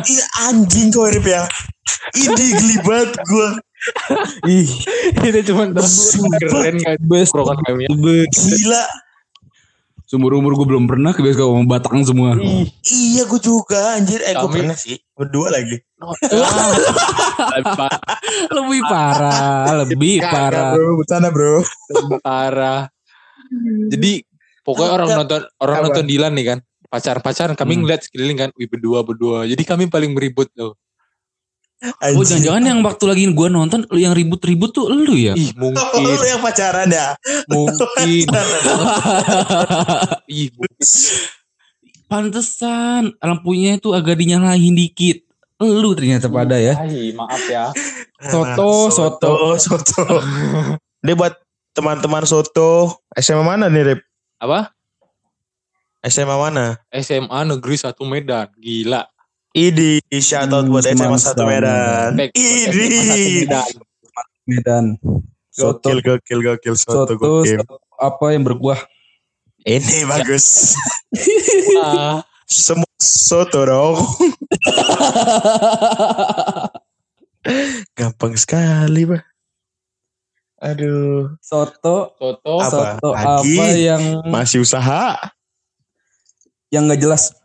Ih 0.03 0.21
anjing 0.51 0.91
kau 0.91 1.07
Rip 1.07 1.23
ya. 1.23 1.47
Ini 2.13 2.45
geli 2.59 2.77
banget 2.83 3.11
gue. 3.23 3.49
Ih, 4.45 4.69
Itu 5.25 5.39
cuma 5.49 5.65
keren 6.37 6.77
kan. 6.83 6.97
best 7.09 7.33
kan 7.33 7.57
kami. 7.65 7.89
Gila. 7.89 8.83
Sumber 10.11 10.35
umur 10.35 10.59
gue 10.59 10.67
belum 10.67 10.91
pernah 10.91 11.15
ke 11.15 11.23
bioskop 11.23 11.55
sama 11.55 11.63
Batang 11.71 12.03
semua. 12.03 12.35
Ih, 12.35 12.67
Iya 12.83 13.23
gue 13.31 13.39
juga 13.39 13.95
anjir. 13.95 14.19
Eh 14.19 14.35
gue 14.35 14.49
pernah 14.51 14.75
sih. 14.75 14.99
Berdua 15.15 15.47
lagi. 15.47 15.79
lebih 18.51 18.81
parah, 18.83 19.87
lebih 19.87 20.19
parah. 20.19 20.75
bro. 20.75 20.99
Bercanda 20.99 21.29
bro. 21.31 21.63
parah. 22.19 22.91
Jadi 23.87 24.27
pokoknya 24.67 24.91
orang 24.91 25.09
nonton 25.15 25.41
orang 25.63 25.77
nonton 25.87 26.03
Dilan 26.03 26.35
nih 26.35 26.45
kan. 26.51 26.59
Pacar-pacaran 26.91 27.55
kami 27.55 27.79
Hmm. 27.79 27.87
ngeliat 27.87 28.03
sekeliling 28.03 28.35
kan, 28.35 28.49
wih 28.59 28.67
berdua 28.67 29.07
berdua. 29.07 29.47
Jadi 29.47 29.63
kami 29.63 29.87
paling 29.87 30.11
beribut 30.11 30.51
tuh. 30.51 30.75
Oh 31.81 32.21
jangan-jangan 32.21 32.61
yang 32.61 32.79
waktu 32.85 33.03
lagi 33.09 33.23
gue 33.33 33.47
nonton 33.49 33.89
lu 33.89 33.97
yang 33.97 34.13
ribut-ribut 34.13 34.69
tuh 34.69 34.93
lu 34.93 35.17
ya? 35.17 35.33
Ih 35.33 35.49
Oh, 35.57 35.73
mungkin, 35.73 36.13
lu 36.13 36.25
yang 36.29 36.41
pacaran 36.41 36.85
ya? 36.93 37.17
mungkin. 37.49 38.29
Ih 40.29 40.49
mungkin. 40.53 40.85
Pantesan 42.05 43.17
lampunya 43.17 43.81
itu 43.81 43.97
agak 43.97 44.21
dinyalain 44.21 44.75
dikit. 44.77 45.25
Lu 45.61 45.93
ternyata 45.97 46.29
pada 46.29 46.57
ya. 46.57 46.77
Ay, 46.77 47.13
maaf 47.17 47.41
ya. 47.49 47.73
Soto, 48.29 48.93
soto. 48.93 49.57
soto. 49.57 50.05
Dia 51.01 51.17
buat 51.17 51.33
teman-teman 51.73 52.25
soto. 52.29 53.01
SMA 53.17 53.41
mana 53.41 53.69
nih, 53.73 53.93
Rip? 53.93 54.01
Apa? 54.37 54.73
SMA 56.01 56.33
mana? 56.33 56.81
SMA 56.89 57.39
Negeri 57.45 57.77
1 57.77 57.93
Medan. 58.09 58.49
Gila. 58.57 59.05
Idi, 59.51 59.99
shoutout 60.13 60.63
buat 60.65 60.83
Hmm, 60.83 60.95
SMA. 60.95 61.17
1 61.17 61.43
Medan. 61.43 62.11
Idi. 62.31 62.71
SMA 62.71 63.03
1 63.03 63.43
Medan. 63.43 63.67
Medan. 64.47 64.85
Soto, 65.51 65.91
Gokil, 65.91 65.99
gokil, 66.01 66.39
gokil. 66.41 66.75
Soto, 66.75 67.03
soto, 67.03 67.13
gokil. 67.17 67.59
soto 67.59 67.75
apa 67.93 68.25
yang 68.31 68.43
berkuah? 68.43 68.79
Ini 69.61 70.07
bagus. 70.07 70.71
Ah, 71.77 72.23
Semua 72.45 72.87
soto 72.95 73.61
dong. 73.61 73.99
Gampang 77.93 78.33
sekali, 78.33 79.03
Pak. 79.03 79.23
Aduh. 80.61 81.35
Soto, 81.41 82.15
Soto. 82.15 82.53
Apa? 82.55 82.69
soto 82.95 83.09
Lagi? 83.11 83.55
apa 83.57 83.65
yang 83.73 84.03
Masih 84.23 84.61
usaha. 84.61 85.17
yang 86.69 86.87
nggak 86.87 87.01
jelas? 87.01 87.35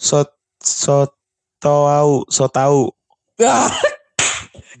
Sot, 0.00 0.32
sot, 0.56 1.12
tahu, 1.60 2.24
so 2.26 2.48
tahu. 2.48 2.88
Ah, 3.38 3.68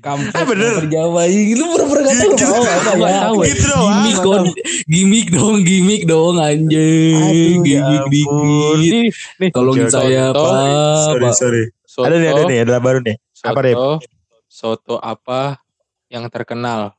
kampus 0.00 0.32
Eh, 0.32 0.44
bener. 0.44 0.88
Jawa 0.88 1.28
ini 1.28 1.52
lu 1.52 1.68
pura-pura 1.70 2.00
gak 2.02 2.16
tahu 2.16 2.32
Gitu. 2.32 2.44
apa 2.48 3.04
ya. 3.04 3.20
tahu. 3.22 3.36
Gitu 3.44 3.64
doang. 3.68 3.92
Gimik 4.00 4.16
dong, 4.18 4.44
gimik 4.88 5.26
dong, 5.28 5.56
gimik 5.60 6.02
dong 6.04 6.36
anjing. 6.36 7.60
Ya 7.68 7.84
Gimik 7.84 8.04
dikit. 8.08 9.52
Tolongin 9.52 9.92
saya, 9.92 10.32
soto. 10.32 10.40
Pak. 10.40 11.04
Sorry, 11.04 11.28
sorry. 11.36 11.64
Soto. 11.84 12.06
Ada 12.08 12.16
nih, 12.16 12.28
ada 12.32 12.42
nih, 12.48 12.58
ada 12.64 12.76
baru 12.80 12.98
nih. 13.04 13.16
Soto, 13.30 13.48
Apa, 13.52 13.60
Rip? 13.60 13.76
Soto 14.50 14.96
apa 14.96 15.40
yang 16.08 16.24
terkenal? 16.28 16.96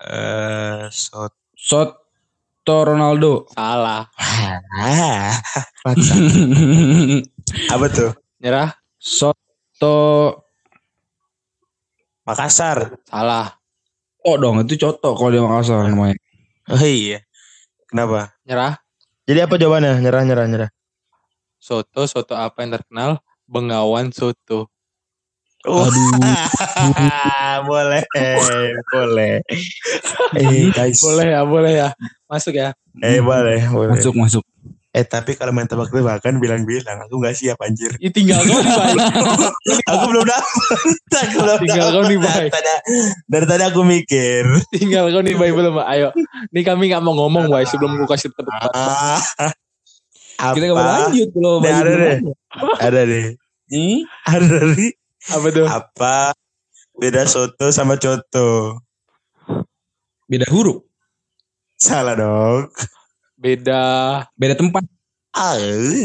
Eh, 0.00 0.88
sot. 0.90 2.01
Soto 2.62 2.94
Ronaldo. 2.94 3.50
Salah. 3.58 4.06
Ah, 4.70 5.34
apa 7.74 7.86
tuh? 7.90 8.14
Nyerah? 8.38 8.70
Soto 9.02 9.98
Makassar. 12.22 13.02
Salah. 13.02 13.58
Oh 14.22 14.38
dong, 14.38 14.62
itu 14.62 14.78
coto 14.78 15.18
kalau 15.18 15.34
di 15.34 15.42
Makassar 15.42 15.90
namanya. 15.90 16.14
Oh 16.70 16.78
iya. 16.86 17.26
Kenapa? 17.90 18.30
Nyerah? 18.46 18.78
Jadi 19.26 19.42
apa 19.42 19.58
jawabannya? 19.58 19.98
Nyerah, 19.98 20.22
nyerah, 20.22 20.46
nyerah. 20.46 20.70
Soto, 21.58 22.06
soto 22.06 22.38
apa 22.38 22.62
yang 22.62 22.78
terkenal? 22.78 23.18
Bengawan 23.50 24.14
soto. 24.14 24.70
Oh. 25.62 25.86
boleh, 27.70 28.02
boleh. 28.90 29.34
Eh, 30.34 30.66
guys. 30.74 30.98
Boleh 30.98 31.26
ya, 31.30 31.40
boleh 31.46 31.72
ya. 31.78 31.88
Masuk 32.26 32.54
ya. 32.58 32.74
Eh, 32.98 33.22
boleh, 33.22 33.62
boleh. 33.70 33.94
Masuk, 33.94 34.14
masuk. 34.18 34.44
Eh 34.92 35.08
tapi 35.08 35.32
kalau 35.40 35.56
main 35.56 35.64
tebak-tebakan 35.64 36.36
bilang-bilang 36.36 37.00
aku 37.08 37.16
nggak 37.16 37.32
siap 37.32 37.56
anjir. 37.64 37.96
Ih, 37.96 38.12
tinggal 38.12 38.44
kau 38.44 38.60
nih 38.60 38.76
Bay. 38.76 38.92
aku 39.88 40.04
belum 40.12 40.24
dapat. 40.28 40.68
aku 41.16 41.36
belum 41.40 41.58
Tinggal 41.64 41.86
kau 41.88 42.02
nih, 42.04 42.18
dapet. 42.20 42.28
Bay. 42.28 42.36
Dari 42.36 42.50
tadi, 42.52 42.72
dari 43.24 43.46
tadi 43.48 43.62
aku 43.72 43.80
mikir. 43.88 44.44
tinggal 44.76 45.08
kau 45.08 45.24
nih 45.24 45.32
Bay 45.32 45.48
belum. 45.48 45.80
Ayo. 45.80 46.12
Nih 46.52 46.60
kami 46.60 46.92
nggak 46.92 47.00
mau 47.00 47.16
ngomong 47.16 47.48
Bay 47.48 47.64
sebelum 47.64 47.96
aku 47.96 48.04
kasih 48.12 48.28
tebak. 48.36 48.68
Ah, 48.76 49.16
apa? 50.36 50.54
Kita 50.60 50.64
gak 50.68 50.76
mau 50.76 50.84
lanjut 50.84 51.28
Bayu 51.32 51.72
ada 51.72 51.80
belum 51.88 51.96
deh. 51.96 52.18
ada. 52.82 53.00
Deh. 53.08 53.26
Hmm? 53.72 53.98
Ada 54.28 54.58
nih. 54.76 54.90
Apa 55.30 55.46
tuh? 55.54 55.66
Apa 55.68 56.16
beda 56.98 57.22
soto 57.28 57.70
sama 57.70 57.94
coto? 57.94 58.80
Beda 60.26 60.48
huruf, 60.50 60.82
Salah 61.76 62.16
dong. 62.16 62.72
Beda 63.36 63.82
beda 64.34 64.54
tempat. 64.56 64.82
Ah, 65.32 65.56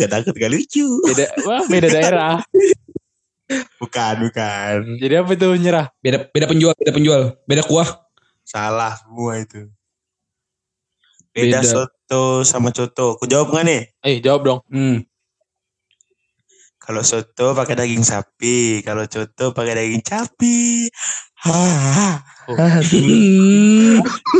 gak 0.02 0.12
takut 0.12 0.34
gak 0.36 0.52
lucu. 0.52 0.86
beda 1.08 1.26
wah, 1.44 1.64
beda 1.68 1.88
daerah. 1.90 2.36
Bukan, 3.80 4.14
bukan. 4.28 5.00
Jadi 5.00 5.14
apa 5.16 5.32
tuh 5.40 5.56
nyerah? 5.56 5.88
Beda 6.04 6.28
beda 6.28 6.46
penjual, 6.52 6.74
beda 6.76 6.92
penjual, 6.92 7.22
beda 7.48 7.64
kuah. 7.64 7.88
Salah 8.44 8.96
semua 9.00 9.40
itu. 9.40 9.72
Beda, 11.32 11.62
Beda. 11.62 11.70
soto 11.70 12.42
sama 12.42 12.74
coto. 12.74 13.16
Aku 13.16 13.30
jawab 13.30 13.54
nggak 13.54 13.66
nih? 13.70 13.82
Eh 14.02 14.18
jawab 14.20 14.42
dong. 14.44 14.60
Hmm. 14.74 15.06
Kalau 16.88 17.04
soto 17.04 17.52
pakai 17.52 17.76
daging 17.76 18.00
sapi, 18.00 18.80
kalau 18.80 19.04
coto 19.04 19.52
pakai 19.52 19.76
daging 19.76 20.00
capi. 20.00 20.88
Hmm. 21.44 22.16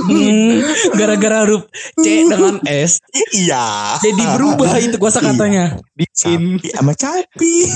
Hmm. 0.08 0.64
Gara-gara 0.96 1.44
huruf 1.44 1.68
C 2.00 2.06
dengan 2.32 2.64
S, 2.64 3.04
Iya. 3.36 4.00
jadi 4.00 4.24
berubah 4.40 4.80
itu 4.80 4.96
kuasa 4.96 5.20
katanya. 5.20 5.76
Bikin. 5.92 6.56
Sapi 6.56 6.68
sama 6.72 6.96
capi. 6.96 7.56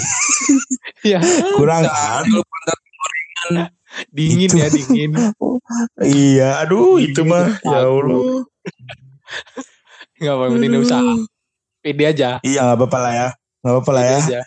Ya, 1.02 1.18
Kurang 1.58 1.82
kan? 1.84 2.24
dingin 4.14 4.54
Itu. 4.54 4.62
ya 4.62 4.68
dingin. 4.70 5.12
Iya, 6.00 6.62
aduh 6.64 6.96
itu 6.96 7.26
mah. 7.26 7.58
Ya 7.66 7.84
Allah. 7.90 8.46
Enggak 10.16 10.34
apa 10.38 10.44
penting 10.48 10.70
enggak 10.72 10.86
usah. 10.88 11.02
Pede 11.82 12.04
aja. 12.06 12.30
Iya 12.46 12.60
nggak 12.64 12.78
apa-apa 12.78 12.98
lah 13.02 13.12
ya. 13.12 13.28
Nggak 13.66 13.74
apa-apa 13.74 13.92
lah 13.98 14.04
ya. 14.06 14.42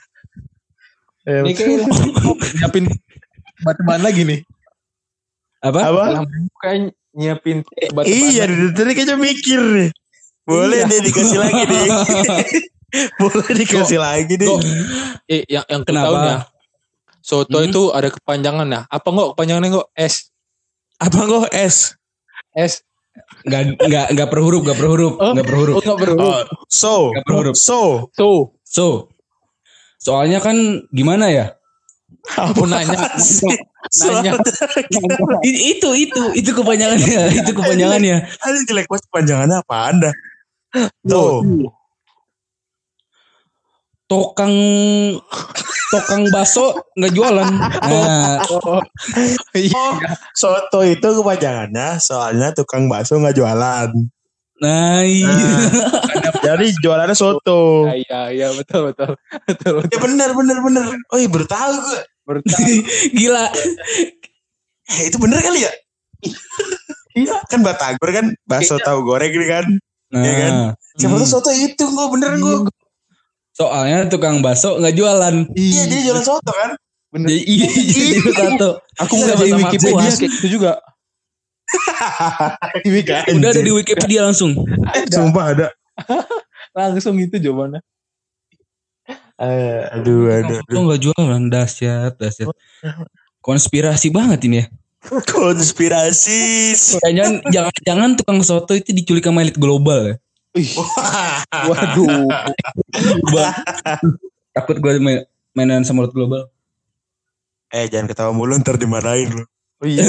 Aja. 1.24 1.40
Ini 1.44 1.52
kayak 1.52 1.70
nyiapin 2.60 2.84
batu-batan 3.60 4.02
lagi 4.04 4.22
nih. 4.24 4.40
Apa? 5.64 5.78
Apa? 5.80 6.04
Kayak 6.60 6.92
nyiapin. 7.16 7.58
Iya, 8.04 8.44
dari 8.46 8.68
tadi 8.72 8.92
kayaknya 8.92 9.16
mikir 9.16 9.60
nih. 9.60 9.90
Boleh 10.44 10.84
Iya. 10.84 10.90
deh 10.92 11.00
dikasih 11.08 11.38
lagi 11.40 11.62
deh. 11.64 11.84
Boleh 13.20 13.48
dikasih 13.56 13.98
lagi 13.98 14.34
deh. 14.36 14.48
Kok 14.48 14.60
eh 15.26 15.42
yang 15.48 15.64
yang 15.66 15.82
Kenapa? 15.82 16.18
Ya. 16.20 16.36
Soto 17.24 17.56
Hmm. 17.56 17.68
itu 17.72 17.88
ada 17.90 18.12
kepanjangannya. 18.12 18.84
Apa 18.84 19.08
enggak 19.08 19.28
kepanjangannya 19.32 19.68
enggak? 19.72 19.88
S. 19.96 20.28
Apa 21.00 21.24
kok 21.24 21.48
S? 21.50 21.96
S. 22.52 22.84
Enggak 23.48 23.80
enggak 23.80 24.06
enggak 24.12 24.28
per 24.28 24.40
huruf, 24.44 24.60
enggak 24.60 24.76
per 24.76 24.88
huruf, 24.92 25.12
Oh. 25.16 25.32
enggak 25.32 25.46
per 25.48 25.56
huruf. 25.56 25.74
Oh, 25.74 25.80
enggak 25.80 25.98
perlu. 26.04 26.16
Oh, 26.20 26.40
so. 26.68 26.94
Nggak 27.16 27.24
per 27.24 27.34
huruf. 27.40 27.56
So. 27.56 27.80
So, 28.12 28.28
So, 28.68 29.06
soalnya 30.04 30.38
kan 30.38 30.56
gimana 30.92 31.32
ya? 31.32 31.46
aku 32.36 32.64
nanya. 32.68 32.94
nanya. 34.06 34.32
I- 35.44 35.76
itu 35.76 35.88
itu 35.96 36.22
itu 36.36 36.50
kepanjangannya, 36.52 37.32
itu 37.32 37.50
kepanjangannya. 37.52 38.16
Ada 38.40 38.58
jelek 38.68 38.86
banget 38.88 39.04
panjangannya 39.10 39.56
apa 39.60 39.76
anda? 39.90 40.10
So. 41.08 41.40
Tokang 44.04 44.52
tokang 45.88 46.22
baso 46.28 46.76
nggak 46.92 47.12
jualan. 47.16 47.48
Nah, 47.88 48.36
Oh, 48.52 48.80
iya. 49.56 49.72
Oh, 49.72 49.96
soto 50.36 50.84
itu 50.84 51.08
kepanjangannya 51.08 51.96
soalnya 51.98 52.52
tukang 52.52 52.84
bakso 52.86 53.16
nggak 53.16 53.32
jualan. 53.32 53.90
Nah 54.62 55.02
iya. 55.02 55.30
Jadi 56.44 56.76
jualannya 56.78 57.16
soto. 57.16 57.88
Iya, 57.88 57.96
iya, 57.96 58.20
iya, 58.30 58.48
betul, 58.52 58.92
betul. 58.92 59.16
Betul, 59.48 59.72
Ya 59.80 59.80
betul. 59.88 60.00
benar 60.04 60.30
benar 60.32 60.58
benar. 60.60 60.84
Oh 61.10 61.18
iya 61.18 61.28
baru 61.28 61.46
tahu 61.48 61.72
gue. 61.80 62.00
Bertahan. 62.24 62.66
Gila. 63.18 63.44
Eh, 64.84 65.02
itu 65.08 65.16
bener 65.16 65.40
kali 65.40 65.64
ya? 65.64 65.72
Iya. 67.14 67.34
Kan 67.48 67.60
batagor 67.64 68.10
kan 68.12 68.26
bakso 68.44 68.76
tahu 68.78 69.04
goreng 69.04 69.32
ini 69.32 69.46
kan. 69.48 69.64
Nah, 70.12 70.22
Iya 70.22 70.32
kan? 70.36 70.52
Siapa 70.94 71.14
hmm. 71.16 71.22
tuh 71.24 71.28
soto 71.28 71.50
itu 71.50 71.84
gue 71.84 72.06
bener 72.12 72.32
gue. 72.38 72.56
soalnya 73.54 74.10
tukang 74.10 74.42
baso 74.42 74.76
nggak 74.78 74.94
jualan. 74.94 75.34
Iya 75.54 75.82
dia 75.86 76.00
jualan 76.10 76.24
soto 76.26 76.50
kan. 76.52 76.74
Bener. 77.10 77.30
Jadi 77.30 77.40
iya 77.46 77.66
jadi 77.70 78.30
satu. 78.34 78.70
Aku 79.00 79.12
Iya, 79.14 79.22
nggak 79.24 79.36
baca 79.38 79.46
sama-sama 79.46 79.68
Wikipedia 79.70 80.10
kayak 80.12 80.32
gitu 80.34 80.46
juga. 80.58 80.72
Udah 83.34 83.48
ada 83.50 83.62
di 83.62 83.72
Wikipedia 83.72 84.24
langsung. 84.24 84.54
Eh, 84.94 85.04
Sumpah 85.08 85.44
ada. 85.54 85.66
Langsung 86.74 87.14
itu 87.22 87.38
jawabannya. 87.38 87.78
Eh, 89.34 89.82
aduh 89.94 90.30
aduh. 90.30 90.58
Kok 90.66 90.80
nggak 90.86 91.00
jualan 91.02 91.42
dahsyat 91.50 92.18
dahsyat. 92.18 92.50
Konspirasi 93.38 94.10
banget 94.10 94.46
ini 94.46 94.62
ya. 94.62 94.66
Konspirasi. 95.34 96.72
Jangan 97.02 97.42
jangan 97.50 97.74
jangan 97.84 98.10
tukang 98.16 98.40
soto 98.42 98.74
itu 98.74 98.90
diculik 98.90 99.22
sama 99.22 99.42
elit 99.46 99.58
global 99.58 100.14
ya. 100.14 100.16
Waduh. 101.70 102.30
Takut 104.54 104.76
gue 104.78 104.92
main, 104.98 105.26
mainan 105.52 105.82
sama 105.82 106.06
elit 106.06 106.14
global. 106.14 106.50
eh 107.74 107.90
jangan 107.90 108.06
ketawa 108.06 108.30
mulu 108.30 108.54
ntar 108.62 108.78
dimarahin 108.78 109.34
lu. 109.34 109.44
Oh 109.82 109.86
iya. 109.90 110.06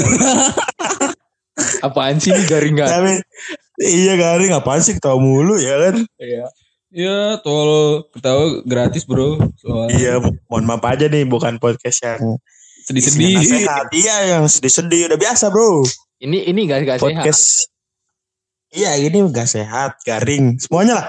Apaan 1.80 2.16
sih 2.16 2.30
ini 2.30 2.42
garing 2.44 2.74
gak? 2.74 2.88
Tapi 2.88 3.12
iya 3.78 4.14
garing 4.14 4.52
apaan 4.52 4.80
sih 4.80 4.92
ketawa 4.92 5.16
mulu 5.16 5.56
ya 5.56 5.74
kan? 5.80 5.94
Iya. 6.16 6.44
Ya 6.88 7.16
tol 7.38 8.02
ketawa 8.10 8.60
gratis 8.62 9.02
bro. 9.02 9.36
Soal 9.56 9.90
Iya, 9.90 10.18
mohon 10.46 10.64
maaf 10.64 10.82
aja 10.82 11.06
nih 11.06 11.24
bukan 11.24 11.56
podcast 11.56 12.00
yang 12.00 12.36
isinya 12.86 13.02
sedih-sedih. 13.02 13.34
nasihat. 13.36 13.84
Iya, 13.90 14.14
yang 14.30 14.42
sedih-sedih 14.46 15.00
udah 15.06 15.18
biasa, 15.18 15.44
Bro. 15.48 15.82
Ini 16.16 16.46
ini 16.46 16.60
gak, 16.64 16.78
gak 16.84 16.96
sehat. 16.96 17.02
Podcast 17.02 17.44
Iya, 18.68 18.90
ini 18.98 19.16
enggak 19.20 19.46
sehat, 19.46 19.90
garing, 20.02 20.56
semuanya 20.56 20.92
lah. 20.94 21.06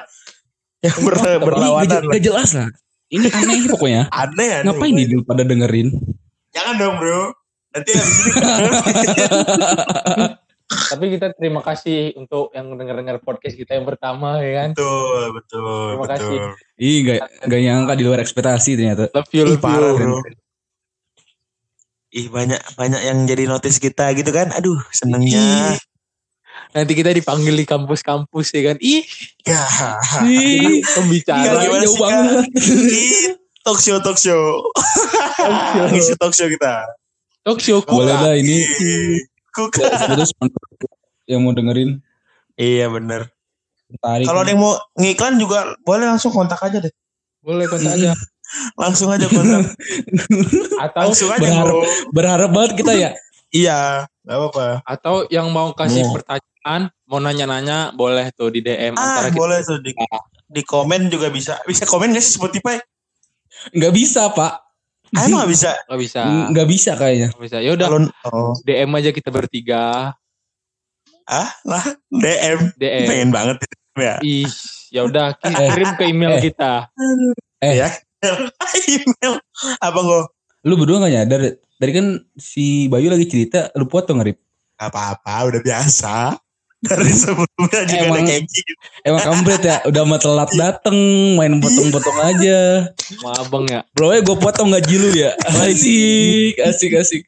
Yang 0.80 0.96
ber- 1.00 1.18
Ini 1.18 1.38
berlawanan 1.40 1.88
gak, 1.88 2.02
lah. 2.02 2.12
gak 2.12 2.24
jelas 2.24 2.50
lah. 2.54 2.68
Ini 3.08 3.26
aneh 3.30 3.58
pokoknya. 3.68 4.02
Aneh, 4.10 4.48
aneh. 4.58 4.64
Ngapain 4.68 4.92
nih 4.92 5.06
pada 5.22 5.42
dengerin? 5.42 5.88
Jangan 6.52 6.74
dong, 6.76 6.96
Bro. 6.98 7.22
Nanti 7.72 7.90
habis 7.94 8.16
ini 8.18 8.32
Tapi 10.68 11.16
kita 11.16 11.32
terima 11.32 11.64
kasih 11.64 12.12
untuk 12.20 12.52
yang 12.52 12.68
denger-denger 12.76 13.24
podcast 13.24 13.56
kita 13.56 13.80
yang 13.80 13.88
pertama 13.88 14.44
ya 14.44 14.68
kan. 14.68 14.70
betul, 14.76 15.24
betul, 15.32 15.88
Terima 15.96 16.04
betul. 16.04 16.12
kasih. 16.12 16.38
Ih 16.76 16.98
gak, 17.08 17.20
gak 17.48 17.62
nyangka 17.64 17.94
di 17.96 18.04
luar 18.04 18.20
ekspektasi 18.20 18.72
ternyata. 18.76 19.04
Love 19.16 19.32
you, 19.32 19.44
Ih, 19.48 19.50
love 19.56 19.64
parah, 19.64 19.92
you. 19.96 19.98
Bro. 19.98 20.18
Ih, 22.08 22.28
banyak 22.28 22.62
banyak 22.76 23.02
yang 23.04 23.18
jadi 23.24 23.44
notice 23.48 23.80
kita 23.80 24.12
gitu 24.12 24.28
kan. 24.36 24.52
Aduh, 24.52 24.80
senengnya. 24.92 25.76
Nanti 26.76 26.94
kita 27.00 27.16
dipanggil 27.16 27.56
di 27.56 27.64
kampus-kampus 27.64 28.52
ya 28.52 28.62
kan. 28.74 28.78
Ih, 28.84 29.08
Ya. 29.48 29.64
Ih, 30.28 30.84
pembicara. 30.84 31.48
Iya, 31.48 31.52
gimana 31.64 31.84
jauh 31.88 31.98
banget. 32.00 32.44
Ih, 32.92 33.40
talk 33.64 33.80
show, 33.80 34.04
talk 34.04 34.20
show. 34.20 34.68
Ngisi 35.96 36.20
talk 36.20 36.36
show 36.36 36.52
kita. 36.52 36.84
Talk 37.48 37.64
show. 37.64 37.80
Boleh 37.88 38.20
dah 38.20 38.36
ini. 38.36 38.68
Kuka. 39.58 39.82
Terus 40.08 40.30
yang 41.26 41.42
mau 41.42 41.52
dengerin 41.52 41.98
Iya, 42.54 42.88
bener. 42.88 43.30
Kalau 44.02 44.42
ada 44.42 44.50
yang 44.50 44.60
mau 44.60 44.76
ngiklan 44.94 45.38
juga 45.38 45.74
boleh 45.82 46.06
langsung 46.06 46.30
kontak 46.30 46.60
aja 46.60 46.78
deh. 46.78 46.94
Boleh 47.40 47.66
kontak 47.66 47.94
aja. 47.94 48.12
Langsung 48.82 49.10
aja 49.10 49.28
kontak. 49.28 49.74
Atau 50.86 51.02
Langsung 51.06 51.30
aja 51.30 51.42
berharap. 51.42 51.76
berharap 52.10 52.50
banget 52.52 52.72
kita 52.78 52.94
ya. 52.94 53.12
Iya, 53.48 54.04
gak 54.28 54.38
apa-apa. 54.38 54.84
atau 54.84 55.24
yang 55.30 55.48
mau 55.48 55.72
kasih 55.72 56.04
Mau. 56.04 56.20
pertanyaan, 56.20 56.92
mau 57.08 57.16
nanya-nanya 57.18 57.96
boleh 57.96 58.28
tuh 58.36 58.52
di 58.52 58.60
DM 58.60 58.92
Ah, 58.92 59.00
antara 59.00 59.32
kita. 59.32 59.40
boleh 59.40 59.60
tuh 59.64 59.80
di, 59.80 59.96
di 60.46 60.62
komen 60.68 61.08
juga 61.08 61.32
bisa. 61.32 61.56
Bisa 61.64 61.88
komen 61.88 62.12
gak 62.12 62.20
sih 62.20 62.36
Spotify? 62.36 62.76
Nggak 63.72 63.94
bisa 63.96 64.28
pak. 64.30 64.67
Ah, 65.16 65.24
emang 65.24 65.46
gak 65.46 65.52
bisa? 65.52 65.72
Gak 65.88 66.00
bisa. 66.00 66.22
Nggak 66.52 66.68
bisa 66.68 66.92
kayaknya. 66.96 67.28
Nggak 67.32 67.44
bisa. 67.44 67.58
Ya 67.64 67.72
udah, 67.74 67.88
Kalau 67.88 68.00
oh, 68.28 68.54
DM 68.62 68.92
aja 68.92 69.10
kita 69.12 69.30
bertiga. 69.32 70.12
ah 71.24 71.50
lah 71.64 71.84
DM. 72.10 72.72
DM. 72.76 73.06
Pengen 73.06 73.30
banget 73.32 73.56
ya. 73.96 74.16
Ih, 74.20 74.48
ya 74.90 75.04
udah 75.04 75.36
kirim 75.40 75.90
ke 75.96 76.04
email 76.08 76.40
Eh. 76.40 76.44
kita. 76.44 76.88
Eh. 77.60 77.76
Ya. 77.80 77.90
Email 78.90 79.38
apa 79.78 80.00
kok? 80.00 80.24
Lu 80.64 80.74
berdua 80.76 81.04
gak 81.04 81.14
nyadar. 81.14 81.42
Tadi 81.78 81.92
kan 81.94 82.08
si 82.34 82.90
Bayu 82.90 83.08
lagi 83.08 83.30
cerita. 83.30 83.70
Lu 83.78 83.86
potong 83.86 84.20
Rip. 84.20 84.40
Gak 84.76 84.90
apa-apa, 84.90 85.36
udah 85.48 85.62
biasa. 85.62 86.38
Dari 86.78 87.10
sebelumnya 87.18 87.82
juga 87.84 87.98
ada 87.98 88.06
Emang- 88.06 88.28
kayak 88.28 88.44
gitu. 88.46 88.72
Emang 89.02 89.24
kampret 89.24 89.62
ya, 89.62 89.78
udah 89.84 90.04
mah 90.04 90.20
telat 90.20 90.52
dateng, 90.54 90.98
main 91.34 91.58
potong-potong 91.58 92.18
aja. 92.22 92.86
Sama 92.96 93.32
abang 93.40 93.66
ya. 93.66 93.82
Bro, 93.92 94.14
gue 94.14 94.38
potong 94.38 94.70
gaji 94.70 94.96
lu 94.96 95.10
ya. 95.12 95.34
Asik, 95.64 96.56
asik, 96.60 96.92
asik. 96.94 97.22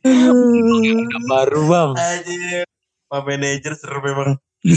Baru 1.25 1.65
bang. 1.65 1.91
Anjir. 1.95 2.65
Pak 3.05 3.21
manajer 3.23 3.73
seru 3.73 3.99
memang. 3.99 4.37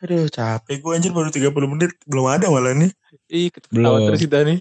Aduh 0.00 0.32
capek 0.32 0.80
gue 0.80 0.92
anjir 0.96 1.12
baru 1.12 1.28
30 1.28 1.52
menit. 1.68 1.92
Belum 2.08 2.24
ada 2.24 2.48
malah 2.48 2.72
nih. 2.72 2.88
Ih 3.28 3.52
ketawa 3.52 3.74
Belum. 3.74 4.06
terus 4.08 4.20
kita 4.22 4.38
nih. 4.46 4.58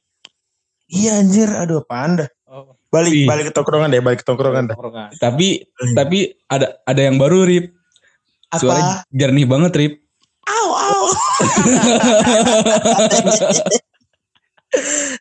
Iya 0.89 1.23
anjir. 1.23 1.47
Aduh 1.47 1.79
apaan 1.79 2.19
dah. 2.19 2.29
Oh, 2.43 2.75
Balik 2.89 3.13
Ih. 3.13 3.23
balik 3.23 3.45
ke 3.47 3.53
tongkrongan 3.53 3.87
deh. 3.87 4.01
Balik 4.01 4.19
ke 4.19 4.27
tongkrongan 4.27 4.63
dah. 4.67 4.75
tongkrongan. 4.75 5.09
Tapi, 5.15 5.63
tapi 5.93 6.17
ada 6.49 6.81
ada 6.83 7.01
yang 7.05 7.15
baru, 7.15 7.45
Rip. 7.45 7.71
Suara 8.57 8.81
Apa? 8.81 9.05
jernih 9.13 9.45
banget, 9.45 9.71
Rip. 9.77 9.93
Au 10.49 10.67
au. 10.73 11.03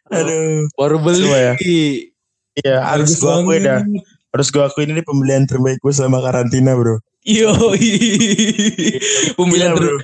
Aduh. 0.16 0.68
Baru 0.76 0.96
beli. 1.04 1.28
Ya? 1.28 1.52
Iya 2.58 2.76
harus 2.82 3.20
Bagus 3.20 3.22
gue 3.22 3.32
akui 3.32 3.58
dah. 3.60 3.80
Harus 4.32 4.48
gue 4.48 4.62
akuin 4.64 4.90
ini 4.92 5.02
pembelian 5.04 5.44
terbaik 5.44 5.78
gue 5.84 5.92
selama 5.92 6.24
karantina 6.24 6.72
bro. 6.72 6.98
Yo, 7.28 7.52
pembelian 9.36 9.76
Gila, 9.76 9.84
ter- 9.84 10.00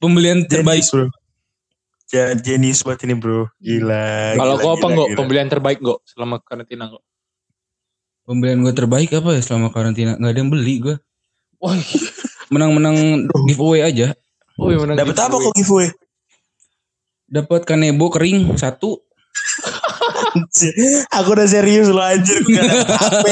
pembelian 0.00 0.38
terbaik. 0.48 0.80
Jenius 0.80 0.96
bro. 0.96 1.06
Ja, 2.08 2.32
jenius 2.32 2.80
banget 2.80 3.04
ini 3.04 3.14
bro. 3.20 3.44
Gila. 3.60 4.40
Kalau 4.40 4.54
gua 4.56 4.72
apa 4.80 4.86
gila. 4.88 5.16
Pembelian 5.18 5.48
terbaik 5.52 5.78
nggak 5.84 6.00
selama 6.08 6.40
karantina 6.40 6.88
nggak? 6.88 7.04
Pembelian 8.24 8.64
gue 8.64 8.72
terbaik 8.72 9.12
apa 9.12 9.36
ya 9.36 9.42
selama 9.44 9.68
karantina? 9.68 10.16
Gak 10.16 10.32
ada 10.32 10.40
yang 10.40 10.48
beli 10.48 10.80
gue. 10.80 10.96
Wah, 11.60 11.76
Menang-menang 12.54 12.96
giveaway 13.44 13.82
aja. 13.82 14.14
oh 14.54 14.70
iya 14.70 14.78
menang 14.78 14.94
Dapat 14.96 15.16
apa 15.18 15.34
kok 15.36 15.52
giveaway? 15.52 15.90
Dapat 17.26 17.66
kanebo 17.66 18.06
kering 18.08 18.54
satu. 18.54 19.02
Aku 21.12 21.28
udah 21.30 21.46
serius 21.46 21.86
loh 21.88 22.02
anjir 22.02 22.38
gue 22.40 22.54
gak 22.54 22.66
dapet 22.66 22.86
HP, 22.92 23.26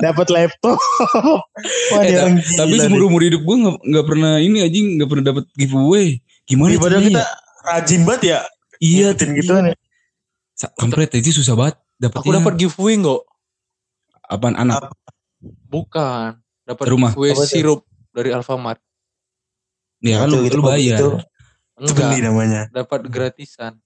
dapat 0.00 0.26
laptop. 0.28 0.78
Wah, 1.90 2.02
Eh, 2.02 2.14
ta- 2.14 2.30
tapi 2.58 2.74
seumur 2.76 3.06
umur 3.06 3.22
hidup 3.22 3.40
gue 3.40 3.56
nggak 3.56 3.76
nggak 3.80 4.06
pernah 4.06 4.32
ini 4.38 4.58
aja 4.60 4.78
nggak 4.78 5.08
pernah 5.08 5.24
dapat 5.26 5.44
giveaway. 5.54 6.18
Gimana 6.44 6.70
nih. 6.70 6.78
Padahal 6.78 7.02
kita 7.04 7.18
ya? 7.18 7.28
rajin 7.64 8.00
banget 8.02 8.22
ya. 8.24 8.38
Iya, 8.78 9.08
ngikutin 9.10 9.30
gitu 9.36 9.52
nih. 9.60 9.74
Sa- 10.54 10.72
Kampret 10.74 11.10
itu 11.12 11.30
susah 11.32 11.54
banget 11.54 11.76
dapetnya. 11.96 12.20
Aku 12.20 12.30
dapat 12.32 12.52
giveaway 12.56 12.94
nggak? 12.96 13.20
apaan 14.28 14.54
anak? 14.54 14.92
Bukan. 15.66 16.36
Dapat 16.62 16.84
Rumah. 16.84 17.10
giveaway 17.12 17.34
sirup 17.40 17.80
dari 18.12 18.30
Alfamart. 18.32 18.80
Ya 19.98 20.22
kan 20.22 20.28
lu, 20.30 20.46
Itu, 20.46 20.62
lu 20.62 20.68
bayar. 20.68 20.98
Itu, 20.98 21.10
itu 21.82 21.92
beli 21.94 22.18
Enggak. 22.18 22.26
namanya. 22.30 22.62
Dapat 22.70 23.00
gratisan. 23.10 23.78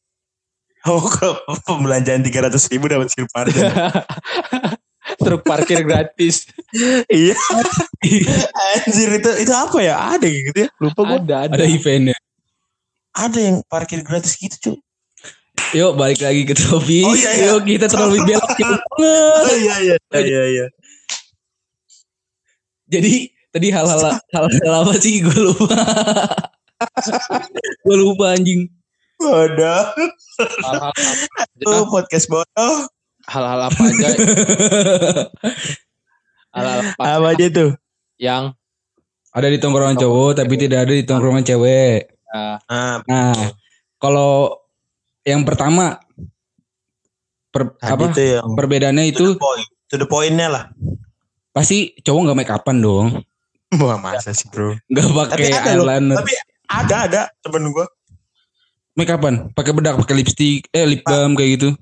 Oh, 0.82 1.02
kok 1.06 1.46
pembelanjaan 1.68 2.26
300 2.26 2.58
ribu 2.74 2.90
dapat 2.90 3.08
silp 3.12 3.30
parjan. 3.30 3.70
Truk 5.22 5.42
parkir 5.46 5.82
gratis. 5.86 6.50
iya. 7.10 7.36
Anjir 8.74 9.10
itu 9.18 9.30
itu 9.38 9.52
apa 9.54 9.78
ya? 9.82 9.94
Ada 10.18 10.26
gitu 10.26 10.58
ya? 10.66 10.68
Lupa 10.82 11.00
gue. 11.06 11.18
ada, 11.22 11.36
ada. 11.46 11.54
Ada 11.58 11.64
eventnya. 11.68 12.16
Ada 13.12 13.38
yang 13.38 13.56
parkir 13.66 14.02
gratis 14.02 14.34
gitu 14.38 14.56
cuy. 14.58 14.78
Yuk 15.72 15.96
balik 15.96 16.20
lagi 16.20 16.42
ke 16.48 16.54
topik. 16.56 17.04
Oh, 17.06 17.14
iya, 17.14 17.30
iya. 17.32 17.46
Yuk 17.54 17.64
kita 17.64 17.86
terlalu 17.88 18.24
belok 18.24 18.50
jauh 18.56 18.80
banget. 18.98 19.42
Oh 19.46 19.56
iya 19.56 19.74
iya 19.80 19.96
iya 20.16 20.42
iya. 20.48 20.66
Jadi 22.92 23.14
tadi 23.52 23.68
hal-hal 23.68 24.00
hal-hal 24.32 24.74
apa 24.82 24.92
sih 24.96 25.20
gue 25.20 25.38
lupa. 25.38 25.76
gue 27.86 27.96
lupa 27.96 28.34
anjing. 28.34 28.66
Bodoh. 29.16 29.82
Hal-hal 30.66 30.90
Oh, 31.68 31.86
podcast 31.86 32.26
bodoh. 32.26 32.90
hal-hal 33.22 33.60
apa 33.62 33.80
aja 33.86 34.08
hal-hal 36.52 36.78
apa 36.82 37.00
Apa 37.00 37.26
aja 37.30 37.46
tuh? 37.48 37.70
yang 38.18 38.50
Ada 39.30 39.46
di 39.46 39.56
tongkrongan 39.56 39.96
cowok 39.96 40.30
tapi 40.36 40.54
tidak 40.58 40.84
ada 40.84 40.92
di 40.92 41.06
tongkrongan 41.06 41.40
cewek. 41.42 42.12
uh, 42.28 42.58
Ah, 42.66 42.98
Nah, 43.06 43.32
kalau 43.96 44.58
yang 45.22 45.46
pertama 45.46 46.02
per, 47.48 47.78
tadi 47.78 47.88
apa 47.94 48.02
itu 48.10 48.20
yang 48.36 48.52
perbedaannya 48.52 49.02
to 49.06 49.10
itu 49.14 49.24
the 49.30 49.38
point. 49.38 49.68
To 49.86 49.94
the 49.96 50.04
point-nya 50.04 50.48
lah. 50.48 50.64
pasti 51.52 51.92
cowok 51.96 52.20
nggak 52.26 52.36
make 52.36 52.50
upan 52.50 52.76
dong, 52.80 53.06
Wah 53.80 53.96
masa 53.96 54.36
sih 54.36 54.48
bro. 54.52 54.76
Tapi 54.88 55.10
pakai 55.16 55.48
eyeliner. 55.48 56.16
Tapi 56.20 56.32
ada 56.68 56.96
ada 57.08 57.22
temen 57.40 57.72
gue. 57.72 57.86
Make 58.92 59.08
upan, 59.08 59.48
pakai 59.56 59.72
bedak, 59.72 59.96
pakai 59.96 60.20
lipstick, 60.20 60.68
eh 60.68 60.84
lip 60.84 61.00
balm 61.08 61.32
kayak 61.32 61.56
gitu. 61.56 61.72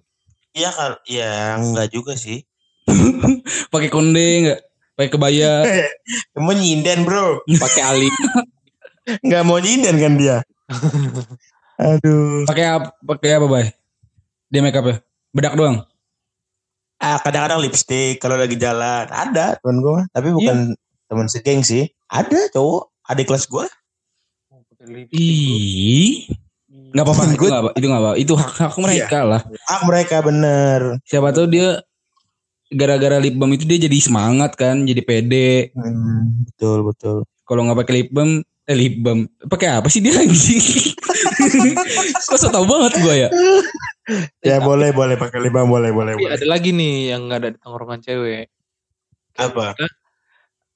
Iya 0.54 0.70
kan? 0.70 0.92
Ya 1.10 1.58
enggak 1.58 1.90
juga 1.90 2.14
sih. 2.14 2.46
Pakai 3.74 3.90
konde 3.90 4.26
nggak? 4.46 4.60
Pakai 4.98 5.10
kebaya. 5.10 5.52
Mau 6.42 6.54
nyinden 6.54 7.06
bro. 7.06 7.42
pakai 7.46 7.82
alim 7.86 8.14
Enggak 9.26 9.42
mau 9.46 9.58
nyinden 9.58 9.96
kan 9.98 10.12
dia. 10.14 10.36
Aduh. 11.80 12.46
Pakai 12.46 12.64
apa? 12.68 12.88
Pakai 13.02 13.30
apa, 13.38 13.46
Bay? 13.48 13.66
Dia 14.52 14.60
make 14.62 14.76
up 14.76 14.86
ya? 14.86 15.02
Bedak 15.34 15.54
doang. 15.58 15.82
Ah 17.00 17.16
kadang-kadang 17.18 17.64
lipstick 17.64 18.20
kalau 18.20 18.36
lagi 18.36 18.54
jalan. 18.60 19.08
Ada 19.08 19.58
temen 19.58 19.82
gue. 19.82 20.00
Tapi 20.12 20.28
bukan 20.30 20.56
temen 21.10 21.26
segeng 21.26 21.60
sih. 21.60 21.90
Ada 22.06 22.54
cowok. 22.54 22.94
Adik 23.04 23.26
kelas 23.26 23.44
gue. 23.44 23.66
Ih, 25.10 26.30
nggak 26.94 27.02
apa-apa. 27.02 27.22
itu 27.34 27.36
Gua- 27.36 27.50
nggak 27.50 27.60
apa. 27.60 27.70
Itu 27.74 27.86
nggak 27.90 28.00
apa. 28.00 28.12
Itu 28.16 28.32
hak 28.38 28.50
hak 28.56 28.74
mereka 28.78 29.18
lah. 29.26 29.40
Ah 29.66 29.82
mereka 29.82 30.16
bener. 30.22 31.02
Siapa 31.02 31.34
tahu 31.34 31.50
dia 31.50 31.82
gara-gara 32.70 33.18
lip 33.18 33.34
balm 33.34 33.50
itu 33.50 33.66
dia 33.66 33.82
jadi 33.82 33.98
semangat 33.98 34.54
kan, 34.54 34.86
jadi 34.86 35.02
pede. 35.02 35.74
Hmm, 35.74 36.46
betul 36.46 36.86
betul. 36.86 37.16
Kalau 37.42 37.66
nggak 37.66 37.82
pakai 37.82 37.94
lip 37.98 38.08
balm, 38.14 38.30
eh 38.64 38.76
lip 38.78 38.94
balm, 39.02 39.26
pakai 39.50 39.82
apa 39.82 39.90
sih 39.90 39.98
dia 39.98 40.14
anjing? 40.14 40.62
Kok 42.30 42.38
so 42.38 42.46
tau 42.46 42.62
banget 42.62 42.94
gue 43.02 43.14
ya? 43.26 43.28
Ya 44.42 44.58
boleh 44.58 44.90
boleh 44.90 45.14
pakai 45.14 45.38
lima 45.38 45.62
boleh 45.62 45.94
boleh 45.94 46.18
Tapi 46.18 46.24
boleh. 46.26 46.34
ada 46.34 46.46
lagi 46.50 46.74
nih 46.74 47.14
yang 47.14 47.30
nggak 47.30 47.38
ada 47.38 47.48
di 47.54 47.58
tongkrongan 47.62 48.00
cewek 48.02 48.50
Apa? 49.38 49.78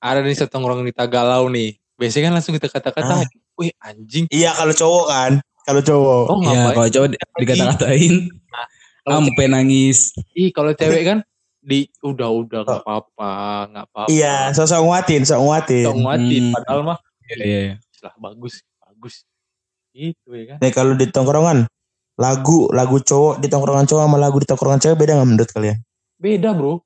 Ada 0.05 0.21
nih 0.21 0.37
satu 0.37 0.53
tongkrongan 0.53 0.85
di 0.85 0.93
Tagalau 0.93 1.49
nih 1.49 1.73
biasanya 1.95 2.29
kan 2.29 2.35
langsung 2.35 2.53
kita 2.53 2.69
kata-kata 2.69 3.25
wih 3.55 3.73
anjing 3.79 4.29
Iya 4.29 4.53
kalau 4.53 4.71
cowok 4.73 5.05
kan. 5.09 5.33
Kalau 5.65 5.81
cowok. 5.81 6.23
oh 6.29 6.39
Ya 6.39 6.49
ngapain 6.53 6.77
kalau 6.77 6.89
cowok 6.91 7.09
di- 7.09 7.21
dikata-katain, 7.41 8.13
Kalau 9.01 9.17
sampai 9.19 9.47
nangis. 9.49 10.13
ih 10.35 10.51
kalau 10.51 10.71
cewek 10.71 11.03
kan 11.09 11.19
di 11.59 11.89
udah 11.99 12.29
udah 12.29 12.61
nggak 12.63 12.83
apa-apa 12.83 13.33
nggak 13.67 13.85
apa-apa 13.89 14.09
Iya, 14.09 14.53
sosok 14.53 14.85
nguatin, 14.85 15.25
sosok 15.25 15.41
nguatin. 15.41 15.85
Sok 15.87 15.97
nguatin 15.99 16.43
Hmm. 16.45 16.55
padahal 16.55 16.81
mah 16.85 16.99
Iya, 17.25 17.37
iya. 17.41 17.75
lah 18.03 18.13
bagus 18.21 18.61
bagus 18.79 19.25
itu 19.91 20.29
ya 20.29 20.45
kan 20.47 20.59
Nih 20.61 20.69
kalau 20.71 20.93
di 20.93 21.09
tongkrongan 21.09 21.65
lagu 22.15 22.69
lagu 22.71 23.01
cowok 23.01 23.41
di 23.41 23.49
tongkrongan 23.49 23.87
cowok 23.87 24.03
sama 24.05 24.19
lagu 24.19 24.37
di 24.37 24.45
tongkrongan 24.45 24.77
cewek 24.79 24.99
beda 24.99 25.17
nggak 25.17 25.29
menurut 25.31 25.49
kalian? 25.49 25.79
beda 26.15 26.53
bro 26.53 26.85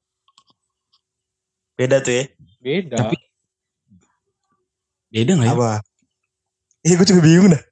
Beda 1.74 1.98
tuh 1.98 2.11
ya. 2.12 2.24
Beda 2.68 2.96
Tapi- 3.00 3.24
Beda 5.09 5.33
nggak 5.35 5.48
ya? 5.48 5.54
Apa? 5.57 5.70
Iya 6.85 6.94
gue 6.94 7.07
juga 7.09 7.22
bingung 7.24 7.48
dah. 7.48 7.62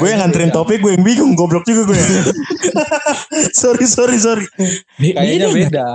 gue 0.00 0.08
yang 0.08 0.24
nganterin 0.24 0.48
topik 0.48 0.80
gue 0.80 0.96
yang 0.96 1.04
bingung 1.04 1.36
goblok 1.36 1.62
juga 1.62 1.84
gue. 1.84 1.96
ya. 1.96 2.24
sorry 3.60 3.84
sorry 3.84 4.16
sorry. 4.16 4.48
Be- 4.96 5.12
kayaknya 5.12 5.52
beda 5.52 5.86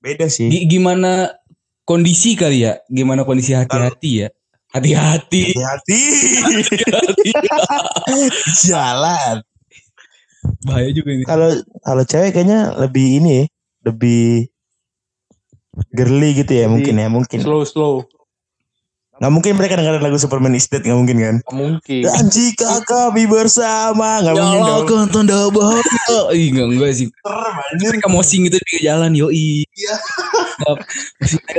Beda 0.00 0.26
sih. 0.28 0.48
Gi- 0.48 0.64
Gimana 0.66 1.28
kondisi 1.84 2.32
kali 2.34 2.64
ya? 2.64 2.80
Gimana 2.88 3.24
kondisi 3.24 3.52
hati-hati 3.52 4.24
ya? 4.24 4.28
Hati-hati. 4.72 5.52
Hati-hati. 5.52 6.02
Jalan. 8.64 9.44
Bahaya 10.64 10.88
juga 10.88 11.10
ini. 11.12 11.24
Kalau 11.24 11.52
kalau 11.80 12.04
cewek 12.04 12.32
kayaknya 12.32 12.72
lebih 12.76 13.20
ini 13.20 13.30
ya, 13.32 13.44
lebih 13.84 14.48
girly 15.94 16.30
gitu 16.38 16.52
ya 16.54 16.66
mungkin 16.70 16.94
ya 16.98 17.08
mungkin. 17.10 17.40
slow 17.42 17.62
slow 17.66 17.94
Nggak 19.14 19.30
mungkin 19.30 19.52
mereka 19.54 19.78
dengerin 19.78 20.02
lagu 20.02 20.18
Superman 20.18 20.58
is 20.58 20.66
Dead 20.66 20.82
nggak 20.82 20.98
mungkin 20.98 21.18
kan? 21.22 21.36
Nggak 21.46 21.54
mungkin 21.54 22.02
Dan 22.02 22.26
jika 22.34 22.82
kami 22.82 23.30
bersama 23.30 24.18
nggak 24.26 24.34
Ya 24.34 24.42
mungkin 24.42 24.62
Allah, 24.66 24.78
dong. 24.82 24.90
kan 24.90 25.06
tanda 25.14 25.38
bahagia. 25.54 26.18
Ih, 26.34 26.50
enggak, 26.50 26.66
enggak 26.74 26.90
sih. 26.98 27.08
Anjir. 27.22 27.94
Mereka 27.94 28.10
mosing 28.10 28.50
gitu 28.50 28.58
di 28.58 28.82
jalan, 28.82 29.14
yoi. 29.14 29.62
Iya. 29.70 29.96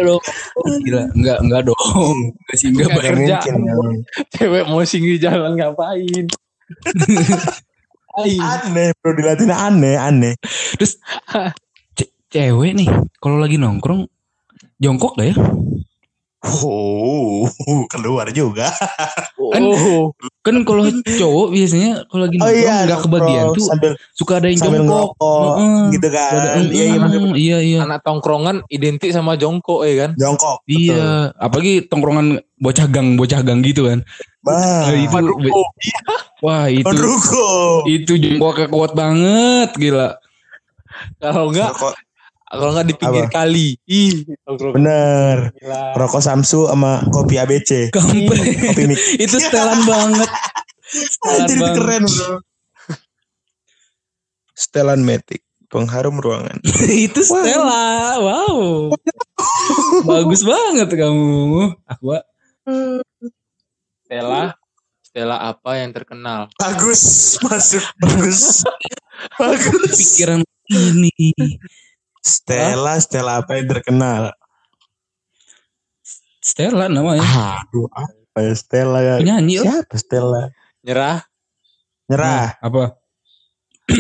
Dong. 0.04 0.20
Oh, 0.60 0.68
gila. 0.84 1.08
Enggak, 1.16 1.38
enggak 1.48 1.62
dong. 1.64 2.18
Enggak 2.44 2.56
sih, 2.60 2.68
enggak. 2.76 2.92
Mungkin. 2.92 3.16
mungkin. 3.24 3.98
cewek 4.36 4.64
mau 4.68 4.84
di 4.84 5.16
jalan 5.16 5.56
ngapain 5.60 6.26
Aneh 8.16 8.96
bro 9.04 9.12
dilatih 9.12 9.48
aneh 9.52 9.96
aneh. 10.00 10.34
Terus 10.80 11.00
cewek 12.28 12.72
nih, 12.74 12.90
kalau 13.18 13.38
lagi 13.38 13.56
nongkrong 13.56 14.08
jongkok 14.78 15.16
gak 15.16 15.32
ya? 15.32 15.36
Oh, 16.46 17.50
keluar 17.92 18.30
juga. 18.30 18.70
Kan- 18.70 19.66
Oh, 19.66 20.14
Kan 20.40 20.62
kalau 20.62 20.86
cowok 20.94 21.48
biasanya 21.50 22.06
kalau 22.06 22.22
lagi 22.24 22.38
Oh 22.38 22.46
nongkrong 22.46 22.62
iya, 22.62 22.76
nggak 22.86 23.02
kebagian 23.02 23.46
tuh 23.52 23.66
sambil 23.66 23.92
suka 24.14 24.34
ada 24.38 24.46
yang 24.46 24.62
sambil 24.62 24.80
jongkok. 24.80 24.94
ngerokok 25.18 25.42
Heeh. 25.58 25.82
gitu 25.90 26.08
kan. 26.08 26.30
Ada- 26.32 26.54
Iya, 26.68 26.86
iya, 26.86 26.98
bener. 27.00 27.22
iya 27.34 27.58
iya. 27.60 27.80
anak 27.82 28.00
tongkrongan 28.02 28.62
identik 28.68 29.10
sama 29.10 29.34
jongkok 29.34 29.82
ya 29.84 29.96
kan? 30.00 30.12
Jongkok. 30.16 30.62
betul. 30.62 30.78
Iya, 30.86 31.10
apalagi 31.36 31.74
tongkrongan 31.84 32.28
bocah 32.56 32.88
gang, 32.88 33.08
bocah 33.16 33.42
gang 33.42 33.60
gitu 33.62 33.82
kan. 33.84 34.06
Bah, 34.40 34.86
Nah, 34.86 34.94
itu 34.94 35.18
wah 36.40 36.70
itu 36.70 36.94
Ruko. 36.94 37.50
itu 37.90 38.14
jongkoknya 38.14 38.70
kuat 38.70 38.92
banget 38.94 39.70
gila. 39.74 40.10
Kalau 41.18 41.50
enggak. 41.50 41.74
Kalau 42.58 42.72
enggak 42.76 42.88
di 42.88 42.96
pinggir 42.96 43.26
Apa? 43.28 43.34
kali. 43.44 43.68
Ih. 43.88 44.16
Bener. 44.48 45.38
Gila. 45.60 45.84
Rokok 46.00 46.22
Samsu 46.24 46.68
sama 46.68 47.04
kopi 47.12 47.36
ABC. 47.38 47.92
Kopi 47.92 48.26
mik. 48.26 49.00
itu 49.26 49.36
setelan 49.38 49.84
banget. 49.84 50.30
Setelan 50.90 51.40
Anjir 51.42 51.56
itu 51.56 51.64
banget. 51.64 51.78
keren 51.78 52.04
bro. 52.08 52.36
Setelan 54.56 55.02
Matic. 55.04 55.42
Pengharum 55.68 56.22
ruangan. 56.22 56.58
itu 57.10 57.20
Stella. 57.26 58.22
Wow. 58.22 58.94
Bagus 60.08 60.42
banget 60.46 60.90
kamu. 60.94 61.76
Aku 61.90 62.16
Stella, 64.06 64.54
Stella 65.02 65.38
apa 65.42 65.82
yang 65.82 65.92
terkenal? 65.92 66.48
Bagus. 66.62 67.36
Masuk. 67.42 67.84
Bagus. 67.98 68.62
Bagus. 69.42 69.98
pikiran 69.98 70.46
ini. 70.70 71.34
Stella. 72.26 72.98
Stella 72.98 73.46
apa 73.46 73.54
yang 73.62 73.70
terkenal? 73.70 74.34
Stella 76.42 76.90
namanya. 76.90 77.22
Aduh. 77.62 77.86
Apa 77.94 78.38
ya 78.42 78.54
Stella 78.58 79.00
ya? 79.06 79.16
Penyanyi 79.22 79.62
lah. 79.62 79.66
Siapa 79.82 79.96
Stella? 79.96 80.44
Nyerah. 80.82 81.22
Nyerah. 82.10 82.58
Apa? 82.62 82.98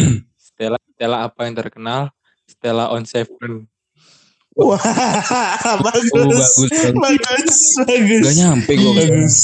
Stella, 0.49 0.77
Stella 0.97 1.17
apa 1.29 1.45
yang 1.45 1.53
terkenal? 1.53 2.01
Stella 2.49 2.89
on 2.89 3.05
Seven. 3.05 3.69
Wah. 4.57 4.79
Bagus. 5.85 6.09
Oh, 6.15 6.25
bagus. 6.25 6.49
bagus. 6.65 6.95
Bagus. 6.97 7.59
Bagus. 7.85 8.23
Gak 8.25 8.37
nyampe 8.37 8.71
gue. 8.73 8.93
Bagus. 8.93 9.35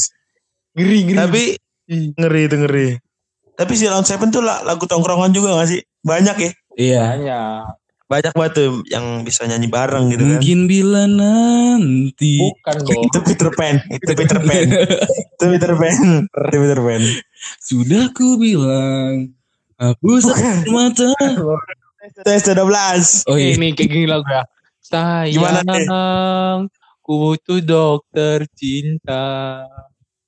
Ngeri, 0.73 0.97
ngeri. 1.05 1.17
Tapi 1.19 1.43
ngeri 2.17 2.41
itu 2.47 2.55
ngeri. 2.57 2.87
Tapi 3.59 3.73
si 3.77 3.85
Round 3.85 4.07
Seven 4.07 4.33
tuh 4.33 4.41
la- 4.41 4.63
lagu 4.65 4.87
tongkrongan 4.89 5.29
juga 5.29 5.53
gak 5.59 5.69
sih? 5.69 5.81
Banyak 6.01 6.35
ya. 6.39 6.51
Iya. 6.79 7.03
Banyak. 7.13 7.80
Banyak 8.11 8.35
banget 8.35 8.53
tuh 8.59 8.83
yang 8.91 9.23
bisa 9.23 9.47
nyanyi 9.47 9.71
bareng 9.71 10.11
gitu 10.11 10.27
kan. 10.27 10.35
Mungkin 10.35 10.59
bila 10.67 11.07
nanti. 11.07 12.43
Bukan 12.43 12.75
dong. 12.83 13.07
Itu 13.07 13.17
Peter 13.23 13.47
Pan. 13.55 13.79
Itu 13.87 14.11
Peter 14.11 14.39
Pan. 14.43 14.67
Itu 14.67 15.45
Peter 15.47 15.71
Pan. 15.79 15.95
Itu 16.27 16.55
Peter 16.59 16.79
Pan. 16.83 17.01
Sudah 17.63 18.11
ku 18.11 18.35
bilang. 18.35 19.31
Hapus 19.79 20.27
mata. 20.67 21.15
Tes 22.27 22.43
12. 22.43 23.31
Oh 23.31 23.39
iya. 23.39 23.55
Ini 23.55 23.71
kayak 23.71 23.87
gini 23.87 24.05
lagu 24.11 24.27
ya. 24.27 24.43
Gimana 25.31 25.63
nih? 25.63 25.87
Sayang, 25.87 26.67
ku 26.99 27.15
butuh 27.15 27.63
dokter 27.63 28.43
cinta. 28.59 29.63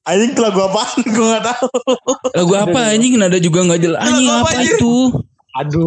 Anjing 0.07 0.39
lagu 0.39 0.63
apaan? 0.63 1.03
Gue 1.03 1.27
gak 1.35 1.43
tahu. 1.51 1.67
Lagu 2.31 2.53
apa 2.55 2.79
anjing? 2.95 3.19
Nada 3.19 3.35
juga 3.43 3.67
gak 3.67 3.81
jelas. 3.83 3.99
Anjing 4.07 4.27
Lagu 4.31 4.39
apa, 4.39 4.51
apa 4.55 4.63
itu? 4.63 4.95
Aduh, 5.53 5.85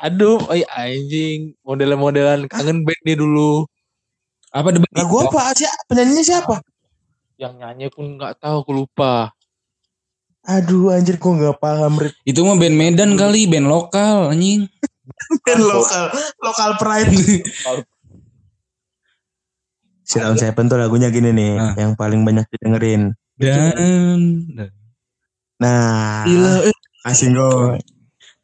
aduh, 0.00 0.40
ay, 0.48 0.64
anjing. 0.64 1.52
Model-modelan 1.60 2.48
kangen 2.48 2.88
band 2.88 3.02
dia 3.04 3.16
dulu. 3.20 3.68
Apa 4.48 4.72
debat? 4.72 4.88
Lagu 4.96 5.28
apa? 5.28 5.52
sih? 5.52 5.68
Penyanyinya 5.90 6.24
siapa? 6.24 6.64
Yang 7.36 7.54
nyanyi 7.60 7.86
pun 7.92 8.16
nggak 8.16 8.40
tahu, 8.40 8.64
aku 8.64 8.72
lupa. 8.72 9.34
Aduh 10.44 10.92
anjir 10.92 11.16
gue 11.16 11.32
gak 11.40 11.56
paham. 11.56 11.96
Rit. 11.96 12.12
Itu 12.28 12.44
mah 12.44 12.60
band 12.60 12.76
Medan 12.76 13.16
kali, 13.16 13.48
band 13.48 13.64
lokal 13.68 14.32
anjing. 14.32 14.68
Band 15.44 15.62
lokal. 15.64 16.04
Lokal 16.40 16.70
pride. 16.80 17.12
si 20.04 20.20
Round 20.20 20.36
Seven 20.36 20.68
tuh 20.68 20.76
lagunya 20.80 21.08
gini 21.08 21.32
nih. 21.32 21.52
Ah. 21.60 21.72
Yang 21.76 21.92
paling 21.96 22.24
banyak 22.24 22.44
didengerin. 22.52 23.12
Dan 23.36 24.48
Nah. 25.60 26.24
Gila, 26.28 26.54
eh. 26.68 26.76
Asing 27.08 27.36
gue. 27.36 27.80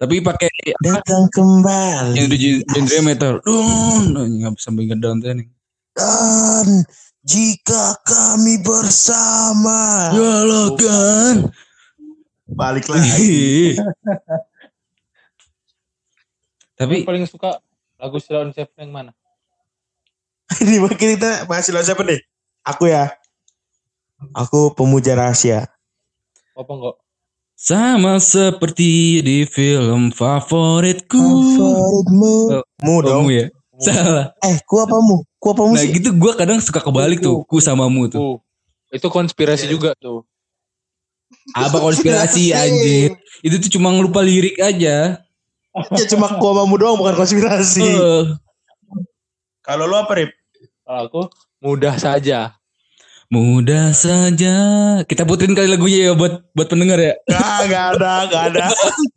Tapi 0.01 0.25
pakai 0.25 0.49
Datang 0.81 1.29
kembali. 1.29 2.17
yang 2.17 2.33
di 2.33 2.65
genre 2.65 2.99
metal. 3.05 3.35
Dun, 3.45 4.17
nggak 4.17 4.57
sampai 4.57 4.89
ngedown 4.89 5.21
tuh 5.21 5.37
nih. 5.37 5.49
Dan 5.93 6.89
jika 7.21 8.01
kami 8.09 8.65
bersama. 8.65 10.09
Galakan. 10.17 11.53
Balik 12.49 12.89
lagi. 12.89 13.77
tapi 16.81 17.05
paling 17.05 17.29
suka 17.29 17.61
lagu 18.01 18.17
Stella 18.17 18.49
on 18.49 18.57
Seven 18.57 18.73
yang 18.81 18.93
mana? 18.97 19.13
Ini 20.65 20.81
mungkin 20.81 20.97
kita 21.21 21.45
masih 21.45 21.77
lawan 21.77 21.85
siapa 21.85 22.01
nih? 22.09 22.25
Aku 22.65 22.89
ya. 22.89 23.13
Aku 24.33 24.73
pemuja 24.73 25.13
rahasia. 25.13 25.69
Apa 26.57 26.73
enggak? 26.73 26.97
Sama 27.61 28.17
seperti 28.17 29.21
di 29.21 29.45
film 29.45 30.09
favoritku. 30.09 31.21
Favoritmu. 31.61 32.35
Oh, 32.57 32.65
Mu 32.81 32.95
dong. 33.05 33.29
Ya? 33.29 33.53
Salah. 33.77 34.33
Eh, 34.41 34.57
ku 34.65 34.81
apa 34.81 34.97
mu? 34.97 35.21
Ku 35.37 35.53
apa 35.53 35.69
mu 35.69 35.77
Nah 35.77 35.85
sih? 35.85 35.93
gitu 35.93 36.17
gue 36.17 36.33
kadang 36.33 36.57
suka 36.57 36.81
kebalik 36.81 37.21
tuh. 37.21 37.45
Ku 37.45 37.61
sama 37.61 37.93
mu 37.93 38.09
tuh. 38.09 38.17
Tuh. 38.17 38.37
Itu 38.91 39.13
konspirasi 39.13 39.69
juga 39.69 39.93
tuh. 40.01 40.25
Apa 41.53 41.77
konspirasi 41.77 42.53
anjir. 42.57 43.13
Itu 43.45 43.61
tuh 43.61 43.71
cuma 43.77 43.93
ngelupa 43.93 44.25
lirik 44.25 44.57
aja. 44.57 45.21
Ya 45.93 46.05
cuma 46.09 46.33
ku 46.33 46.45
sama 46.49 46.65
mu 46.65 46.81
doang 46.81 46.97
bukan 46.97 47.13
konspirasi. 47.15 47.85
Eh, 47.85 48.25
Kalau 49.61 49.85
lu 49.85 49.95
apa, 49.95 50.17
Rip? 50.17 50.33
Kalau 50.83 51.01
aku 51.07 51.21
mudah 51.61 51.95
saja. 52.01 52.57
Mudah 53.31 53.95
saja. 53.95 54.55
Kita 55.07 55.22
puterin 55.22 55.55
kali 55.55 55.70
lagunya 55.70 56.11
ya 56.11 56.12
buat 56.18 56.43
buat 56.51 56.66
pendengar 56.66 56.99
ya. 56.99 57.14
Gak, 57.31 57.70
gak 57.70 57.85
ada, 57.97 58.12
gak 58.26 58.43
ada. 58.53 58.66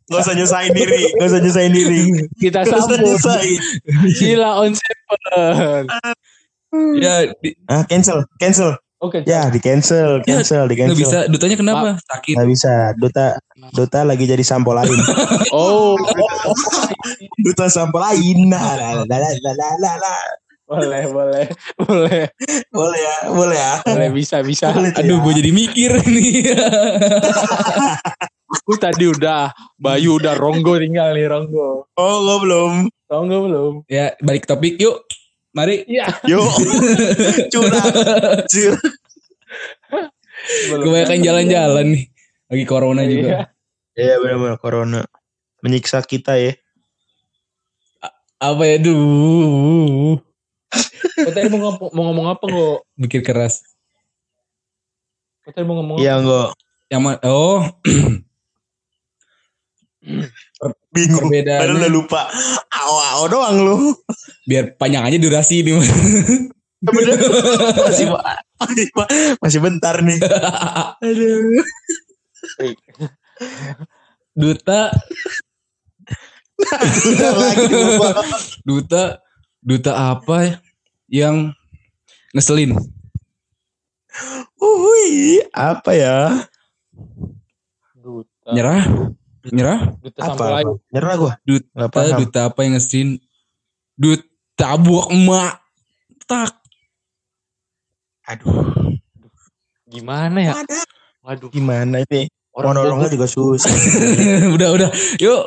Gak 0.07 0.22
usah 0.22 0.38
nyusahin 0.38 0.72
diri, 0.72 1.01
gak 1.18 1.28
usah 1.34 1.41
nyusahin 1.41 1.74
diri. 1.74 2.01
Kita 2.38 2.61
Gak 2.61 2.78
sambut. 2.78 3.01
Sheila 4.14 4.61
on 4.61 4.78
Seven. 4.78 5.84
Ya, 6.97 7.30
di, 7.38 7.53
Ah, 7.66 7.86
cancel, 7.86 8.26
cancel. 8.38 8.78
Oke, 8.97 9.20
Ya, 9.28 9.51
di 9.51 9.59
cancel, 9.59 10.24
cancel, 10.24 10.64
di 10.64 10.80
nggak 10.80 10.95
cancel. 10.95 11.01
bisa. 11.03 11.20
Dutanya 11.28 11.57
kenapa? 11.59 11.89
Sakit. 12.07 12.39
Gak 12.39 12.47
bisa. 12.47 12.74
Duta, 12.95 13.36
Duta 13.76 13.99
lagi 14.07 14.24
jadi 14.24 14.39
sampo 14.41 14.72
lain. 14.72 14.95
Oh, 15.51 15.99
Duta 17.45 17.68
sampo 17.68 17.99
lain. 17.99 18.47
Nah, 18.47 18.64
nah, 18.80 18.91
nah, 19.03 19.18
nah, 19.20 19.34
nah, 19.43 19.53
nah, 19.59 19.72
nah, 19.76 19.95
nah. 19.99 20.22
Boleh, 20.74 21.03
boleh, 21.07 21.45
boleh, 21.78 22.24
Boleh 22.69 22.99
ya, 22.99 23.15
boleh 23.30 23.57
ya. 23.57 23.74
boleh 23.86 24.09
bisa, 24.09 24.41
bisa. 24.41 24.74
Boleh 24.74 24.89
tuh 24.89 25.01
Aduh, 25.01 25.17
ya. 25.17 25.24
gue 25.24 25.34
jadi 25.38 25.51
mikir 25.51 25.91
nih. 26.03 26.34
Aku 28.53 28.74
tadi 28.76 29.05
udah, 29.05 29.49
Bayu 29.76 30.17
udah 30.17 30.34
Ronggo 30.34 30.78
tinggal 30.78 31.13
nih 31.13 31.26
Ronggo. 31.26 31.89
Oh, 31.93 32.15
gue 32.19 32.38
belum. 32.41 32.74
Ronggo 33.05 33.38
belum? 33.45 33.74
ya, 33.86 34.13
balik 34.19 34.45
topik 34.45 34.78
yuk. 34.78 35.05
Mari. 35.53 35.86
Iya. 35.86 36.09
Yuk. 36.26 36.49
Curang. 37.53 37.93
Curang. 38.45 38.93
Kebanyakan 40.82 41.19
jalan-jalan 41.21 41.86
nih. 41.93 42.03
Lagi 42.49 42.65
corona 42.65 43.01
Iya. 43.01 43.09
juga. 43.09 43.38
Iya 43.93 44.13
benar-benar 44.17 44.57
corona 44.57 45.01
menyiksa 45.61 46.01
kita 46.01 46.34
ya. 46.36 46.57
Apa 48.38 48.63
ya? 48.65 48.76
Duh. 48.82 50.17
Kau 51.15 51.32
tadi 51.32 51.47
mau, 51.47 51.59
ngomong, 51.61 51.89
mau 51.91 52.03
ngomong 52.09 52.28
apa 52.28 52.43
kok? 52.43 52.78
Mikir 52.95 53.21
keras. 53.21 53.61
Kau 55.41 55.51
tadi 55.51 55.63
mau 55.63 55.78
ngomong 55.78 55.97
apa? 55.97 56.03
Iya 56.03 56.13
enggak 56.17 56.49
Yang 56.89 57.01
ma- 57.01 57.24
oh, 57.24 57.59
bingung. 60.93 61.26
Perbedaannya- 61.26 61.61
Padahal 61.63 61.80
udah 61.80 61.91
lupa. 61.91 62.21
Aw-aw 62.69 63.24
doang 63.28 63.55
lu. 63.57 63.76
biar 64.43 64.76
panjang 64.76 65.07
aja 65.07 65.17
durasi 65.17 65.63
ini. 65.63 65.71
Bener. 66.84 67.15
masih 67.88 68.11
masih, 68.59 68.86
masih 69.39 69.59
bentar 69.63 70.03
nih. 70.03 70.19
Aduh. 71.07 71.63
Duta, 74.34 74.91
Lagi 77.39 77.65
lupa. 77.69 78.09
duta, 78.61 79.03
duta 79.64 79.91
apa 80.11 80.36
ya? 80.43 80.53
yang 81.09 81.36
ngeselin? 82.34 82.76
Ui, 84.57 85.41
apa 85.51 85.91
ya? 85.93 86.47
Duta. 87.93 88.49
Nyerah? 88.53 88.84
Nyerah? 89.43 89.80
Duta 89.99 90.22
Apa? 90.24 90.43
lain. 90.59 90.68
Nyerah 90.89 91.14
gua. 91.18 91.32
Duta, 91.43 91.68
Gak 91.76 91.89
paham. 91.91 92.18
duta 92.22 92.39
apa 92.47 92.59
yang 92.64 92.74
ngeselin? 92.76 93.09
Duta 93.93 94.70
buak 94.80 95.07
emak. 95.11 95.53
Tak. 96.24 96.51
Aduh, 98.24 98.95
Gimana 99.91 100.39
ya? 100.39 100.53
ada. 100.57 100.80
Waduh. 101.22 101.51
Gimana 101.51 102.01
ini? 102.07 102.32
Orang 102.53 102.78
Monolognya 102.78 103.09
juga 103.11 103.28
susah. 103.28 103.70
udah 104.55 104.70
udah. 104.74 104.89
Yuk. 105.20 105.43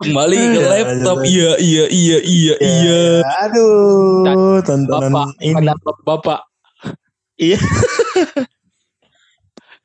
Kembali 0.00 0.32
ke 0.32 0.56
Ya, 0.56 0.64
laptop. 0.64 1.16
lanjut. 1.20 1.28
Iya 1.28 1.50
iya 1.60 1.84
iya 1.92 2.18
iya 2.24 2.54
iya. 2.56 3.00
Aduh, 3.44 4.64
tontonan 4.64 5.12
Bapak, 5.12 5.26
ini. 5.44 5.52
pada 5.52 5.74
bapak. 6.08 6.40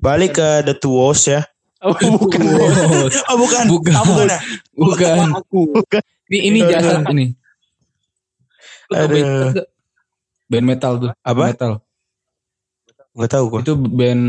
Balik 0.05 0.39
ke 0.39 0.47
The 0.63 0.75
Walls 0.87 1.27
ya. 1.27 1.43
Oh, 1.83 1.91
bukan. 2.21 2.41
Oh, 3.27 3.37
bukan. 3.37 3.63
Bukan. 3.67 3.93
Oh, 3.99 4.05
bukan 4.07 4.31
bukan. 4.73 5.17
Aku. 5.35 5.61
Ini 6.31 6.39
ini 6.47 6.59
ini. 7.11 7.25
Lu 8.87 8.93
tau 8.95 9.05
Aduh. 9.05 9.17
band 9.19 9.25
metal 9.27 9.49
nggak? 9.51 9.67
Band 10.47 10.65
metal 10.65 10.93
tuh. 11.01 11.11
Apa? 11.25 11.43
Metal. 11.51 11.73
Gak 13.15 13.29
tahu 13.31 13.43
gua. 13.51 13.59
Itu 13.63 13.73
band 13.75 14.23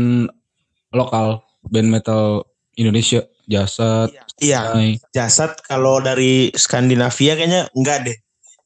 lokal, 0.91 1.43
band 1.67 1.89
metal 1.91 2.43
Indonesia, 2.75 3.23
jasad. 3.47 4.11
Iya, 4.37 4.75
Nay. 4.75 5.01
jasad 5.15 5.57
kalau 5.65 5.97
dari 5.97 6.53
Skandinavia 6.53 7.33
kayaknya 7.33 7.71
enggak 7.73 8.05
deh. 8.05 8.17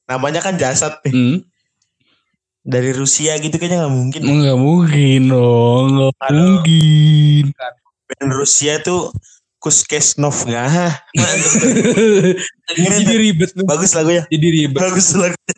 Namanya 0.09 0.43
kan 0.43 0.59
jasad 0.59 0.99
nih. 1.07 1.13
Hmm, 1.13 1.37
Dari 2.61 2.93
Rusia 2.93 3.39
gitu 3.41 3.57
kayaknya 3.57 3.87
nggak 3.87 3.95
mungkin. 3.95 4.21
nggak 4.21 4.59
mungkin 4.59 5.21
dong, 5.31 5.85
nggak 5.97 6.11
Aduh. 6.29 6.37
mungkin. 6.61 7.43
Band 8.05 8.31
Rusia 8.35 8.83
tuh 8.83 9.09
Kuskesnov 9.57 10.45
nggak? 10.45 10.69
Jadi 12.75 13.13
ribet. 13.17 13.53
Bagus 13.63 13.93
lagunya. 13.97 14.25
Jadi 14.29 14.47
ribet. 14.51 14.77
Bagus 14.77 15.13
lagunya. 15.15 15.55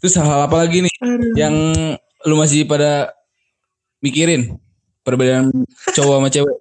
Terus 0.00 0.14
hal 0.16 0.48
apa 0.48 0.56
lagi 0.64 0.80
nih 0.80 0.94
yang 1.36 1.52
lu 2.24 2.34
masih 2.36 2.64
pada 2.64 3.12
mikirin 4.00 4.56
perbedaan 5.04 5.52
cowok 5.92 6.16
sama 6.20 6.28
cewek 6.32 6.56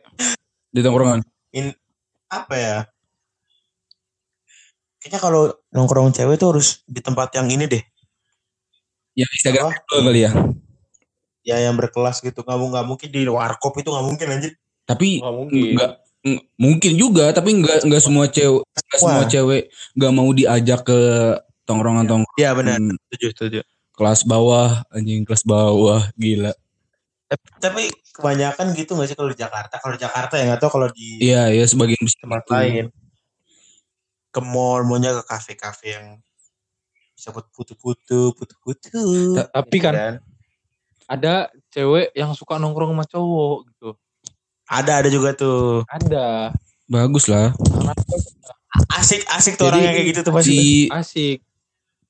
di 0.70 0.82
tongkrongan? 0.82 1.22
Apa 2.30 2.56
ya? 2.56 2.78
Kayaknya 5.00 5.20
kalau 5.20 5.42
nongkrong 5.72 6.12
cewek 6.12 6.36
tuh 6.36 6.54
harus 6.54 6.84
di 6.84 7.00
tempat 7.00 7.32
yang 7.34 7.48
ini 7.48 7.66
deh. 7.66 7.84
Yang 9.16 9.30
Instagram 9.40 9.72
kali 9.88 10.22
ya. 10.28 10.32
Ya 11.42 11.58
yang 11.64 11.80
berkelas 11.80 12.20
gitu. 12.20 12.44
Nggak, 12.44 12.58
nggak 12.60 12.86
mungkin 12.86 13.08
di 13.10 13.22
warkop 13.26 13.74
itu 13.80 13.90
nggak 13.90 14.06
mungkin 14.06 14.28
anjir. 14.30 14.54
Tapi 14.84 15.24
Nggak 15.24 15.36
mungkin. 15.36 15.72
nggak 15.76 15.92
ng- 16.20 16.44
mungkin 16.60 16.92
juga 17.00 17.32
tapi 17.32 17.56
nggak 17.64 17.88
nggak 17.88 18.02
semua 18.04 18.28
cewek 18.28 18.60
nggak 18.68 19.00
semua 19.00 19.24
cewek 19.24 19.62
nggak 19.96 20.12
mau 20.12 20.30
diajak 20.36 20.84
ke 20.84 21.00
tongkrongan 21.64 22.04
tongkrongan 22.04 22.36
Iya 22.44 22.52
benar. 22.52 22.76
Setuju, 23.08 23.28
setuju. 23.32 23.60
kelas 23.96 24.28
bawah 24.28 24.84
anjing 24.92 25.24
kelas 25.24 25.44
bawah 25.48 26.04
gila 26.16 26.52
Tapi, 27.62 27.94
kebanyakan 28.10 28.74
gitu 28.74 28.98
nggak 28.98 29.08
sih 29.08 29.18
kalau 29.18 29.30
di 29.30 29.38
Jakarta? 29.38 29.78
Kalau 29.78 29.94
di 29.94 30.02
Jakarta 30.02 30.34
ya 30.36 30.50
nggak 30.50 30.60
tahu 30.60 30.72
kalau 30.76 30.88
di 30.90 31.22
iya 31.22 31.48
ya 31.48 31.62
sebagian 31.64 32.02
besar 32.02 32.20
tempat 32.26 32.42
itu. 32.42 32.52
lain. 32.52 32.86
Ke 34.30 34.42
mall, 34.42 34.82
maunya 34.84 35.14
ke 35.14 35.24
kafe-kafe 35.24 35.94
yang 35.94 36.06
bisa 37.14 37.30
buat 37.30 37.46
putu-putu, 37.52 38.34
putu-putu. 38.34 39.38
Ta- 39.38 39.50
tapi 39.52 39.78
kan- 39.78 39.94
Dan 39.94 40.14
Ada 41.06 41.50
cewek 41.70 42.14
yang 42.14 42.34
suka 42.34 42.58
nongkrong 42.58 42.94
sama 42.94 43.06
cowok 43.06 43.58
gitu. 43.68 43.90
ada 44.66 45.02
ada 45.02 45.10
juga 45.10 45.34
tuh. 45.34 45.82
Ada. 45.86 46.54
bagus 46.86 47.26
lah 47.26 47.54
Asik-asik 48.92 49.58
tuh 49.58 49.70
orang 49.70 49.82
Jadi, 49.82 49.86
yang 49.86 49.96
kayak 49.96 50.08
gitu 50.14 50.20
tuh 50.22 50.34
pasti. 50.34 50.50
si 50.50 50.62
Asik. 50.88 51.38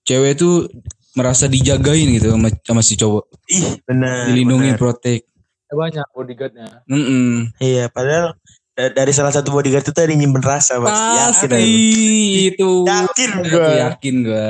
cewek 0.04 0.36
tuh 0.36 0.68
merasa 1.14 1.46
dijagain 1.46 2.06
gitu 2.14 2.34
sama, 2.34 2.48
sama 2.62 2.82
si 2.82 2.94
cowok 2.94 3.24
Ih, 3.50 3.82
benar. 3.84 4.30
dilindungi 4.30 4.74
benar. 4.74 4.80
protek 4.80 5.22
Banyak 5.70 6.08
bodyguardnya. 6.18 6.82
Mm-mm. 6.90 7.54
Iya, 7.62 7.94
padahal 7.94 8.34
da- 8.74 8.90
dari 8.90 9.14
salah 9.14 9.30
satu 9.30 9.54
bodyguard 9.54 9.86
itu 9.86 9.94
tadi 9.94 10.18
nyimpen 10.18 10.42
rasa 10.42 10.82
pasti. 10.82 11.14
Yakin 11.14 11.50
pasti 11.50 11.62
aku. 11.62 12.40
itu 12.50 12.70
Yakin 12.90 13.30
gua. 13.46 13.68
yakin 13.86 14.16
gua 14.26 14.50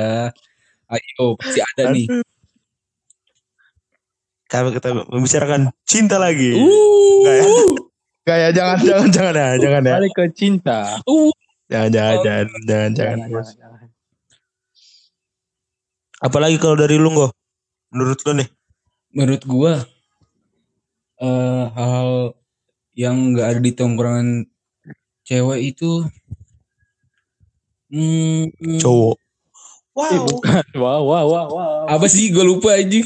ayo 0.90 1.24
pasti 1.36 1.60
ada 1.60 1.82
nih 1.92 2.06
Kami 4.48 4.74
kita 4.74 4.88
membicarakan 5.06 5.70
cinta 5.86 6.18
lagi. 6.18 6.58
uh, 6.58 7.22
ya? 7.22 7.44
Ya, 8.26 8.48
jangan, 8.50 8.78
jangan, 8.82 9.08
jangan 9.14 9.34
ya, 9.36 9.48
jangan 9.62 9.82
ya. 9.86 9.94
Balik 9.94 10.12
ke 10.12 10.24
cinta. 10.34 10.78
uh. 11.06 11.30
Jangan, 11.70 11.90
jangan, 11.94 12.16
jangan, 12.18 12.46
jangan, 12.66 12.90
jangan. 12.90 13.18
Jangan, 13.30 13.54
jangan. 13.54 13.79
Apalagi 16.20 16.60
kalau 16.60 16.76
dari 16.76 17.00
lu, 17.00 17.10
Nggo? 17.10 17.32
Menurut 17.90 18.20
lu 18.28 18.32
nih? 18.38 18.48
menurut 19.10 19.42
gua 19.42 19.74
eh 21.18 21.64
hal 21.74 22.32
yang 22.94 23.34
nggak 23.34 23.46
ada 23.56 23.60
di 23.60 23.72
tongkrongan 23.74 24.46
cewek 25.26 25.74
itu 25.74 26.06
hmm, 27.90 28.78
Cowok. 28.80 29.16
Eh, 29.18 29.28
Wow. 29.90 30.22
bukan. 30.30 30.64
Wow, 30.80 31.02
wow, 31.02 31.26
wow, 31.26 31.46
wow. 31.50 31.82
apa 31.90 32.06
sih 32.06 32.30
gue 32.30 32.46
lupa 32.46 32.78
aja 32.78 33.02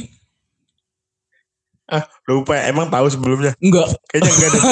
Ah, 1.85 2.01
lupa. 2.25 2.57
Emang 2.65 2.89
tahu 2.89 3.12
sebelumnya? 3.12 3.53
enggak 3.61 3.89
Kayaknya 4.09 4.31
enggak 4.33 4.51
deh. 4.53 4.62